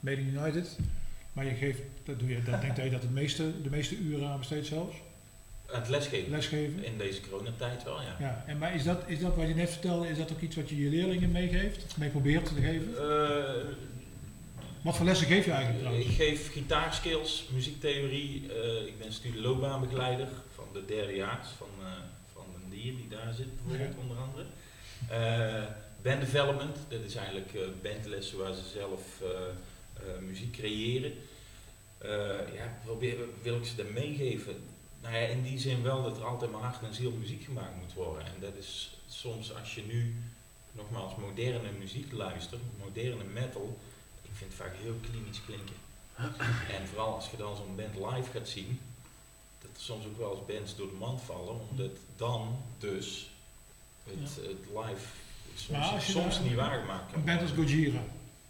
[0.00, 0.78] Maiden United,
[1.32, 4.28] maar je geeft, dat doe je, dat denk je dat het meeste, de meeste uren
[4.28, 4.96] aan besteedt zelfs,
[5.74, 6.30] Het lesgeven.
[6.30, 6.84] lesgeven.
[6.84, 8.16] In deze coronatijd wel, ja.
[8.20, 10.56] Ja, en maar is dat, is dat wat je net vertelde, is dat ook iets
[10.56, 12.96] wat je je leerlingen meegeeft, of mee probeert te geven?
[12.98, 13.64] Eh,
[14.82, 16.08] Wat voor lessen geef je eigenlijk trouwens?
[16.10, 18.52] ik geef gitaarskills, muziektheorie.
[18.52, 21.86] eh, ik ben studieloopbaanbegeleider van de derdejaars van, eh
[22.32, 24.00] van een dier die daar zit bijvoorbeeld Ja.
[24.02, 24.46] onder andere.
[26.02, 27.52] Band development, dat is eigenlijk
[27.82, 29.02] bandlessen waar ze zelf
[30.20, 31.12] muziek creëren.
[32.54, 34.54] Ja, probeer, wil ik ze dat meegeven?
[35.04, 37.76] Nou ja, in die zin wel dat er altijd maar hart en ziel muziek gemaakt
[37.80, 38.26] moet worden.
[38.26, 40.16] En dat is soms als je nu
[40.72, 43.78] nogmaals moderne muziek luistert, moderne metal,
[44.22, 45.74] ik vind het vaak heel klinisch klinken.
[46.78, 48.80] En vooral als je dan zo'n band live gaat zien,
[49.60, 53.30] dat er soms ook wel eens bands door de mand vallen, omdat dan dus
[54.04, 55.06] het, het live
[55.54, 57.50] soms, soms niet waargemaakt kan Een band als.
[57.50, 58.02] Gojira.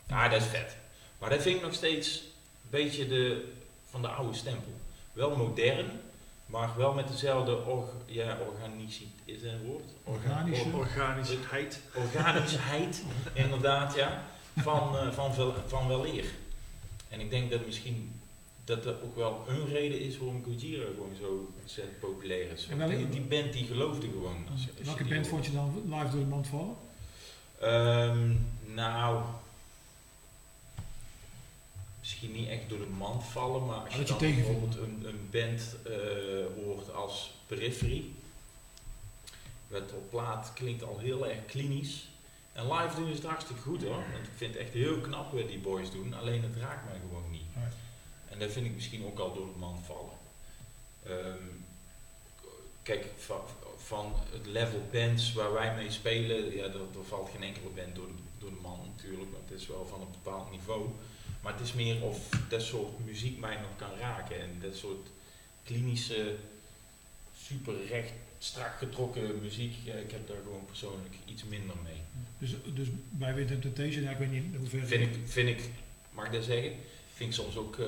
[0.08, 0.76] Ja, dat is vet.
[1.18, 3.52] Maar dat vind ik nog steeds een beetje de,
[3.90, 4.72] van de oude stempel.
[5.12, 6.00] Wel modern,
[6.54, 9.84] maar wel met dezelfde org, ja, organici, is dat een woord?
[10.04, 10.68] Orga- Organische.
[10.68, 11.80] or- Organischheid.
[11.94, 13.02] organisheid,
[13.44, 14.24] inderdaad, ja,
[14.56, 16.24] van, eh, van, wel, van weleer.
[17.08, 18.20] En ik denk dat misschien
[18.64, 22.66] dat dat ook wel een reden is waarom Gojira gewoon zo ontzettend populair is.
[22.70, 24.36] En welke- die, band die geloofde gewoon.
[24.52, 25.26] Als, als je Welke band hoort.
[25.26, 26.74] vond je dan live door de mand vallen?
[27.60, 28.34] Ehm,
[28.74, 29.22] nou,
[32.04, 35.28] misschien niet echt door de mand vallen, maar als Ah, je dan bijvoorbeeld een, een
[35.30, 38.04] band eh, hoort als Periphery,
[39.68, 42.08] wat op plaat klinkt al heel erg klinisch.
[42.52, 45.32] En live doen is het hartstikke goed hoor, want ik vind het echt heel knap
[45.32, 47.46] wat die boys doen, alleen het raakt mij gewoon niet.
[48.28, 50.18] En dat vind ik misschien ook al door de mand vallen.
[51.02, 51.48] Ehm,
[52.82, 53.40] kijk, van,
[53.76, 57.94] van het level bands waar wij mee spelen, ja, er, er valt geen enkele band
[57.94, 60.88] door de, door de man natuurlijk, want het is wel van een bepaald niveau.
[61.44, 65.08] Maar het is meer of dat soort muziek mij nog kan raken en dat soort
[65.64, 66.36] klinische
[67.36, 69.74] super recht, strak getrokken muziek.
[69.84, 72.00] Ja, ik heb daar gewoon persoonlijk iets minder mee.
[72.38, 74.86] Dus, dus bij Winter Temptation, ja, ik weet niet hoe ver...
[74.86, 75.68] Vind ik, vind ik,
[76.10, 76.72] mag ik dat zeggen?
[77.14, 77.86] Vind ik soms ook eh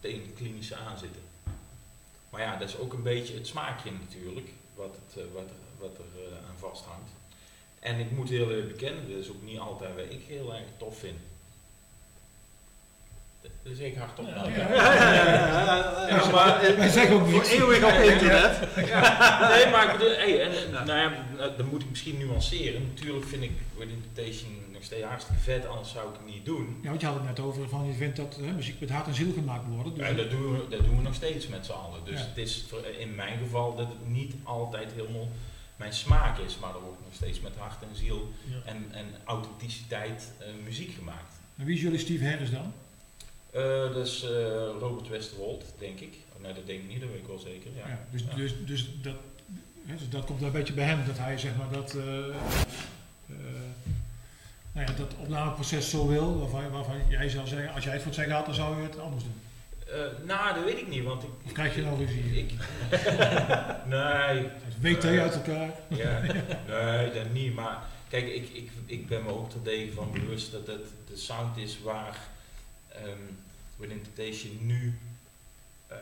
[0.00, 1.22] tegen het klinische aanzitten.
[2.30, 5.56] Maar ja, dat is ook een beetje het smaakje natuurlijk, wat, het, eh, wat, er,
[5.78, 7.10] wat er eh, aan vasthangt.
[7.78, 10.66] En ik moet heel eerlijk bekennen, dat is ook niet altijd wat ik heel erg
[10.78, 11.18] tof vind.
[13.42, 14.26] Dat zeg ik hardop.
[14.26, 14.34] Ja.
[14.34, 14.50] nou.
[14.52, 17.48] Ja, ja, maar- Wij zeggen ook Voor niks.
[17.50, 18.58] eeuwig op internet.
[18.88, 22.18] Ja, nee, maar ik bedoel, hey, en, en, nou ja, nou, dan moet ik misschien
[22.18, 22.82] nuanceren.
[22.94, 26.78] Natuurlijk vind ik Within Temptation nog steeds hartstikke vet, anders zou ik het niet doen.
[26.82, 29.06] Ja, want je had het net over van je vindt dat hè, muziek met hart
[29.06, 29.96] en ziel gemaakt wordt.
[29.96, 32.04] Dus Ja, dat doen, we, dat doen we nog steeds met z'n allen.
[32.04, 32.26] Dus Ja.
[32.26, 35.28] het is voor- in mijn geval dat het niet altijd helemaal
[35.76, 38.70] mijn smaak is, maar er wordt nog steeds met hart en ziel Ja.
[38.70, 41.34] en, en authenticiteit eh, muziek gemaakt.
[41.58, 42.72] En wie is jullie Steve Harris dan?
[44.02, 44.30] Is eh,
[44.80, 46.14] Robert Westerwold, denk ik.
[46.36, 47.70] Oh, nee, dat denk ik niet, dat weet ik wel zeker.
[47.76, 47.88] Ja.
[47.88, 48.34] Ja, dus, Ja.
[48.36, 49.14] Dus, dus, dat,
[49.86, 52.04] hè, dus dat komt een beetje bij hem, dat hij zeg maar dat, eh,
[54.72, 58.10] nou ja, dat opnameproces zo wil, waarvan, waarvan jij zou zeggen, als jij het voor
[58.10, 59.40] het zeggen had, dan zou je het anders doen.
[60.26, 61.28] Nou, dat weet ik niet, want ik...
[61.44, 62.38] Of krijg je nou ruzie?
[62.38, 62.52] Ik,
[63.94, 64.46] nee.
[64.80, 65.70] WT Eh, uit elkaar.
[65.88, 66.20] Ja,
[66.68, 67.54] nee, dat niet.
[67.54, 71.56] Maar kijk, ik, ik, ik ben me ook terdege van bewust dat het de sound
[71.56, 72.16] is waar
[73.06, 73.38] um,
[73.76, 74.98] Within Temptation nu
[75.86, 75.96] eh,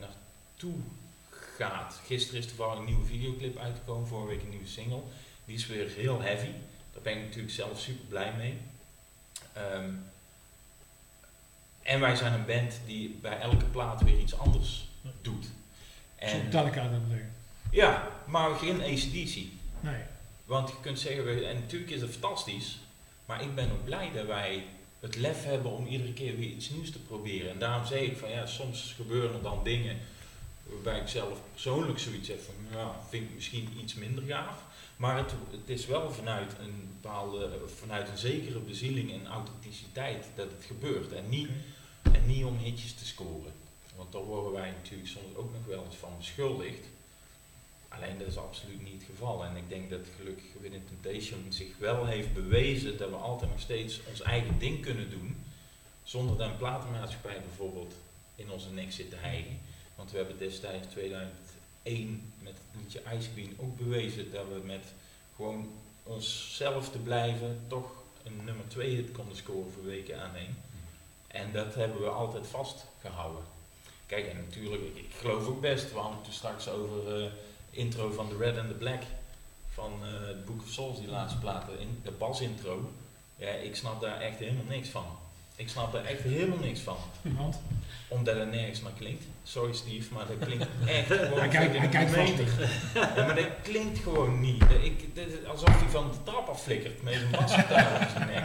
[0.00, 0.74] naartoe
[1.30, 2.00] gaat.
[2.06, 5.00] Gisteren is toevallig een nieuwe videoclip uitgekomen, vorige week een nieuwe single.
[5.44, 6.50] Die is weer heel heavy.
[6.92, 8.58] Daar ben ik natuurlijk zelf super blij mee.
[9.52, 9.90] Ehm,
[11.82, 14.88] en wij zijn een band die bij elke plaat weer iets anders
[15.22, 15.46] doet.
[16.28, 17.32] Zo Metallica dat betekent.
[17.70, 19.36] Ja, maar geen ACDC.
[19.80, 20.02] Nee.
[20.44, 22.78] Want je kunt zeggen, we- en natuurlijk is het fantastisch,
[23.26, 24.64] maar ik ben ook blij dat wij
[25.04, 27.50] het lef hebben om iedere keer weer iets nieuws te proberen.
[27.50, 29.98] En daarom zeg ik van ja, soms gebeuren er dan dingen
[30.64, 34.62] waarbij ik zelf persoonlijk zoiets heb van, ja, vind ik misschien iets minder gaaf.
[34.96, 40.50] Maar het, het is wel vanuit een bepaalde, vanuit een zekere bezieling en authenticiteit dat
[40.50, 41.12] het gebeurt.
[41.12, 41.48] En niet,
[42.02, 43.52] en niet om hitjes te scoren.
[43.96, 46.86] Want daar worden wij natuurlijk soms ook nog wel eens van beschuldigd.
[47.96, 49.44] Alleen dat is absoluut niet het geval.
[49.44, 53.60] En ik denk dat gelukkig Within Temptation zich wel heeft bewezen dat we altijd nog
[53.60, 55.36] steeds ons eigen ding kunnen doen.
[56.02, 57.94] Zonder dat een platenmaatschappij bijvoorbeeld
[58.34, 59.58] in onze nek zit te hijgen.
[59.94, 64.84] Want we hebben destijds 2001 met het liedje Ice Queen ook bewezen dat we met
[65.36, 65.72] gewoon
[66.02, 67.92] onszelf te blijven toch
[68.22, 70.56] een nummer 2 hit konden scoren voor weken aan één.
[71.26, 73.42] En dat hebben we altijd vastgehouden.
[74.06, 77.30] Kijk, en natuurlijk, ik, geloof ook best, we hadden het straks over eh
[77.76, 79.02] intro van The Red and the Black
[79.74, 82.90] van eh The Book of Souls, die laatste platen, in, de basintro.
[83.36, 85.04] Ja, ik snap daar echt helemaal niks van.
[85.56, 86.96] Ik snap daar echt helemaal niks van.
[87.22, 87.60] Want?
[88.08, 89.24] Omdat het nergens naar klinkt.
[89.42, 91.38] Sorry Steve, maar dat klinkt echt gewoon...
[91.38, 92.14] Hij kijkt- hij kijkt
[92.94, 94.62] Ja, maar dat klinkt gewoon niet.
[94.82, 98.44] Ik, is alsof hij van de trap afflikkert met een basgitaar op zijn nek.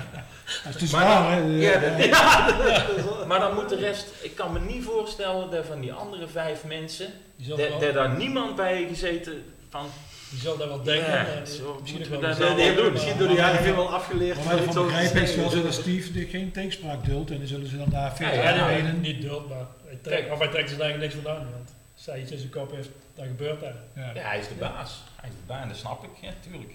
[0.64, 1.40] Dat is dus Maar waar, hè?
[1.40, 1.98] Ja, Ja.
[1.98, 2.56] dat- ja,
[3.28, 4.08] maar dan moet de rest...
[4.22, 7.14] Ik kan me niet voorstellen dat van die andere vijf mensen...
[7.48, 9.88] Dat daar niemand bij gezeten van...
[10.30, 11.12] Die zal dat wel denken.
[11.12, 12.84] Ja, maar zo misschien we wel dat wel doen, doen.
[12.84, 14.44] maar- Misschien door de jaren veel wel afgeleerd.
[14.46, 17.68] Wat van begrijpen is wel zo dat Steve er geen tegenspraak duldt en dan zullen
[17.68, 20.72] ze dan daar Ja, verder ja, ja, niet duld, maar hij trekt, of hij trekt
[20.72, 21.52] er eigenlijk niks vandaan.
[21.52, 23.70] Want als hij iets in zijn kop heeft, dan gebeurt dat.
[23.96, 24.12] Ja.
[24.14, 25.04] Ja, hij is de baas.
[25.16, 26.10] Hij is de baas, dat snap ik.
[26.22, 26.74] Ja, tuurlijk.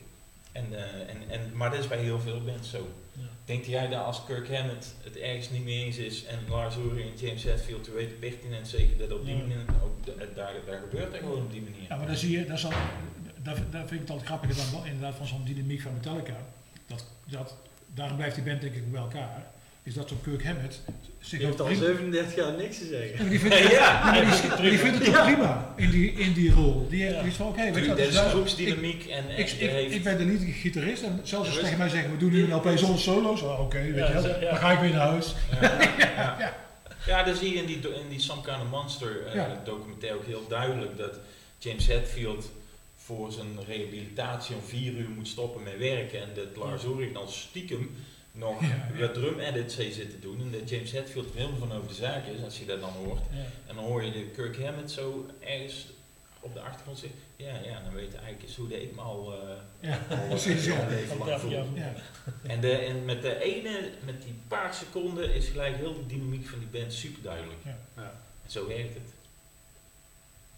[0.53, 2.89] En, eh, en, en, maar dat is bij heel veel bands zo.
[3.45, 7.05] Denkt jij dat als Kirk Hammett het ergens niet mee eens is en Lars Ulrich
[7.05, 11.12] en James Hetfield, we weten pertinent zeker dat op die manier, ook daar, daar gebeurt
[11.12, 11.82] dat gewoon op die manier.
[11.89, 12.73] Ja, maar dan zie je, dat, is al,
[13.43, 16.36] dat, dat vind ik het altijd grappiger dan inderdaad van zo'n dynamiek van Metallica.
[16.86, 19.47] Dat, dat, daarom blijft die band denk ik bij elkaar.
[19.85, 20.81] Is dat zo'n Kirk Hammett
[21.20, 23.28] zich heeft al prima- 37 jaar niks te zeggen.
[23.31, 24.56] die vindt, Ja, die, prima.
[24.56, 25.24] die vindt het Ja.
[25.24, 26.86] prima in die, in die rol.
[26.90, 27.20] Die, Ja.
[27.20, 29.94] die is van oké, weet je dat is daar- groepsdynamiek en, en ik, ik, heeft...
[29.94, 32.55] ik ben de niet-gitarist en zelfs als ze tegen mij zeggen, we doen nu een
[32.55, 33.43] LP zonder solo's.
[33.43, 34.40] Oh, oké, weet Ja, je wel.
[34.40, 35.35] Dan ga ik weer naar huis.
[35.61, 35.77] Ja,
[36.39, 36.55] ja.
[37.06, 39.61] ja, dat zie je in die, in die Some Kind of Monster eh, Ja.
[39.65, 40.97] documentaire ook heel duidelijk.
[40.97, 41.19] Dat
[41.59, 42.51] James Hetfield
[42.97, 46.20] voor zijn rehabilitatie om vier uur moet stoppen met werken.
[46.23, 47.90] En dat Lars Ulrich dan stiekem
[48.35, 48.61] nog
[48.97, 50.40] Ja, drum edits heeft zitten doen.
[50.40, 52.90] En dat James Hetfield er helemaal van over de zaak is, als je dat dan
[52.93, 53.20] hoort.
[53.32, 53.44] Ja.
[53.66, 55.86] En dan hoor je de Kirk Hammett zo ergens
[56.40, 57.19] op de achtergrond zeggen.
[57.36, 59.48] Ja, ja, dan weet je eigenlijk eens hoe dat ik me al, eh
[59.81, 60.86] Ja, al, eh, precies, ja.
[60.89, 61.77] leven lang 30 jaar voel.
[61.77, 61.93] Ja.
[62.43, 66.47] En, de, en met de ene, met die paar seconden is gelijk heel de dynamiek
[66.48, 67.59] van die band super duidelijk.
[67.65, 67.78] Ja.
[67.97, 68.20] Ja.
[68.44, 69.09] En zo werkt het.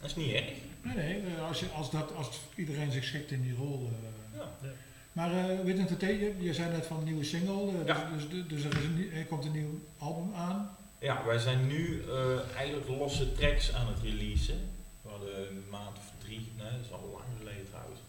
[0.01, 0.45] Dat is niet erg.
[0.83, 3.91] Nee, nee, eh, als, je, als, dat, als iedereen zich schikt in die rol.
[3.93, 4.39] eh.
[4.39, 4.69] Ja.
[5.17, 8.11] Maar uh, Within Temptation, je zei net van een nieuwe single, eh, Ja.
[8.15, 10.77] dus, dus, dus er, is een, er komt een nieuw album aan.
[10.99, 14.61] Ja, wij zijn nu eh, eigenlijk losse tracks aan het releasen.
[15.03, 18.01] We hadden een maand of drie, nee, dat is al lang geleden trouwens,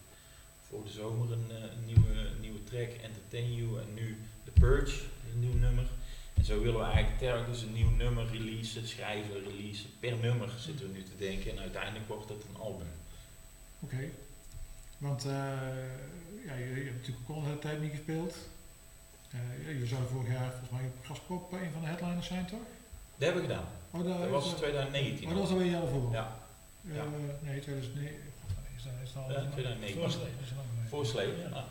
[0.68, 4.50] voor de zomer een, eh, een nieuwe, een nieuwe track, Entertain You, en nu The
[4.60, 5.00] Purge,
[5.32, 5.86] een nieuw nummer.
[6.34, 9.90] En zo willen we eigenlijk telkens een nieuw nummer releasen, schrijven, releasen.
[10.00, 12.90] Per nummer zitten we nu te denken en uiteindelijk wordt het een album.
[13.80, 14.10] Oké.
[14.98, 15.32] Want eh,
[16.46, 18.36] ja, je, je hebt natuurlijk ook al een hele tijd niet gespeeld.
[19.30, 22.58] Eh, je zou vorig jaar volgens mij op Graspop een van de headliners zijn, toch?
[23.16, 23.66] Dat hebben we gedaan.
[23.90, 25.26] Oh, daar dat was dat- 2019.
[25.26, 26.12] Oh, dat was alweer een jaar voor.
[26.12, 26.36] Ja.
[26.88, 27.04] Eh, Ja.
[27.42, 28.16] Nee, 2009.
[28.76, 29.52] Is dat, is dat al Ja, lang?
[29.52, 30.00] 2009.
[30.00, 30.88] Voorslee, dat is lang geleden.
[30.88, 31.48] Voorslee, Ja.
[31.48, 31.64] ja.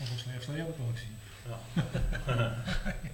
[0.00, 1.16] Oh, heeft dat ook gezien.
[1.48, 1.58] Ja.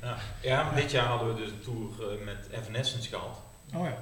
[0.09, 0.17] ja.
[0.41, 3.39] ja, dit jaar hadden we dus een tour eh, met Evanescence gehad.
[3.75, 3.99] Oh ja.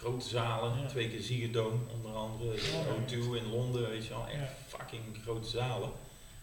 [0.00, 2.84] Grote zalen, twee keer Ziggo Dome onder andere, ja.
[3.06, 3.12] O2
[3.44, 4.48] in Londen, weet je wel, echt Ja.
[4.78, 5.90] fucking grote zalen.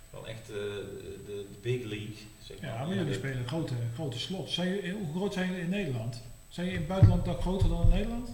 [0.09, 2.69] Wel echt eh, de, de big league, zeg maar.
[2.69, 4.53] Ja, maar jullie spelen grote, grote slots.
[4.53, 6.21] Zijn je, hoe groot zijn jullie in Nederland?
[6.47, 8.29] Zijn je in het buitenland nog groter dan in Nederland?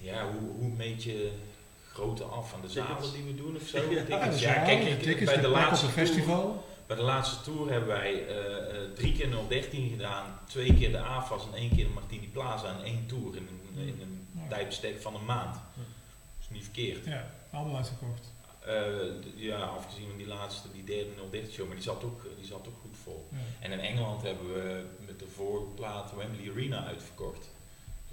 [0.00, 1.32] Ja, hoe, hoe meet je
[1.92, 3.78] grootte af van de zalen die we doen of zo?
[4.38, 6.64] Ja, kijk, bij de laatste festival.
[6.86, 10.98] Bij de laatste tour hebben wij eh, eh, drie keer 013 gedaan, twee keer de
[10.98, 14.48] AFAS en één keer de Martini Plaza in één tour in een, in een Ja.
[14.48, 15.54] tijdbestek van een maand.
[15.54, 15.84] Dat
[16.40, 17.04] is niet verkeerd.
[17.04, 18.32] Ja, allemaal uitverkocht.
[18.66, 18.84] Eh,
[19.36, 22.66] ja, afgezien van die laatste, die derde 013 show, maar die zat ook, die zat
[22.68, 23.28] ook goed vol.
[23.30, 23.38] Ja.
[23.60, 27.50] En in Engeland hebben we met de voorplaat Wembley Arena uitverkocht.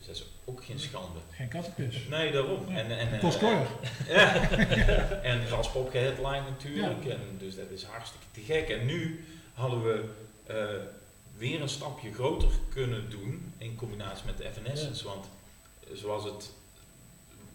[0.09, 1.19] Dat is ook geen schande.
[1.31, 2.07] Geen kattenpis.
[2.09, 2.69] Nee, daarom.
[2.69, 3.67] En, en, Kost koor.
[4.07, 4.49] ja.
[5.31, 7.03] en Graspop geheadline natuurlijk.
[7.03, 7.11] Ja.
[7.11, 8.69] En dus dat is hartstikke te gek.
[8.69, 10.09] En nu hadden we
[10.45, 10.55] eh,
[11.37, 15.05] weer een stapje groter kunnen doen in combinatie met de Evanescence.
[15.05, 15.25] Want
[15.83, 16.49] eh, zoals het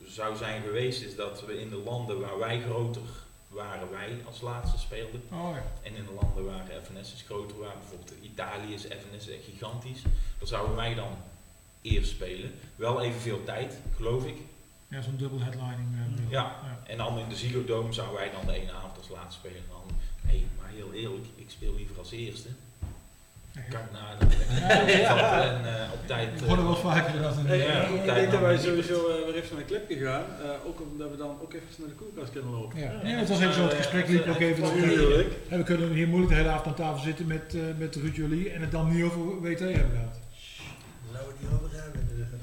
[0.06, 3.02] zou zijn geweest, is dat we in de landen waar wij groter
[3.48, 5.22] waren, wij als laatste speelden.
[5.32, 5.64] Oh ja.
[5.82, 10.02] En in de landen waar Evanescence groter waren, bijvoorbeeld Italië is Evanescence echt gigantisch.
[10.38, 11.16] Dan zouden wij dan
[11.84, 12.50] eerst spelen.
[12.76, 14.36] Wel evenveel tijd, geloof ik.
[14.88, 15.88] Ja, zo'n dubbel headlining.
[15.94, 16.30] eh.
[16.30, 16.56] Ja,
[16.86, 19.56] en dan in de Ziggo Dome zouden wij dan de ene avond als laatste spelen.
[19.56, 19.96] En dan,
[20.30, 22.48] hé, maar heel eerlijk, ik speel liever als eerste.
[23.70, 24.26] Kan ik naar de
[25.54, 26.42] en eh, op tijd...
[26.42, 27.56] Eh, hoor er wel vaker dat een...
[27.58, 30.24] Ja, ik denk dat dan wij sowieso eh, weer even naar de clip gegaan.
[30.42, 32.80] eh ook omdat we dan ook even naar de koelkast kunnen lopen.
[32.80, 34.62] Ja, nee, het was even zo, het gesprek liep ook even.
[34.62, 35.32] Natuurlijk.
[35.48, 38.16] en we kunnen hier moeilijk de hele avond aan tafel zitten met, eh met Ruud
[38.16, 40.18] Jolie en het dan niet over WT hebben gehad.
[41.14, 42.00] Zouden we het niet over hebben.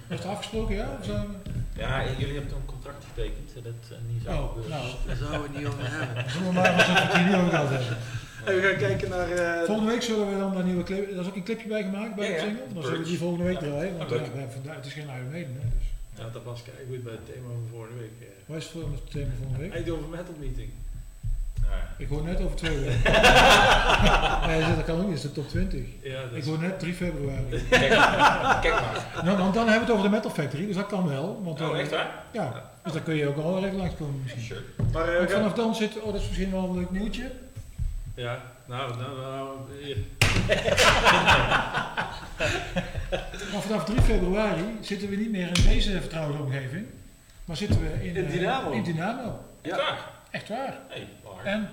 [0.10, 0.88] Is het afgesproken, ja?
[1.00, 1.50] Of zijn we...
[1.82, 3.50] Ja, jullie hebben toen een contract getekend.
[3.56, 4.68] hè, Dat eh, niet zo Oh, gebeurt.
[4.70, 4.86] nou.
[5.08, 6.30] Daar zouden we het niet over hebben.
[6.32, 7.98] Zullen we maar het hier niet over gehad hebben.
[8.62, 9.30] We gaan kijken naar...
[9.32, 11.10] eh, Volgende week zullen we dan een nieuwe clip...
[11.12, 12.74] Daar is ook een clipje bij gemaakt bij Ja, de single.
[12.74, 13.68] Dan zullen we die volgende week Ja.
[13.68, 13.98] draaien.
[13.98, 15.88] Want Ja, we vandaag- het is geen Iron Maiden, hè, dus...
[16.20, 18.16] Ja, dat was kijk goed bij het thema van vorige week.
[18.20, 18.28] eh.
[18.46, 19.92] Wat is het voor het thema volgende week?
[19.96, 20.70] Over metal meeting.
[21.72, 21.88] Ja.
[21.98, 23.02] Ik hoor net over twee weken.
[24.48, 25.80] nee, dat kan ook niet, het is de top 20.
[26.02, 27.44] Ja, dat Ik hoor net 3 februari.
[27.70, 27.90] Kijk,
[28.62, 29.06] kijk maar.
[29.24, 31.42] Nou, want dan hebben we het over de Metal Factory, dus dat kan wel.
[31.44, 32.10] Want, Oh, echt waar?
[32.32, 34.44] Ja, dus dan kun je ook al even langskomen misschien.
[34.44, 34.62] Sure.
[34.94, 37.32] Maar eh, vanaf dan zit, oh dat is misschien wel een leuk nieuwtje.
[38.16, 39.98] Ja, nou, nou, nou hier.
[43.54, 46.86] Maar vanaf 3 februari zitten we niet meer in deze vertrouwde omgeving,
[47.46, 48.72] maar zitten we in, In eh, Dynamo.
[48.72, 49.40] in Dynamo.
[49.64, 50.00] Waar?
[50.32, 50.78] Echt waar.
[51.24, 51.46] Waar.
[51.46, 51.70] En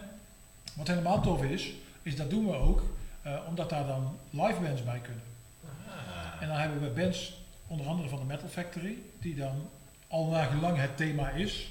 [0.74, 1.72] wat helemaal tof is,
[2.02, 2.82] is dat doen we ook
[3.22, 5.22] eh, omdat daar dan live bands bij kunnen.
[5.88, 6.42] Ah.
[6.42, 9.68] En dan hebben we bands, onder andere van de Metal Factory, die dan
[10.08, 11.70] al naar gelang het thema is,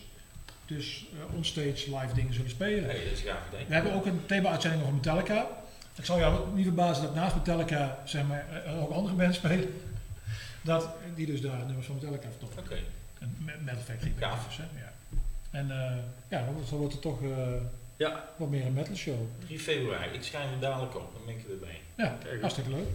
[0.65, 2.83] dus eh onstage live dingen zullen spelen.
[2.83, 3.65] Hey, dat is gaaf idee.
[3.67, 5.47] We hebben ook een thema-uitzending over Metallica.
[5.95, 9.81] Ik zal jou niet verbazen dat naast Metallica zeg maar, er ook andere bands spelen.
[10.61, 12.59] Dat, die dus daar nummers van Metallica vertoffen.
[12.63, 12.77] Oké.
[13.19, 14.47] En Me- Metal Factory Gaaf.
[14.47, 14.63] dus, hè.
[14.63, 14.86] Ja.
[15.57, 15.97] En eh,
[16.29, 17.37] ja, dan wordt- dan wordt het toch eh,
[17.97, 18.23] Ja.
[18.37, 19.15] wat meer een metal show.
[19.39, 20.13] 3 februari.
[20.13, 21.79] Ik schrijf hem dadelijk op, dan ben ik erbij.
[21.97, 22.87] Ja, Kijk, hartstikke leuk.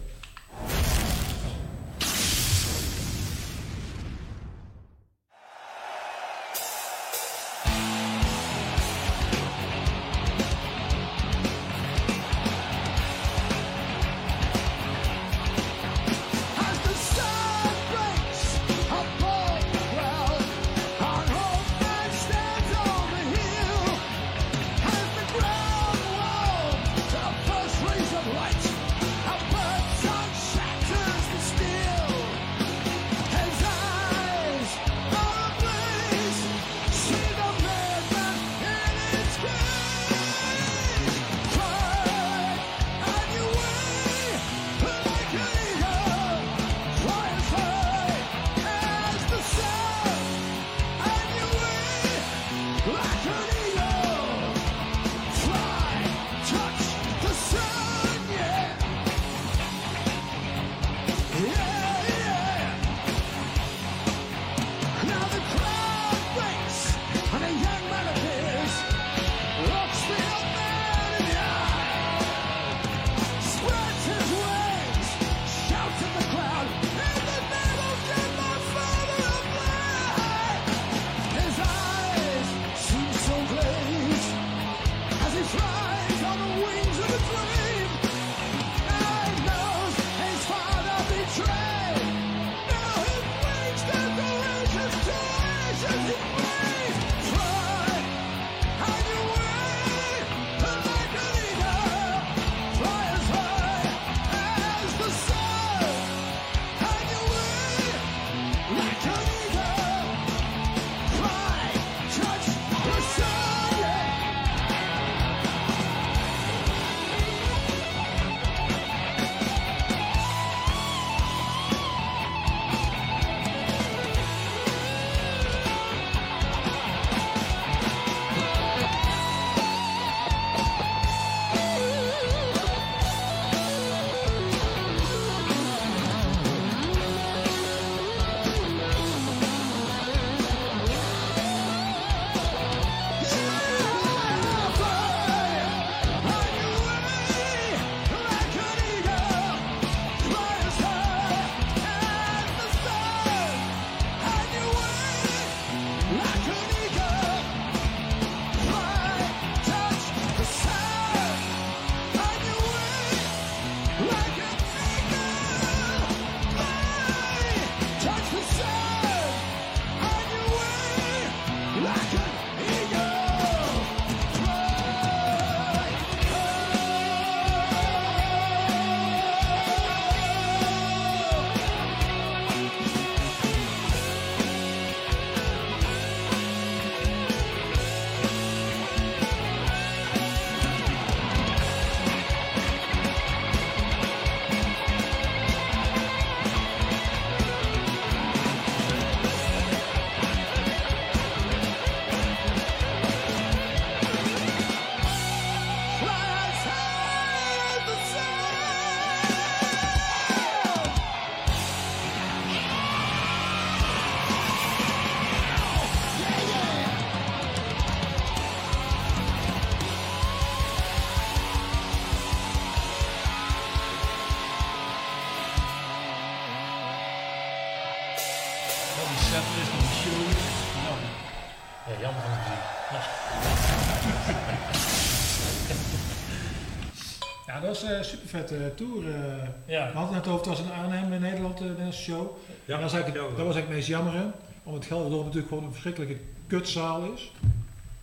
[237.81, 239.07] Was een super vette tour.
[239.15, 239.47] eh.
[239.65, 239.91] Ja.
[239.91, 242.37] We hadden het over, het was in Arnhem in Nederland, de show.
[242.65, 244.23] Ja, dat, is eigenlijk, dat was eigenlijk het meest jammer,
[244.63, 246.17] omdat het natuurlijk gewoon een verschrikkelijke
[246.47, 247.31] kutzaal is.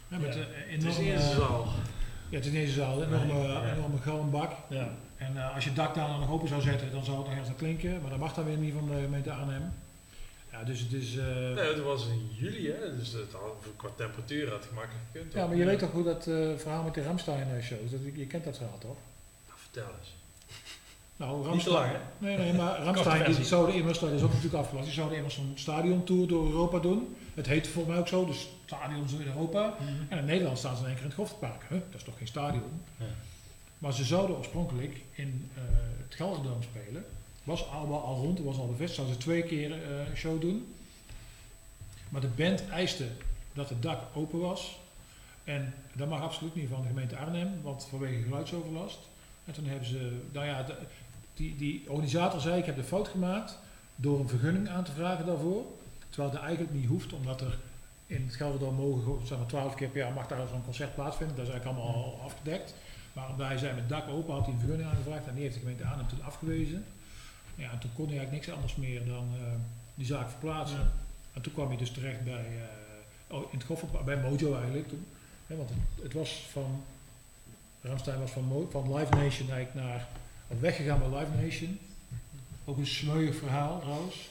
[0.09, 0.41] Ja, met Ja.
[0.41, 1.67] een Het is enorme, eens een zaal.
[2.29, 3.73] Ja, het is een zaal, een enorme, ja.
[3.75, 4.53] enorme galmbak.
[4.69, 4.89] Ja.
[5.17, 7.33] En eh, als je het dak daar nog open zou zetten, dan zou het nog
[7.35, 8.01] ergens aan klinken.
[8.01, 9.73] Maar dat mag dan weer niet van de gemeente Arnhem.
[10.53, 11.17] Ja, dus het is...
[11.17, 11.25] eh,
[11.55, 15.33] Nee, het was in juli, hè, dus het had, qua temperatuur had het gemakkelijk gekund.
[15.33, 18.57] ja, maar je weet toch hoe dat eh, verhaal met de Ramstein-shows, je kent dat
[18.57, 18.97] verhaal toch?
[19.71, 20.15] Vertel eens.
[21.17, 21.93] Nou, Ramstein, lang?
[22.19, 23.45] Nee, nee, maar Ramstein die versie.
[23.45, 27.17] zouden immers, dat is ook natuurlijk afgelast, die zouden immers een stadiontour door Europa doen.
[27.35, 29.75] Het heet volgens mij ook zo, dus stadions in Europa.
[30.09, 31.63] En in Nederland staan ze in één keer in het Goffertpark.
[31.69, 31.79] Huh?
[31.91, 32.83] Dat is toch geen stadion?
[32.97, 33.05] Ja.
[33.79, 35.63] Maar ze zouden oorspronkelijk in eh,
[36.03, 37.05] het Gelderdoom spelen.
[37.45, 38.95] Was al, wel al rond, was al bevestigd.
[38.95, 40.75] Zouden ze twee keer eh, een show doen.
[42.09, 43.07] Maar de band eiste
[43.53, 44.79] dat het dak open was.
[45.45, 48.99] En dat mag absoluut niet van de gemeente Arnhem, want vanwege geluidsoverlast.
[49.51, 50.77] En toen hebben ze, nou ja, de-
[51.35, 53.59] die, die organisator zei: Ik heb de fout gemaakt
[53.97, 55.65] door een vergunning aan te vragen daarvoor.
[56.09, 57.59] Terwijl dat eigenlijk niet hoeft, omdat er
[58.07, 61.37] in het Gelderdoom mogen, zeg maar, 12 keer per jaar mag daar zo'n concert plaatsvinden.
[61.37, 62.75] Dat is eigenlijk allemaal al afgedekt.
[63.13, 65.55] Maar omdat hij zei met dak open had hij een vergunning aangevraagd en die heeft
[65.55, 66.85] de gemeente Arnhem toen afgewezen.
[67.55, 69.41] Ja, en toen kon hij eigenlijk niks anders meer dan eh,
[69.95, 70.79] die zaak verplaatsen.
[70.79, 70.93] Ja.
[71.33, 72.45] En toen kwam hij dus terecht bij,
[73.27, 75.07] oh, in het Goffertpark, bij Mojo eigenlijk toen.
[75.47, 76.83] Want het, het was van,
[77.81, 80.09] Ramstein was van, van Live Nation eigenlijk naar,
[80.61, 81.79] weggegaan bij Live Nation.
[82.65, 84.29] Ook een smeuig verhaal trouwens.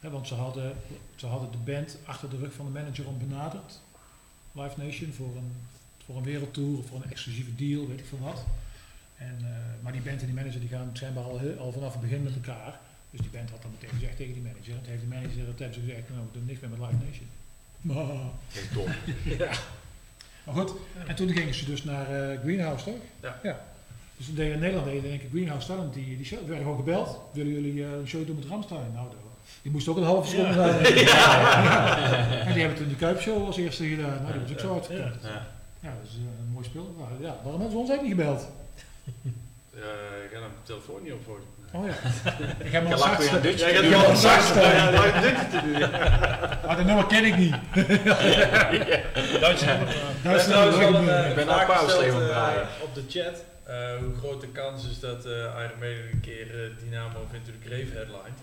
[0.00, 0.76] Hè, want ze hadden,
[1.14, 3.80] ze hadden de band achter de rug van de manager om benaderd.
[4.52, 5.52] Live Nation voor een,
[6.04, 8.44] voor een wereldtour of voor een exclusieve deal, weet ik veel wat.
[9.16, 12.00] En, eh, maar die band en die manager die gaan schijnbaar al, al vanaf het
[12.00, 12.80] begin met elkaar.
[13.10, 14.72] Dus die band had dan meteen gezegd tegen die manager.
[14.72, 16.78] En toen heeft de manager dat hebben ze gezegd, nou we doen niks meer met
[16.78, 17.28] Live Nation.
[17.80, 18.06] Maar,
[18.52, 18.90] Dat is dom.
[19.38, 19.52] ja.
[20.44, 20.72] Maar goed,
[21.06, 22.94] en toen gingen ze dus naar eh, Greenhouse, toch?
[23.42, 23.60] Ja.
[24.16, 26.76] Dus toen deden in Nederland deden denk ik Greenhouse Talent, die, die show, werden gewoon
[26.76, 27.18] gebeld.
[27.32, 28.92] Willen jullie eh, een show doen met Ramstein?
[28.94, 29.16] Nou, dat-
[29.62, 30.84] die moest ook een halve seconde Ja.
[30.84, 30.94] zijn.
[31.04, 32.46] Ja.
[32.46, 34.22] En die hebben toen die Kuipshow als eerste gedaan.
[34.22, 34.74] Nou, die was ook zo Ja.
[34.74, 35.22] uitverkocht.
[35.22, 35.46] Ja.
[35.80, 36.96] Ja, dat is eh, een mooi spel.
[37.20, 38.48] Ja, waarom hebben ze ons eigenlijk niet gebeld?
[40.24, 41.40] Ik ga hem telefoon niet op voor.
[41.74, 41.92] Oh ja.
[42.64, 43.36] Ik heb zachtste.
[43.36, 44.62] een dutje ik heb zachtste.
[44.62, 45.88] Een dutje te doen, ja.
[46.66, 47.54] Maar dat nummer ken ik niet.
[49.40, 49.88] Duits nummer.
[50.36, 52.66] Is trouwens wel een eh, Ik ben al pauze even het draaien.
[52.82, 53.44] op de chat.
[53.64, 57.50] eh, hoe groot de kans is dat eh Iron Maiden een keer Dynamo of Into
[57.62, 58.34] the Grave headline?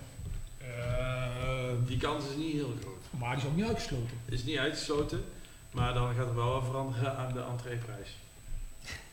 [1.85, 3.03] die kans is niet heel groot.
[3.19, 4.17] Maar die is ook niet uitgesloten.
[4.29, 5.23] Is niet uitgesloten,
[5.71, 8.09] maar dan gaat er wel veranderen aan de entreeprijs.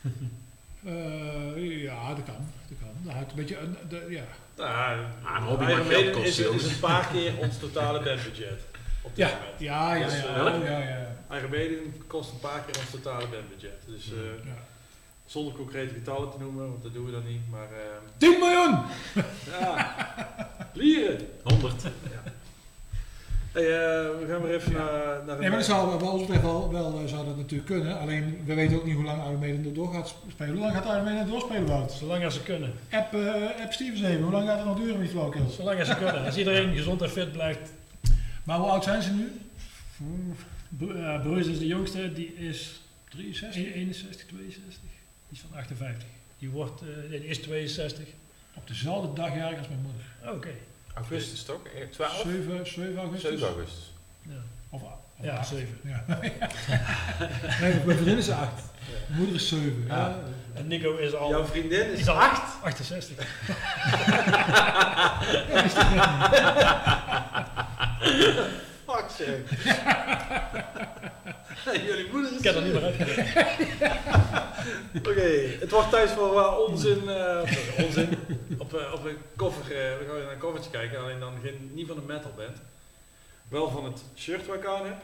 [0.85, 2.35] Eh, ja, dat kan.
[2.69, 2.89] Dat kan.
[3.03, 4.23] Dat houdt een beetje, een- de, ja.
[4.57, 8.61] Nou, Ah, een hobby mag geld kosten, is, een paar keer ons totale bandbudget.
[9.01, 9.59] Op dit Ja, moment.
[9.59, 11.47] ja, ja, Dus, ja, eh, oh, ja, ja.
[11.49, 13.81] Maiden kost een paar keer ons totale bandbudget.
[13.87, 14.53] Dus eh, Ja.
[15.25, 17.49] zonder concrete getallen te noemen, want dat doen we dan niet.
[17.49, 18.79] Maar ehm, 10 miljoen!
[19.59, 19.95] ja,
[20.73, 21.27] lieren.
[21.43, 21.83] 100.
[23.57, 26.41] Hey, eh, we gaan weer even naar, naar Nee, maar dat zou wat ons betreft
[26.41, 27.99] wel, wel eh, zou dat natuurlijk kunnen.
[27.99, 30.53] Alleen, we weten ook niet hoe lang Iron Maiden er door gaat spelen.
[30.53, 31.91] Hoe lang gaat Iron Maiden doorspelen, Wout?
[31.91, 32.73] Zolang als ze kunnen.
[32.91, 34.21] App, eh app Stevens even.
[34.21, 35.55] Hoe lang gaat het nog duren met flauwkils?
[35.55, 36.25] Zolang als ze kunnen.
[36.25, 37.73] Als iedereen gezond en fit blijft.
[38.43, 39.31] Maar hoe oud zijn ze nu?
[40.81, 44.81] Uh, Bruce is de jongste, die is 63, 61, 62.
[45.29, 46.07] Die is van 58.
[46.39, 48.05] Die, wordt, eh, nee, die is 62.
[48.53, 50.01] Op dezelfde dag jarig als mijn moeder.
[50.25, 50.49] Oh, Oké.
[50.97, 51.59] Augustus toch?
[51.75, 52.21] Eh, 12?
[52.21, 53.29] 7, 7 augustus?
[53.29, 53.93] 7 augustus.
[54.21, 54.33] Ja.
[54.69, 54.89] Of, of
[55.21, 55.47] Ja, acht.
[55.47, 55.79] 7.
[55.83, 56.03] Ja.
[57.61, 58.51] nee, mijn vriendin is 8.
[59.07, 59.83] Mijn moeder is 7.
[59.87, 59.95] Ja.
[59.95, 60.19] Ja.
[60.53, 61.29] En Nico is al...
[61.29, 62.41] Jouw vriendin is al 8?
[62.63, 63.25] 68.
[68.85, 69.39] Fuck zeg.
[71.87, 73.35] Jullie moeder is Ik heb er niet meer uitgelegd.
[75.09, 75.29] Oké,
[75.59, 78.09] het wordt tijd voor onzin, eh, eh, onzin
[78.57, 79.63] op, eh, op een koffer.
[79.67, 82.57] we gaan naar een koffertje kijken, alleen dan geen, niet van de metal band.
[83.47, 85.01] Wel van het shirt wat ik aan heb.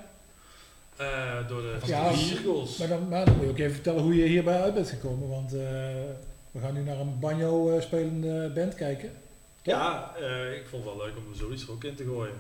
[1.47, 2.77] Door de Ja, Eagles.
[2.77, 5.29] Maar dan, maar dan moet je ook even vertellen hoe je hierbij uit bent gekomen.
[5.29, 5.51] Want
[6.51, 9.11] we gaan nu naar een banjo spelende band kijken.
[9.61, 10.15] Ja,
[10.55, 12.35] ik vond het wel leuk om er zoiets er ook in te gooien.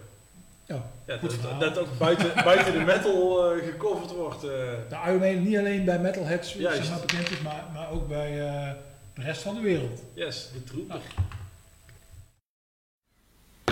[0.73, 4.43] Ja, Ja, goed dat, dat ook buiten, buiten de metal eh, gecoverd wordt.
[4.43, 4.49] eh.
[4.89, 8.47] De Iron Maiden niet alleen bij metalheads zeg maar, bekend is, maar, maar ook bij
[8.47, 8.71] eh,
[9.13, 10.01] de rest van de wereld.
[10.13, 11.01] yes, de.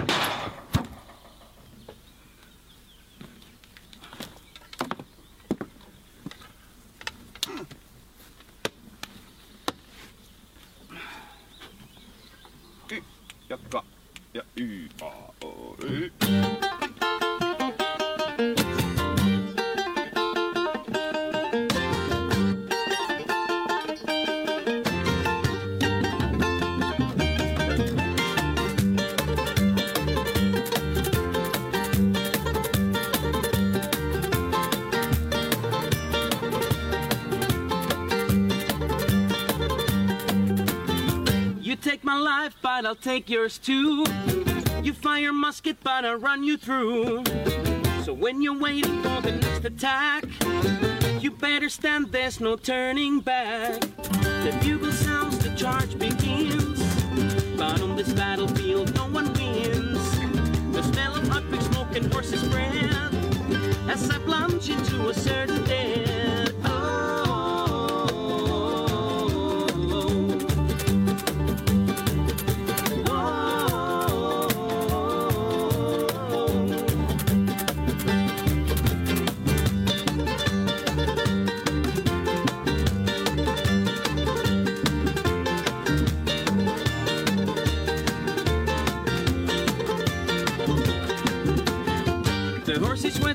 [0.03, 0.30] Ja,
[42.91, 44.03] I'll take yours too.
[44.83, 47.23] You fire musket, but I'll run you through.
[48.03, 50.25] So when you're waiting for the next attack,
[51.23, 53.79] you better stand, there's no turning back.
[53.79, 56.83] The bugle sounds, the charge begins.
[57.55, 60.19] But on this battlefield, no one wins.
[60.73, 63.13] The smell of hot quick smoke and horses' breath
[63.87, 66.50] as I plunge into a certain death.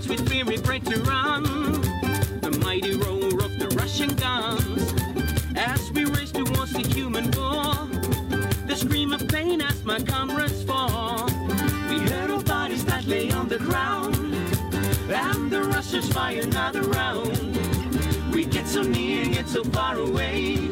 [0.08, 1.42] With we break to run.
[2.40, 4.94] The mighty roar of the Russian guns.
[5.56, 7.74] As we race towards the human war.
[8.66, 11.26] The scream of pain as my comrades fall.
[11.88, 14.16] We heard of bodies that lay on the ground.
[15.10, 17.56] And the Russians fire another round.
[18.32, 20.65] We get so near, yet so far away.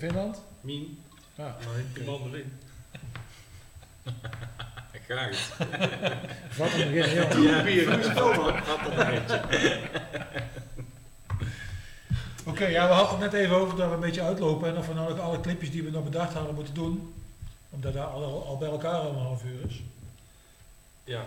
[0.00, 0.42] Finland?
[0.60, 0.98] Mien.
[1.34, 1.56] Ja.
[1.94, 2.52] De mandarin.
[5.08, 5.58] Graag.
[6.56, 7.56] Wat een begin, ja.
[7.56, 7.92] Ja, bier.
[7.92, 8.52] Goed spel, man.
[8.52, 9.42] Wat een eindje.
[12.46, 14.86] Oké, ja, we hadden het net even over dat we een beetje uitlopen en of
[14.86, 17.14] we nou alle clipjes die we nog bedacht hadden moeten doen.
[17.70, 19.80] Omdat dat al, al bij elkaar al een half uur is.
[21.04, 21.22] Ja.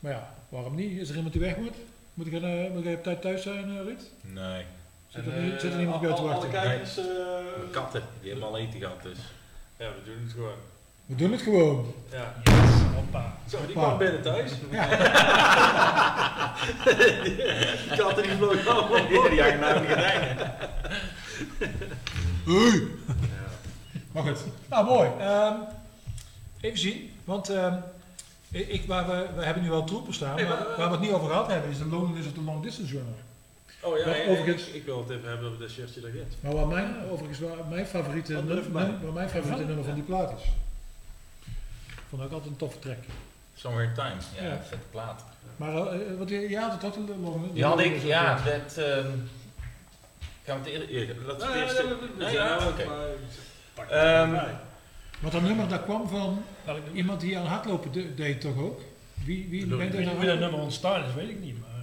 [0.00, 1.00] Maar ja, waarom niet?
[1.00, 1.74] Is er iemand die weg moet?
[2.14, 4.00] Moet ik, uh, moet ik op tijd thuis zijn, uh, Ruud?
[4.20, 4.64] Nee.
[5.16, 6.50] Zit er, niet- zit er niemand op jou te wachten?
[6.50, 7.04] kijkers, eh,
[7.70, 9.18] katten, die hebben al eten gehad dus.
[9.78, 10.54] Ja, we doen het gewoon.
[11.06, 11.94] We doen het gewoon.
[12.10, 12.34] Ja.
[12.94, 13.36] Hoppa.
[13.48, 14.50] Zo, die kwam binnen thuis.
[14.70, 14.88] Ja.
[17.24, 20.36] die katten die vlogen allemaal Ja, die hangen in de gordijnen.
[22.46, 22.86] Hey.
[24.12, 24.38] Maar goed.
[24.68, 25.08] Nou, mooi.
[25.20, 25.54] Ehm,
[26.60, 27.74] even zien, want ehm,
[28.50, 31.00] ik, waar we, we hebben nu wel troepen staan, Nee, maar maar- waar we het
[31.00, 33.14] niet over gehad hebben is de loneliness of the long distance runner.
[33.86, 36.10] Oh ja, Wat ja, overigens- ik, ik wil het even hebben over dat shirtje dat
[36.10, 36.36] get.
[36.40, 38.64] Maar waar mijn, overigens, waar mijn favoriete, Wat nummer,
[39.06, 39.66] er mijn favoriete Ja.
[39.66, 40.44] nummer van die plaat is.
[42.08, 42.98] Vond ik altijd een toffe track.
[43.54, 44.62] Somewhere in Time, ja, Ja.
[44.62, 45.24] vette plaat.
[45.56, 48.76] Maar uh, wat, je had het ook een long Die had ik, ja, dat...
[48.76, 49.06] ehm
[50.44, 50.88] gaan we het eerder...
[50.88, 51.96] eerder dat het eerste...
[52.18, 52.84] nee, ja, oké.
[52.84, 54.32] maar- Ehm,
[55.20, 56.42] Want dat nummer dat kwam van
[56.92, 58.80] iemand die aan hardlopen de- deed toch ook?
[59.24, 59.66] Wie, wie er
[60.04, 61.60] nou hoe dat nummer ontstaan is, weet ik niet.
[61.60, 61.75] Maar eh,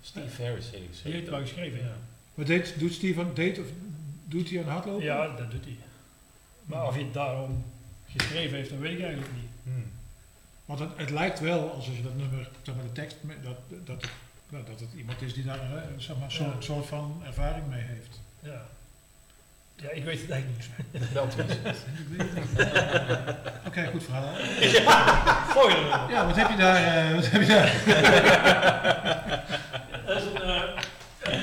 [0.00, 1.92] Steve Harris heet ik die heeft er wel geschreven, ja.
[2.34, 3.66] Maar deed, doet Steve aan, deed, of
[4.24, 5.04] doet hij aan hardlopen?
[5.04, 5.76] Ja, dat doet hij.
[6.64, 7.64] Maar of hij het daarom
[8.16, 9.50] geschreven heeft, dat weet ik eigenlijk niet.
[9.62, 9.84] Hmm.
[10.64, 13.56] Want het, het lijkt wel alsof je dat nummer, zeg maar de tekst, dat,
[13.86, 14.10] dat, het,
[14.48, 16.54] nou, dat het iemand is die daar eh, zeg maar, zo'n Ja.
[16.60, 18.20] soort van ervaring mee heeft.
[18.42, 18.62] Ja.
[19.76, 21.12] Ja, ik weet het eigenlijk niet.
[21.12, 21.24] Wel.
[23.66, 24.32] Oké, goed verhaal.
[25.68, 26.10] Nummer.
[26.10, 27.06] Ja, wat heb je daar?
[27.08, 27.72] eh, wat heb je daar?
[30.10, 31.42] Dat is een eh,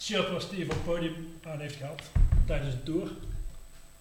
[0.00, 2.02] shirt waar Steve op het podium aan heeft gehad
[2.46, 3.08] tijdens de tour.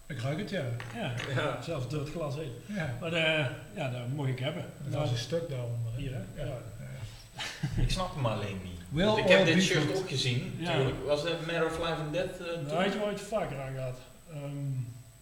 [0.08, 0.64] Ik ruik het, ja.
[0.96, 1.62] Ja, Ja.
[1.62, 2.52] zelfs door het glas heen.
[2.66, 2.98] Ja.
[3.00, 4.66] Maar eh, ja, dat mocht ik hebben.
[4.88, 5.92] Dat was een stuk daaronder.
[5.96, 6.44] Hier, hè?
[6.44, 6.58] Ja.
[7.82, 9.18] Ik snap hem alleen niet.
[9.18, 9.98] Ik heb dit shirt good?
[9.98, 10.54] ook gezien.
[10.58, 10.70] Ja.
[10.72, 11.06] Natuurlijk.
[11.06, 12.40] Was het Matter of Life and Death?
[12.40, 12.68] eh, toen?
[12.68, 13.98] Daar had je wel iets vaker aan gehad.
[14.32, 14.72] Ehm,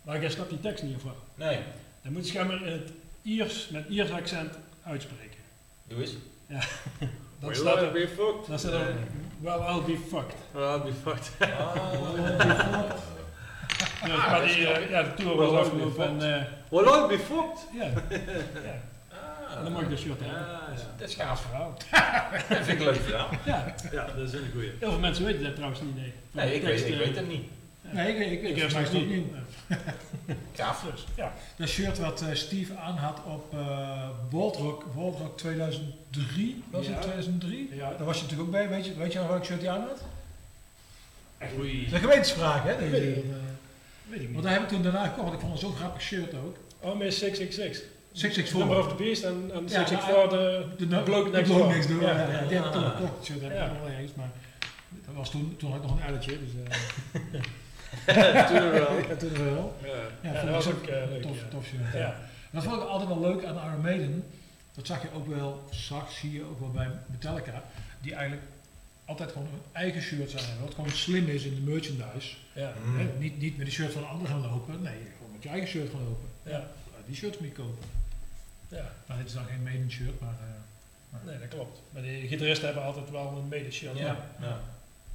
[0.04, 1.16] maar ik snap die tekst niet of wat.
[1.36, 1.60] Nee.
[2.02, 2.92] Dan moet je schijnbaar in het
[3.22, 4.54] Iers, met Iers accent
[4.84, 5.40] uitspreken.
[5.88, 6.14] Doe eens.
[6.48, 6.60] Ja.
[7.42, 8.48] Dan Will staat I er, be fucked?
[8.48, 8.94] dan staat er,
[9.40, 10.36] well, I'll be fucked.
[10.52, 11.32] Well, I'll be fucked.
[14.06, 16.24] Dus, maar die, eh, ja, de tour was Well, I'll be afgelopen en fucked.
[16.24, 17.68] eh, Well, I'll be fucked.
[17.74, 17.84] ja.
[18.68, 19.56] ja.
[19.58, 20.40] En dan mag ik de shirt hebben.
[20.42, 20.88] Ja, Dus, ja.
[20.98, 21.42] Dat is gaaf gaaf.
[21.42, 21.74] verhaal.
[22.50, 23.30] Dat vind ik een leuk verhaal.
[23.46, 24.72] Ja, Ja, dat is een goeie.
[24.80, 25.96] heel veel mensen weten dat trouwens niet.
[25.96, 27.50] Nee, Van Nee, ik weet, ik eh, weet het niet.
[27.94, 29.02] Nee, ik, ik, Ik ik het niet.
[29.02, 29.26] opnieuw.
[30.56, 30.86] Gaaf.
[30.92, 31.34] Dus, ja.
[31.56, 36.86] Dat shirt wat eh, Steve aan had op uh, World Rock, World Rock 2003, was
[36.86, 36.92] Ja.
[36.92, 37.70] het 2003?
[37.76, 37.90] Ja.
[37.90, 39.82] Daar was je natuurlijk ook bij, weet je, weet je nog welk shirt hij aan
[39.88, 40.02] had?
[41.60, 41.78] Oei.
[41.78, 42.76] Dat is een gewetensvraag, hè?
[42.78, 43.22] Weet ik Eh,
[44.10, 44.44] Weet ik want niet.
[44.44, 46.56] daar heb ik toen daarna gekocht, want ik vond het zo'n grappig shirt ook.
[46.80, 47.88] Oh, maar 666.
[48.12, 48.58] 664.
[48.60, 51.68] Number of the Beast en, en Ja, 664 de, De, de bloke de next door.
[51.68, 52.02] next door.
[52.02, 52.12] Ja.
[52.22, 53.16] Ja, ja, die heb ik toen gekocht.
[53.18, 53.68] Het shirt heb ik Ja.
[53.68, 54.32] nog wel eens, maar
[55.06, 56.32] dat was toen, toen had ik nog een uiltje.
[56.40, 57.42] Dus, eh,
[58.48, 58.98] Toen wel.
[58.98, 59.78] ja, toen wel.
[59.84, 60.32] Ja.
[60.32, 61.22] Ja, dat was ook eh, leuk.
[61.22, 61.48] tof, ja.
[61.50, 61.94] tof shirt.
[61.94, 62.20] Ja.
[62.52, 64.24] Dat vond ik altijd wel leuk aan Iron Maiden.
[64.74, 67.64] Dat zag je ook wel, zag, zie je ook wel bij Metallica.
[68.02, 68.48] Die eigenlijk
[69.06, 70.60] altijd gewoon hun eigen shirt zijn.
[70.62, 72.36] Wat gewoon slim is in de merchandise.
[72.54, 72.74] Ja.
[72.86, 72.98] Mm.
[73.00, 74.82] Hè, niet, niet met de shirt van een ander gaan lopen.
[74.82, 76.30] Nee, gewoon met je eigen shirt gaan lopen.
[76.44, 76.68] Ja.
[77.06, 77.86] Die shirts moet je kopen.
[78.68, 78.92] ja.
[79.08, 80.30] Nou, dit is dan geen Maiden shirt, maar...
[80.40, 81.82] eh, Nee, dat klopt.
[81.90, 83.98] Maar de gitaristen hebben altijd wel een medeshirt.
[83.98, 84.06] Ja.
[84.40, 84.60] Ja.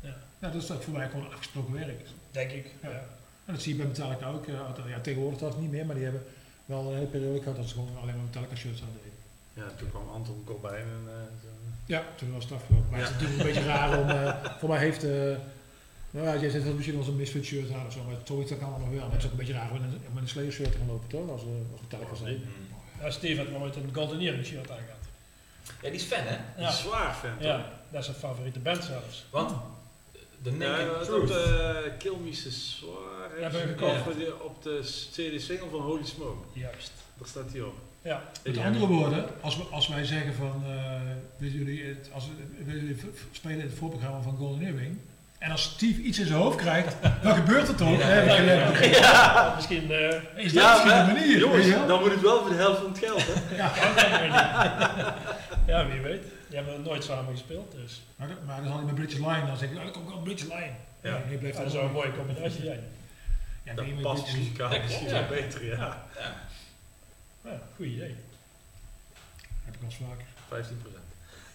[0.02, 0.16] ja.
[0.38, 2.00] ja, dat is voor mij gewoon afgesproken werk.
[2.36, 2.66] Denk ik.
[2.82, 2.88] Ja.
[2.88, 3.02] Ja.
[3.46, 4.46] En dat zie je bij Metallica ook.
[4.46, 4.54] eh,
[4.88, 6.24] ja, tegenwoordig trouwens niet meer, maar die hebben
[6.64, 9.14] wel een hele periode gehad dat ze gewoon alleen maar Metallica shirts aan deden.
[9.60, 11.48] Ja, toen kwam Anton Corbijn en eh, zo.
[11.86, 12.90] Ja, toen was het afgelopen.
[12.90, 13.04] Maar Ja.
[13.06, 14.08] het is natuurlijk een beetje raar om...
[14.08, 15.04] eh, voor mij heeft...
[15.04, 15.36] eh
[16.10, 18.14] nou ja, jij zegt dat misschien wel eens een misfit shirt aan of zo, maar
[18.24, 19.00] zoiets dat kan allemaal wel.
[19.00, 21.08] Maar het is ook een beetje raar om met een, Slayer shirt te gaan lopen,
[21.08, 21.30] toch?
[21.30, 22.34] Als, we als Metallica zijn.
[22.36, 23.02] Mm.
[23.04, 25.04] Ja, Steve had nooit een Golden Earring shirt aangehad.
[25.82, 26.36] Ja, die is fan, hè?
[26.62, 26.70] Ja.
[26.70, 27.42] Zwaar fan, toch?
[27.46, 29.26] Ja, dat is zijn favoriete band zelfs.
[29.30, 29.52] Want
[30.52, 31.20] de Ja, Naked dat is Truth.
[31.22, 33.40] op de Kill Me Zwaar.
[33.40, 34.06] Hebben we Ja, gekocht.
[34.06, 34.80] op de- Op de
[35.12, 36.46] CD-single van Holy Smoke.
[36.52, 36.92] Juist.
[37.18, 37.74] Daar staat hij op.
[38.02, 38.22] Ja.
[38.44, 41.00] Met andere woorden, als, we, als wij zeggen van, eh
[41.36, 42.24] willen jullie, het, als,
[42.64, 42.96] willen jullie
[43.32, 44.98] spelen in het voorprogramma van Golden Earring,
[45.38, 47.98] en als Steve iets in zijn hoofd krijgt, dan gebeurt het toch?
[47.98, 48.22] Ja.
[48.22, 48.80] Ja, Ja.
[48.80, 49.90] ja, misschien...
[49.90, 50.08] eh
[50.44, 51.38] Is dat misschien de manier?
[51.38, 53.56] jongens, dan moet het wel voor de helft van het geld, hè?
[55.66, 56.22] Ja, wie weet.
[56.48, 58.02] Die hebben nooit samen gespeeld, dus...
[58.16, 60.02] Maar, dan- maar dan zal hij met British Lion, dan zeg ik, oh, dan kom
[60.02, 60.74] ik wel British Lion.
[61.00, 61.22] Ja.
[61.28, 62.84] Nee, blijft Ja, dat is wel een mooie combinatie zijn.
[63.62, 65.28] Ja, Dat nee, past British- muzikaal misschien wel ja.
[65.28, 66.06] beter, ja.
[66.14, 66.34] Ja.
[67.44, 68.14] Ja, goed idee.
[69.64, 70.24] Heb ik eens vaker.
[70.48, 70.94] 15%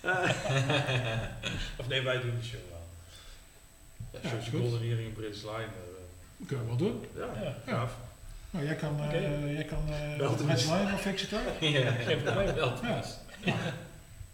[1.80, 2.80] of nee, wij doen de show wel.
[4.22, 4.60] Ja, Ja, je goed.
[4.60, 5.54] Golden Earring en British Line.
[5.58, 6.00] eh,
[6.38, 7.06] Dat kunnen we wel doen.
[7.16, 7.56] ja, Ja.
[7.74, 7.94] gaaf.
[8.50, 9.18] Nou, jij kan, eh Oké.
[9.46, 10.66] jij kan eh eens.
[10.66, 11.42] Lion wel fixen, toch?
[11.60, 12.56] Ja, Geen probleem.
[12.56, 12.74] wel.
[12.84, 13.02] Ja.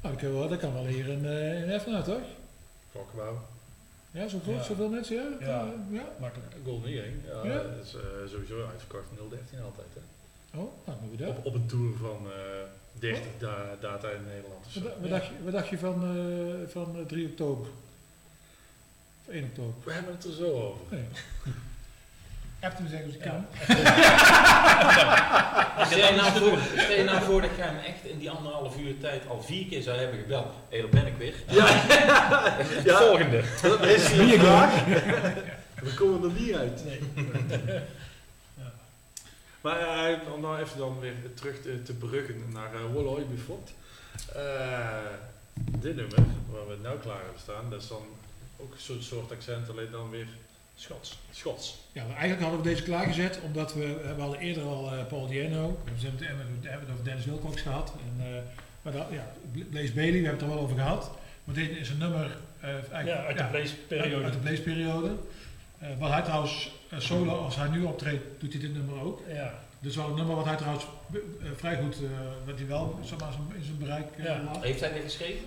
[0.02, 2.22] Nou, dat kan wel, dat kan wel hier in, eh in Efteling, toch?
[4.12, 4.64] Ja, zoveel, Ja.
[4.64, 5.24] zoveel mensen, ja?
[5.48, 5.62] Ja.
[5.62, 6.04] Eh, ja?
[6.20, 6.54] Makkelijk.
[6.66, 7.16] Golden Earring.
[7.26, 7.54] Ja, Ja?
[7.64, 8.02] dat is eh,
[8.32, 9.88] sowieso uitverkocht in 013 altijd.
[9.94, 10.00] Hè.
[10.60, 11.28] Oh, nou, dat.
[11.38, 12.64] Op, op een tour van eh
[13.00, 14.66] 30 da- data in Nederland.
[14.66, 14.82] of zo.
[14.82, 16.02] Wat, wat, dacht je, wat dacht je van,
[16.68, 17.68] van eh, 3 oktober?
[19.26, 19.74] Of 1 oktober?
[19.84, 20.82] We hebben het er zo over.
[20.90, 21.04] Nee.
[22.60, 23.46] App me zeggen als ik kan.
[25.86, 28.80] Stel je, nou voor, stel je nou voor dat jij hem echt in die anderhalf
[28.80, 30.48] uur tijd al vier keer zou hebben gebeld.
[30.70, 31.34] Hé, daar ben ik weer.
[31.48, 31.68] Ja.
[32.84, 32.98] Ja.
[32.98, 33.44] Volgende.
[33.62, 34.10] Dat is.
[35.86, 36.84] We komen er niet uit.
[36.86, 37.00] Nee.
[39.62, 43.72] Maar eh, om nou even dan weer terug te, te bruggen naar uh, Wolloy Befot.
[45.54, 46.20] dit nummer,
[46.50, 48.06] waar we nou klaar hebben staan, dat is dan
[48.58, 50.28] ook een soort, soort accent, alleen dan weer
[50.80, 51.18] Schots.
[51.32, 51.78] Schots.
[51.92, 55.28] Ja, eigenlijk hadden we deze klaargezet omdat we, eh, we hadden eerder al eh, Paul
[55.28, 57.94] Dieno we hebben, het over Dennis Wilcox gehad.
[58.06, 58.38] En, uh,
[58.82, 59.32] maar dat, ja,
[59.70, 61.12] Blaze Bailey, we hebben het er wel over gehad.
[61.44, 63.50] Maar dit is een nummer ja, uit, de ja,
[64.42, 65.16] Blaze-periode.
[65.80, 69.22] Uit, wat hij trouwens solo, als hij nu optreedt, doet hij dit nummer ook.
[69.28, 69.54] Ja.
[69.80, 70.86] Dus wel een nummer wat hij trouwens
[71.56, 71.98] vrij goed,
[72.46, 74.52] wat hij wel zomaar in zijn bereik ja.
[74.60, 75.46] Heeft hij dit geschreven?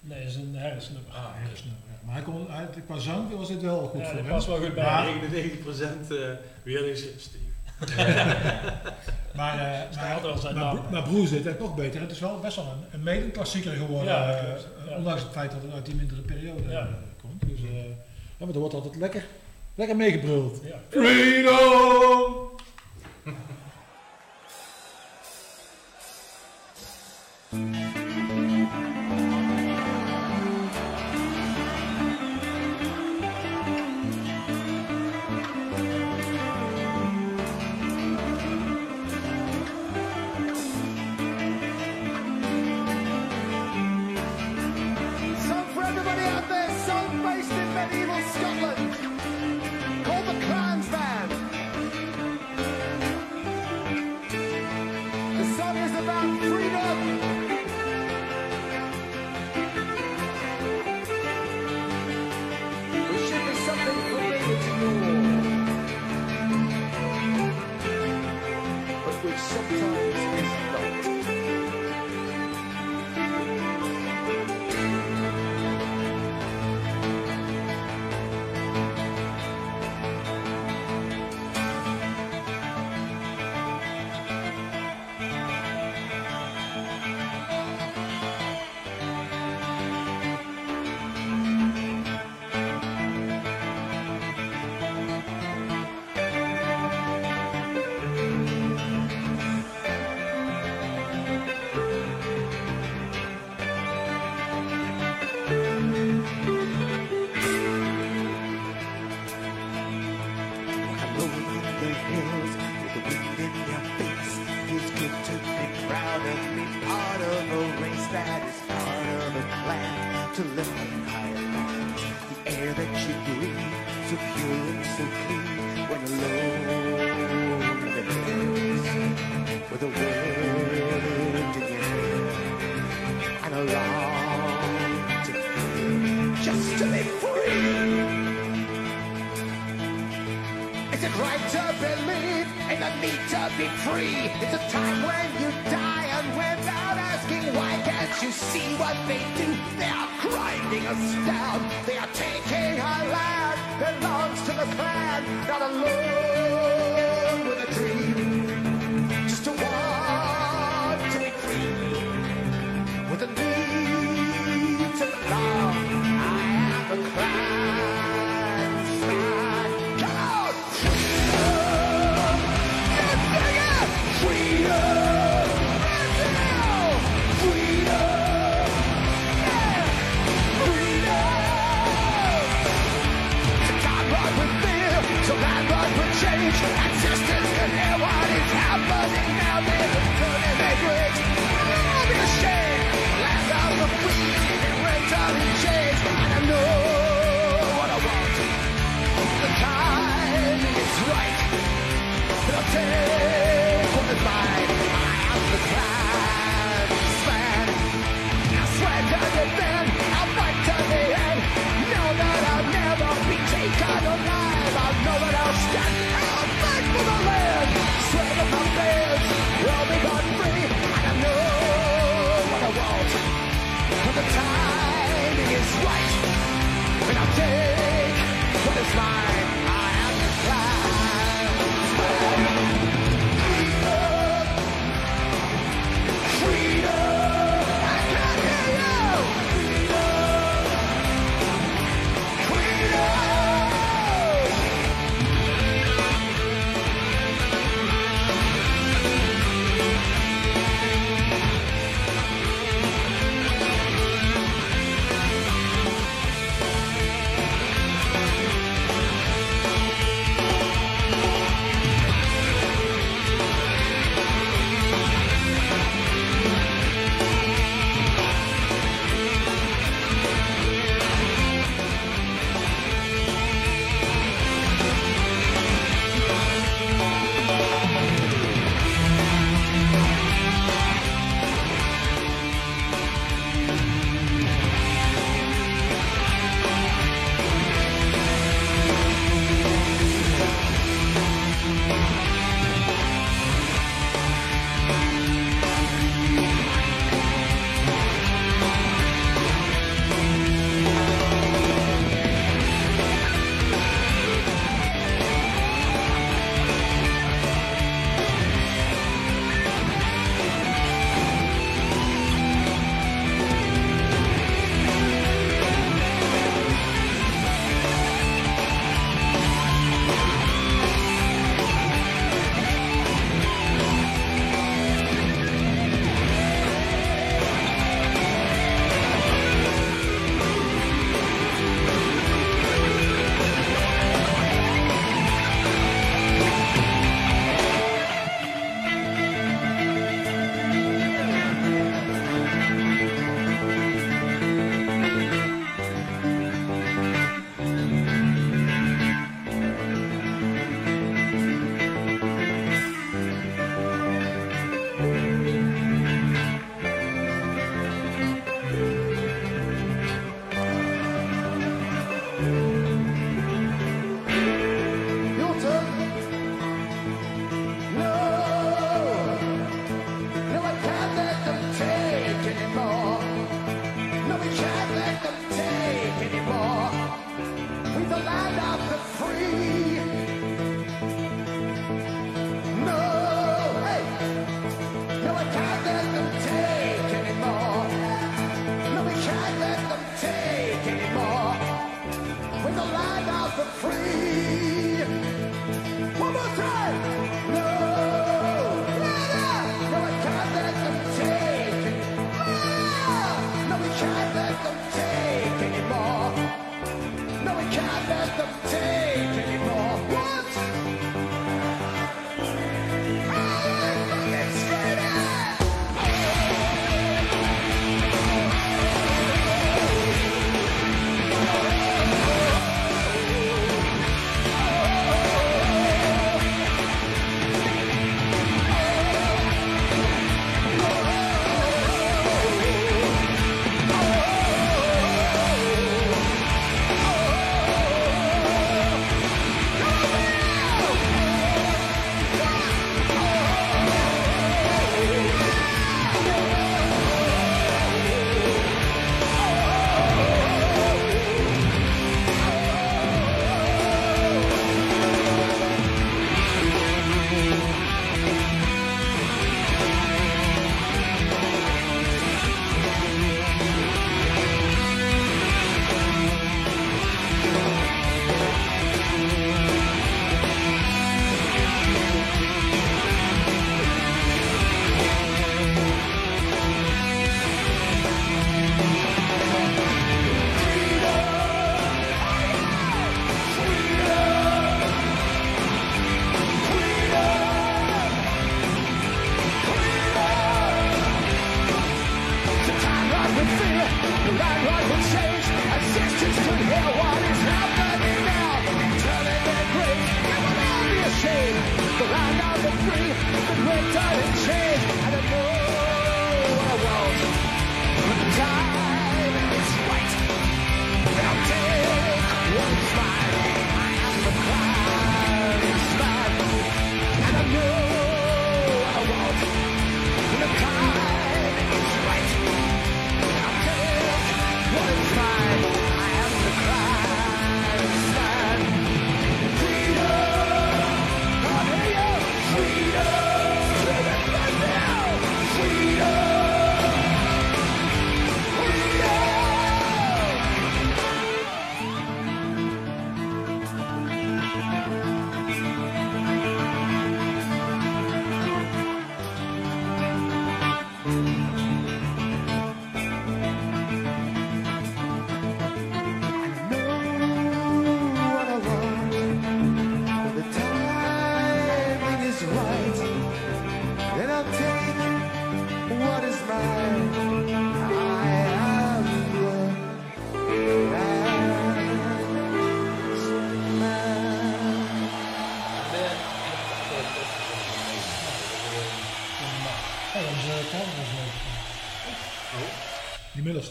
[0.00, 1.12] Nee, het is een herfstnummer.
[1.12, 1.89] Ah, ah herfstnummer.
[2.10, 4.28] Maar hij kon, hij, qua zang was dit wel goed voor hem.
[4.28, 5.14] was wel goed bij.
[6.08, 6.18] 99% uh,
[6.62, 7.48] weer Steve.
[9.36, 12.00] maar, uh, maar, maar, maar, Broes het nog beter.
[12.00, 14.38] Het is wel best wel een, een mede klassieker geworden.
[14.38, 16.84] Eh, ondanks het feit dat het uit die mindere periode eh,
[17.20, 17.40] komt.
[17.46, 17.60] Dus,
[18.38, 19.24] maar er wordt altijd lekker,
[19.74, 20.60] lekker meegebruld.
[20.88, 22.49] Freedom!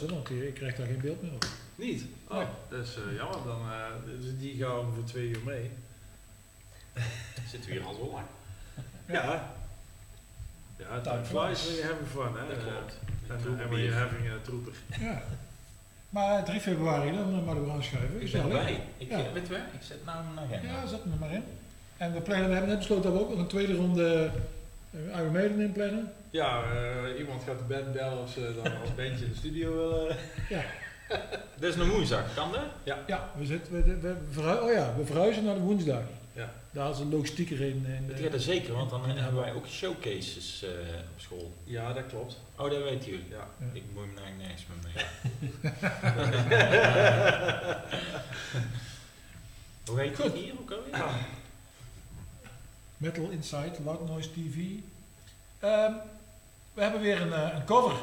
[0.02, 1.46] Middelste, want die- ik krijg daar geen beeld meer op.
[1.76, 2.04] Niet?
[2.28, 2.46] Oh, Nee.
[2.70, 3.38] dat is eh, jammer.
[3.46, 3.86] Dan, eh,
[4.20, 5.72] dus die gaan we voor twee uur mee.
[7.52, 8.26] Zitten we hier al zo lang?
[9.06, 9.54] Ja.
[10.78, 12.48] Ja, time flies when you're having fun, hè.
[12.56, 12.94] Dat klopt.
[13.28, 14.74] En en when you're having a trooper.
[15.00, 15.22] Ja.
[16.10, 18.22] Maar 3 februari, dan eh, moeten we aanschuiven.
[18.22, 18.84] Ik ben erbij.
[18.98, 19.18] Ik, ja.
[19.18, 19.56] eh, Weet je?
[19.56, 20.72] Ik zet nou een agenda.
[20.72, 21.44] ja, zet hem er maar in.
[21.98, 24.32] En we, plannen, we hebben net besloten dat we ook nog een tweede ronde
[24.92, 26.14] uh, Iron Maiden inplannen.
[26.30, 29.76] Ja, eh, iemand gaat de band bellen of ze dan als bandje in de studio
[29.78, 30.16] willen.
[30.50, 30.62] Ja.
[31.60, 32.62] Dat is een woensdag, kan dat?
[32.84, 32.98] Ja.
[33.08, 36.02] Ja, we, zitten, we, we, verhu- oh ja, we verhuizen naar de woensdag.
[36.34, 36.54] Ja.
[36.72, 37.86] Daar is een logistieker in.
[37.88, 40.70] in Dat gaat er zeker, want dan hebben wij ook showcases eh,
[41.14, 41.54] op school.
[41.64, 42.40] Ja, dat klopt.
[42.58, 43.26] Oh, dat weet jullie.
[43.30, 43.48] Ja.
[43.74, 45.06] Ik moet hem eigenlijk nergens meer mee.
[49.90, 51.14] Hoe heet het hier ook alweer?
[53.00, 54.58] Metal Insight, Loud Noise TV.
[55.60, 55.94] Ehm,
[56.74, 57.96] we hebben weer een, eh, een cover.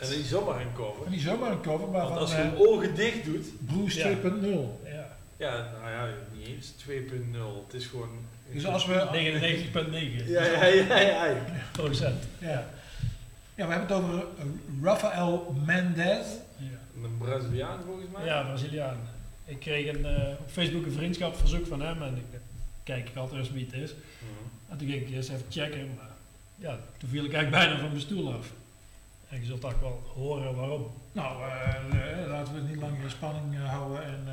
[0.00, 1.04] En niet zomaar een cover.
[1.04, 3.46] En niet zomaar een cover, maar Want van als je eh, hem ogen dicht doet.
[3.66, 4.04] Bruce Ja.
[4.04, 4.80] 2.0.
[4.84, 5.16] Ja.
[5.36, 7.64] Ja, nou ja, niet eens 2.0.
[7.66, 8.08] Het is gewoon.
[8.52, 9.08] Dus als we...
[9.12, 11.36] 99,9 Ja, ja, ja, ja.
[11.72, 12.22] procent.
[12.38, 12.66] Ja.
[13.54, 14.44] ja, we hebben het over eh,
[14.82, 16.26] Rafael Mendez.
[17.02, 18.24] Een Braziliaan volgens mij.
[18.24, 18.96] Ja, Braziliaan.
[19.44, 22.38] Ik kreeg een, eh, op Facebook een vriendschapverzoek van hem en ik eh,
[22.92, 23.90] kijk ik altijd eens wie het is.
[23.90, 24.70] Mhm.
[24.70, 26.10] En toen ging ik eerst even checken, maar
[26.56, 28.52] ja, toen viel ik eigenlijk bijna van mijn stoel af.
[29.28, 30.90] En je zult ook wel horen waarom.
[31.12, 34.24] Nou, eh, eh, laten we het niet langer in spanning eh, houden en...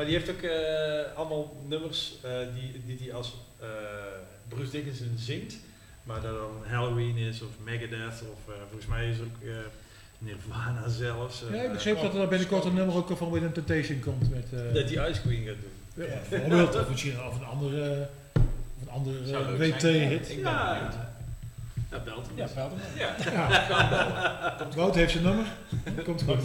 [0.00, 3.68] maar die heeft ook eh, allemaal nummers eh, die die, die als eh,
[4.48, 5.54] Bruce Dickinson zingt.
[6.02, 9.54] Maar dat dan Halloween is of Megadeth of eh, volgens mij is ook eh,
[10.18, 11.42] Nirvana zelfs.
[11.52, 14.30] Ja, ik begreep dat er binnenkort een nummer ook van Within Temptation komt.
[14.30, 15.56] Met, eh, dat die Ice Queen gaat
[15.94, 16.04] doen.
[16.06, 19.56] ja, bijvoorbeeld, of misschien of een andere, of een andere.
[19.56, 20.30] WT-hit.
[20.32, 20.90] Ja.
[21.90, 22.36] Ja, belt hem.
[22.36, 22.70] Ja, hem.
[22.96, 24.66] Ja, Ja.
[24.74, 25.46] Wout heeft zijn nummer.
[26.04, 26.44] Komt goed.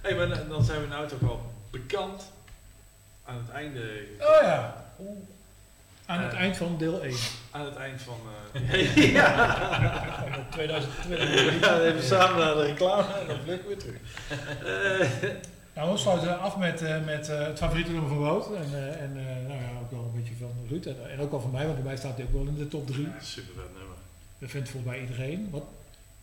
[0.00, 2.22] Hey, maar dan- dan zijn we nou toch al bekend
[3.30, 3.80] aan het einde.
[4.20, 4.84] Oh ja.
[6.06, 6.38] Aan het Eh.
[6.40, 7.14] eind van deel 1.
[7.50, 8.18] Aan het eind van.
[8.52, 9.56] eh ja.
[10.32, 11.60] Van 2020.
[11.60, 14.00] Ja, even samen naar de reclame en dan vliegen we weer terug.
[15.22, 15.30] Eh,
[15.74, 18.46] Nou, we sluiten af met, eh, met eh, het favoriete nummer van Wout.
[18.54, 20.86] En, eh, en eh, nou ja, ook wel een beetje van Ruud.
[20.86, 22.68] En, en ook wel van mij, want bij mij staat hij ook wel in de
[22.68, 23.08] top 3.
[23.20, 23.96] super vet nummer.
[24.38, 25.48] Dat vindt volgens mij iedereen.
[25.50, 25.64] Wat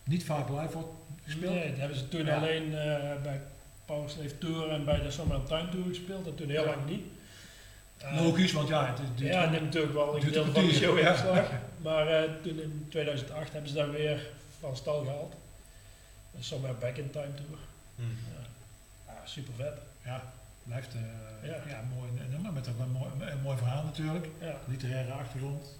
[0.04, 0.88] niet vaak live wordt
[1.24, 1.52] gespeeld.
[1.54, 2.36] Nee, dat hebben ze toen Ja.
[2.36, 3.40] alleen eh, bij
[3.88, 6.26] Power Slave Tour en bij de Summer of Time Tour gespeeld.
[6.26, 7.04] En toen heel lang niet.
[7.96, 10.72] Eh, Logisch, want ja, het duurt ja, neemt natuurlijk wel een deel een van de
[10.72, 11.50] show in beslag.
[11.88, 14.26] Maar eh, toen in 2008 hebben ze dat weer
[14.60, 15.34] van stal gehaald.
[16.30, 17.58] De Summer Back in Time Tour.
[17.96, 18.02] Hm.
[19.06, 19.78] Ja, super vet.
[20.04, 20.32] Ja,
[20.62, 21.56] blijft eh, Ja.
[21.68, 21.82] ja.
[21.96, 22.52] mooi nummer.
[22.52, 24.28] Met ook een mooi, een mooi verhaal natuurlijk.
[24.40, 24.58] Ja.
[24.66, 25.78] Literaire achtergrond.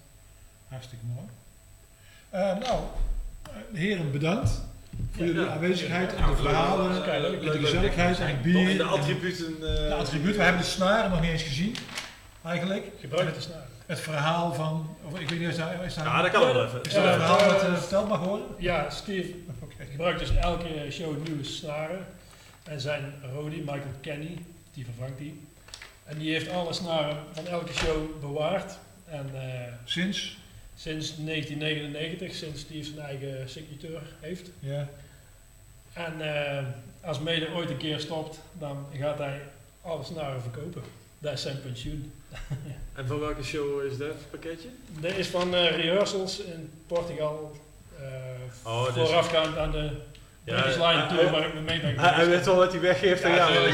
[0.67, 1.27] Hartstikke mooi.
[2.59, 2.83] Nou,
[3.73, 4.61] heren bedankt
[5.11, 5.47] voor jullie ja.
[5.47, 7.05] aanwezigheid en Ja, de verhalen, leuk,
[7.41, 8.27] leuk, en de gezelligheid leuk.
[8.27, 8.69] en het bier.
[8.69, 9.45] En de en attributen.
[9.53, 10.37] eh, de attributen.
[10.37, 11.75] We hebben de snaren nog niet eens gezien,
[12.43, 12.85] eigenlijk.
[12.99, 13.67] Gebruik de snaar.
[13.85, 16.65] Het verhaal van, of ik weet niet, is daar, is daar Ja, dat kan wel
[16.65, 16.81] even.
[16.83, 18.47] Is dat een Ja, verhaal eh, dat eh, verteld mag worden?
[18.57, 19.33] Ja, Steve
[19.91, 22.05] gebruikt dus elke show nieuwe snaren.
[22.63, 24.37] En zijn Rody, Michael Kenny,
[24.73, 25.47] die vervangt die.
[26.05, 28.77] En die heeft alle snaren van elke show bewaard.
[29.05, 29.41] En eh,
[29.83, 30.37] Sinds?
[30.79, 34.49] Sinds 1999, sinds Steve zijn eigen signature heeft.
[34.59, 34.87] Ja.
[35.93, 36.63] En eh,
[37.01, 39.41] als Mede ooit een keer stopt, dan gaat hij
[39.81, 40.81] alle snaren verkopen.
[41.19, 42.11] Dat is zijn pensioen.
[42.93, 44.67] En van welke show is dat pakketje?
[44.99, 47.55] Dat is van eh, rehearsals in Portugal.
[47.99, 48.05] eh
[48.63, 49.91] Oh, dus- voorafgaand aan de
[50.49, 53.23] Ja, Line Tour hij- waar ik me mee ben Hij, weet wel wat hij weggeeft
[53.23, 53.67] aan Ja, jou.
[53.67, 53.73] Ik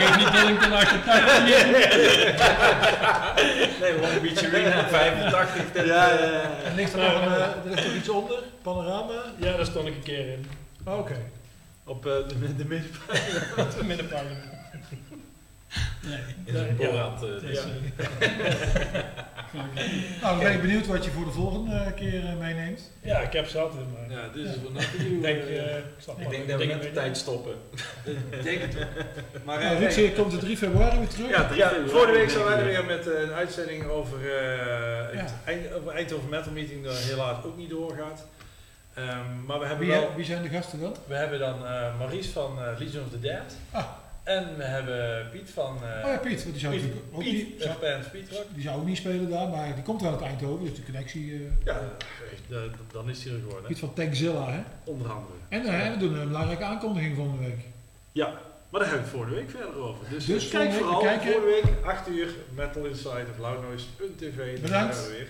[0.00, 0.98] geef niet Dillington achter
[3.80, 5.72] Nee, Long Beach Arena 85.
[5.72, 6.40] dat, Ja, eh, ja, ja.
[6.64, 8.38] En ligt er nog, een, eh, er ligt nog iets onder?
[8.62, 9.12] Panorama?
[9.36, 10.46] Ja, daar stond ik een keer in.
[10.84, 11.16] Oké.
[11.84, 12.64] Op eh, de, de
[13.84, 14.30] middenpagina.
[16.46, 16.72] Nee.
[16.72, 17.60] Borat, is, ja.
[18.00, 19.00] eh,
[20.22, 22.90] Nou, dan ben ik benieuwd wat je voor de volgende eh, keer eh, meeneemt.
[23.02, 24.18] Ja, ik heb ze altijd, maar...
[24.18, 26.78] Ja, dit is wel net Ik denk, eh, ik snap Ik wel denk dat we
[26.78, 27.54] de tijd stoppen.
[28.30, 28.86] Ik denk het wel.
[29.44, 30.04] Maar Nou, eh, Ruud, nee.
[30.04, 31.28] je komt de 3 februari weer terug.
[31.30, 35.40] Ja, Ja, vorige week zijn wij er weer met een uitzending over eh het Ja.
[35.44, 38.26] eind, over Eindhoven Metal Meeting, dat helaas ook niet doorgaat.
[38.94, 40.96] Ehm, maar we hebben Wie, wel, wie zijn de gasten dan?
[41.06, 43.56] we hebben dan eh Maries van Legion of the Dead.
[43.70, 43.84] Ah.
[44.24, 46.42] En we hebben Piet van eh Oh ja, Piet.
[46.42, 47.72] want Die zou, Piet, ook Piet, niet, eh,
[48.30, 50.82] zou, die zou ook niet spelen daar, maar die komt wel uit Eindhoven, dus de
[50.84, 51.32] connectie.
[51.34, 51.80] eh, Ja,
[52.92, 53.68] dan is hij er gewoon, hè.
[53.68, 54.60] Piet van Tankzilla, hè?
[54.84, 55.34] onder andere.
[55.48, 57.60] En eh, we doen een belangrijke aankondiging volgende week.
[58.12, 58.26] Ja,
[58.70, 60.08] maar daar hebben we het vorige week verder over.
[60.10, 61.32] Dus, Dus kijk volgende week vooral, kijken.
[61.42, 64.36] vorige week 8 uur, Metal Inside of Loudnoise.tv.
[64.52, 64.94] Daar Bedankt.
[64.96, 65.28] zijn we weer.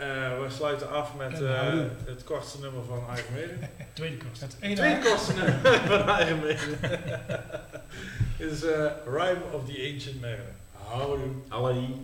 [0.00, 1.96] Eh, we sluiten af met En eh, houden.
[2.06, 3.70] het kortste nummer van Iron Maiden.
[3.94, 4.40] Tweede kost.
[4.40, 6.78] Het ene Tweede kortste nummer van Iron Maiden
[8.50, 10.54] is eh, Rhyme of the Ancient Mariner.
[10.88, 11.34] Houdoe.
[11.48, 11.96] Allee.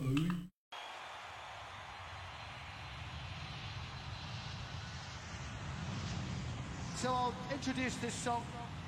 [6.97, 8.43] So I'll introduce this song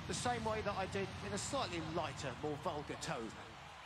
[0.06, 3.30] the same way that I did in a slightly lighter, more vulgar tone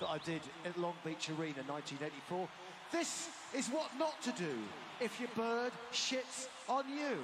[0.00, 2.48] that I did at Long Beach Arena 1984.
[2.92, 4.54] This is what not to do
[5.00, 7.18] if your bird shits on you.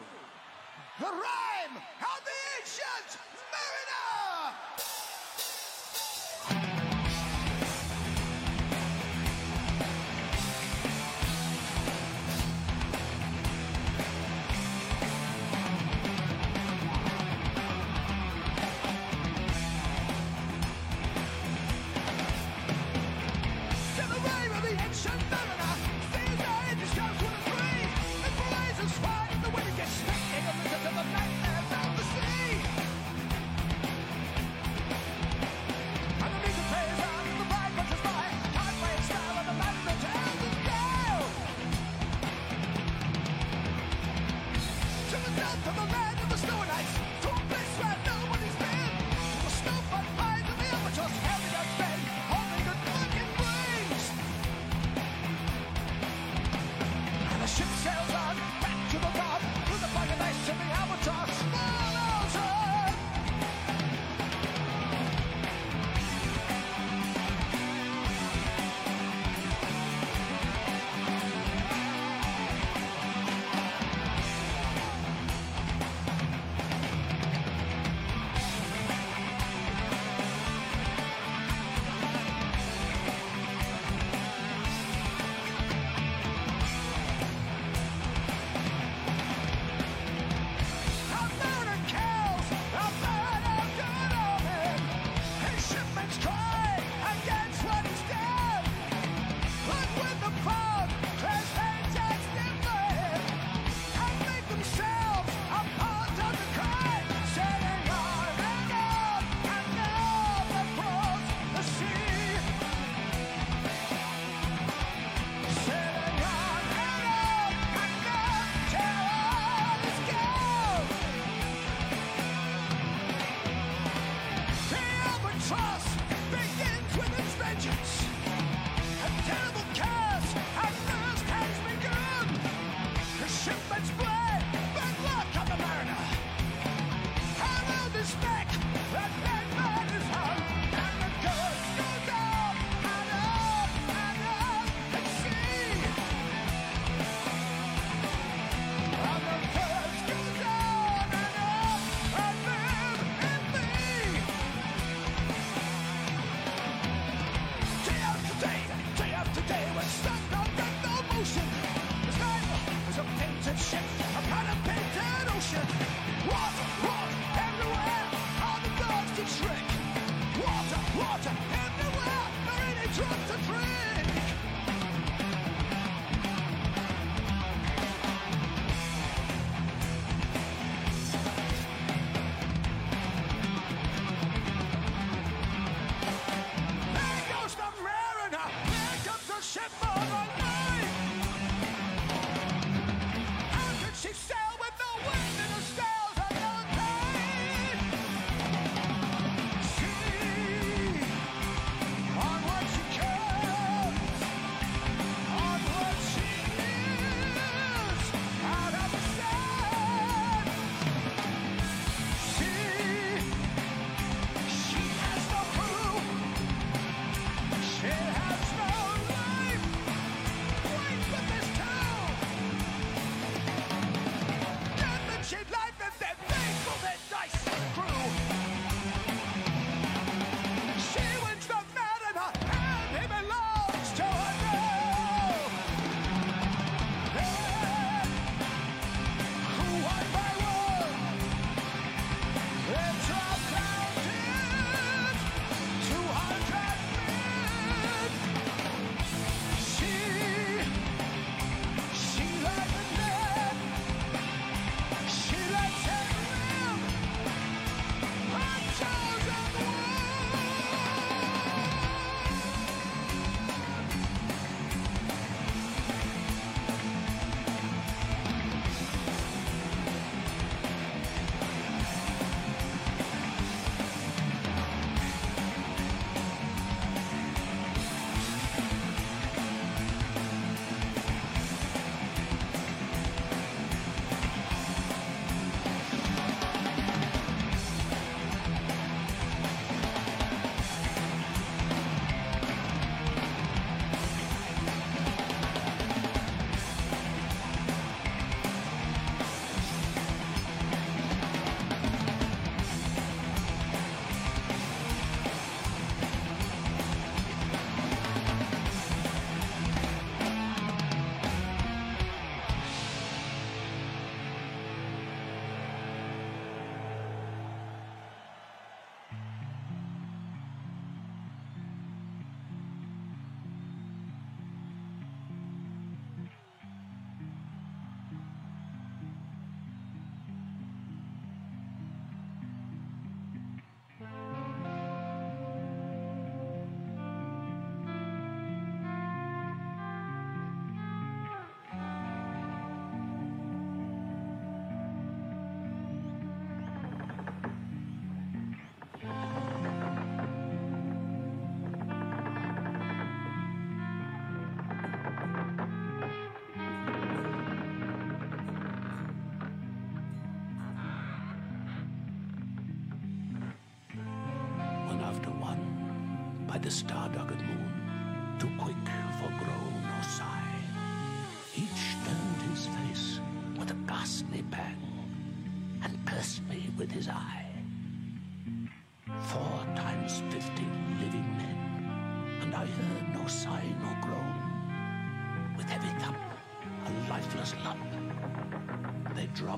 [0.98, 3.18] The rhyme of the ancient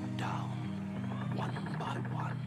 [0.01, 0.49] dropped down,
[1.35, 2.37] one by one.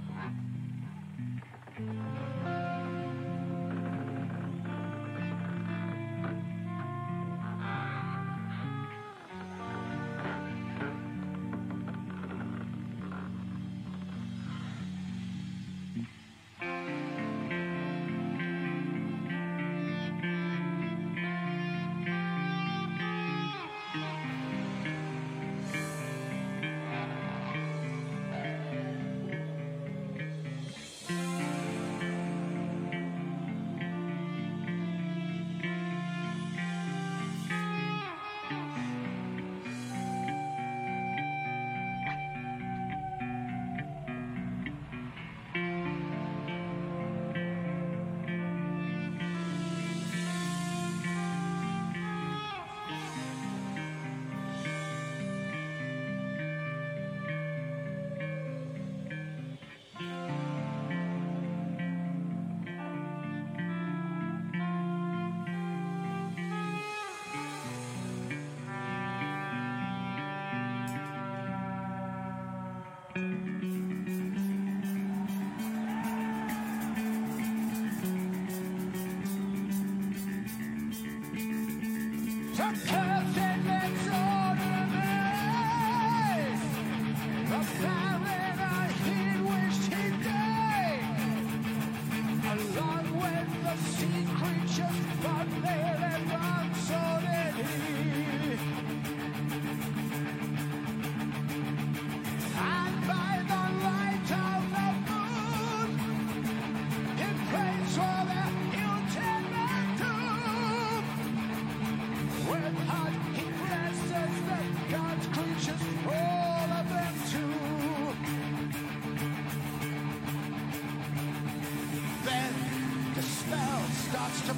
[82.56, 83.13] Tuck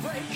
[0.06, 0.35] break.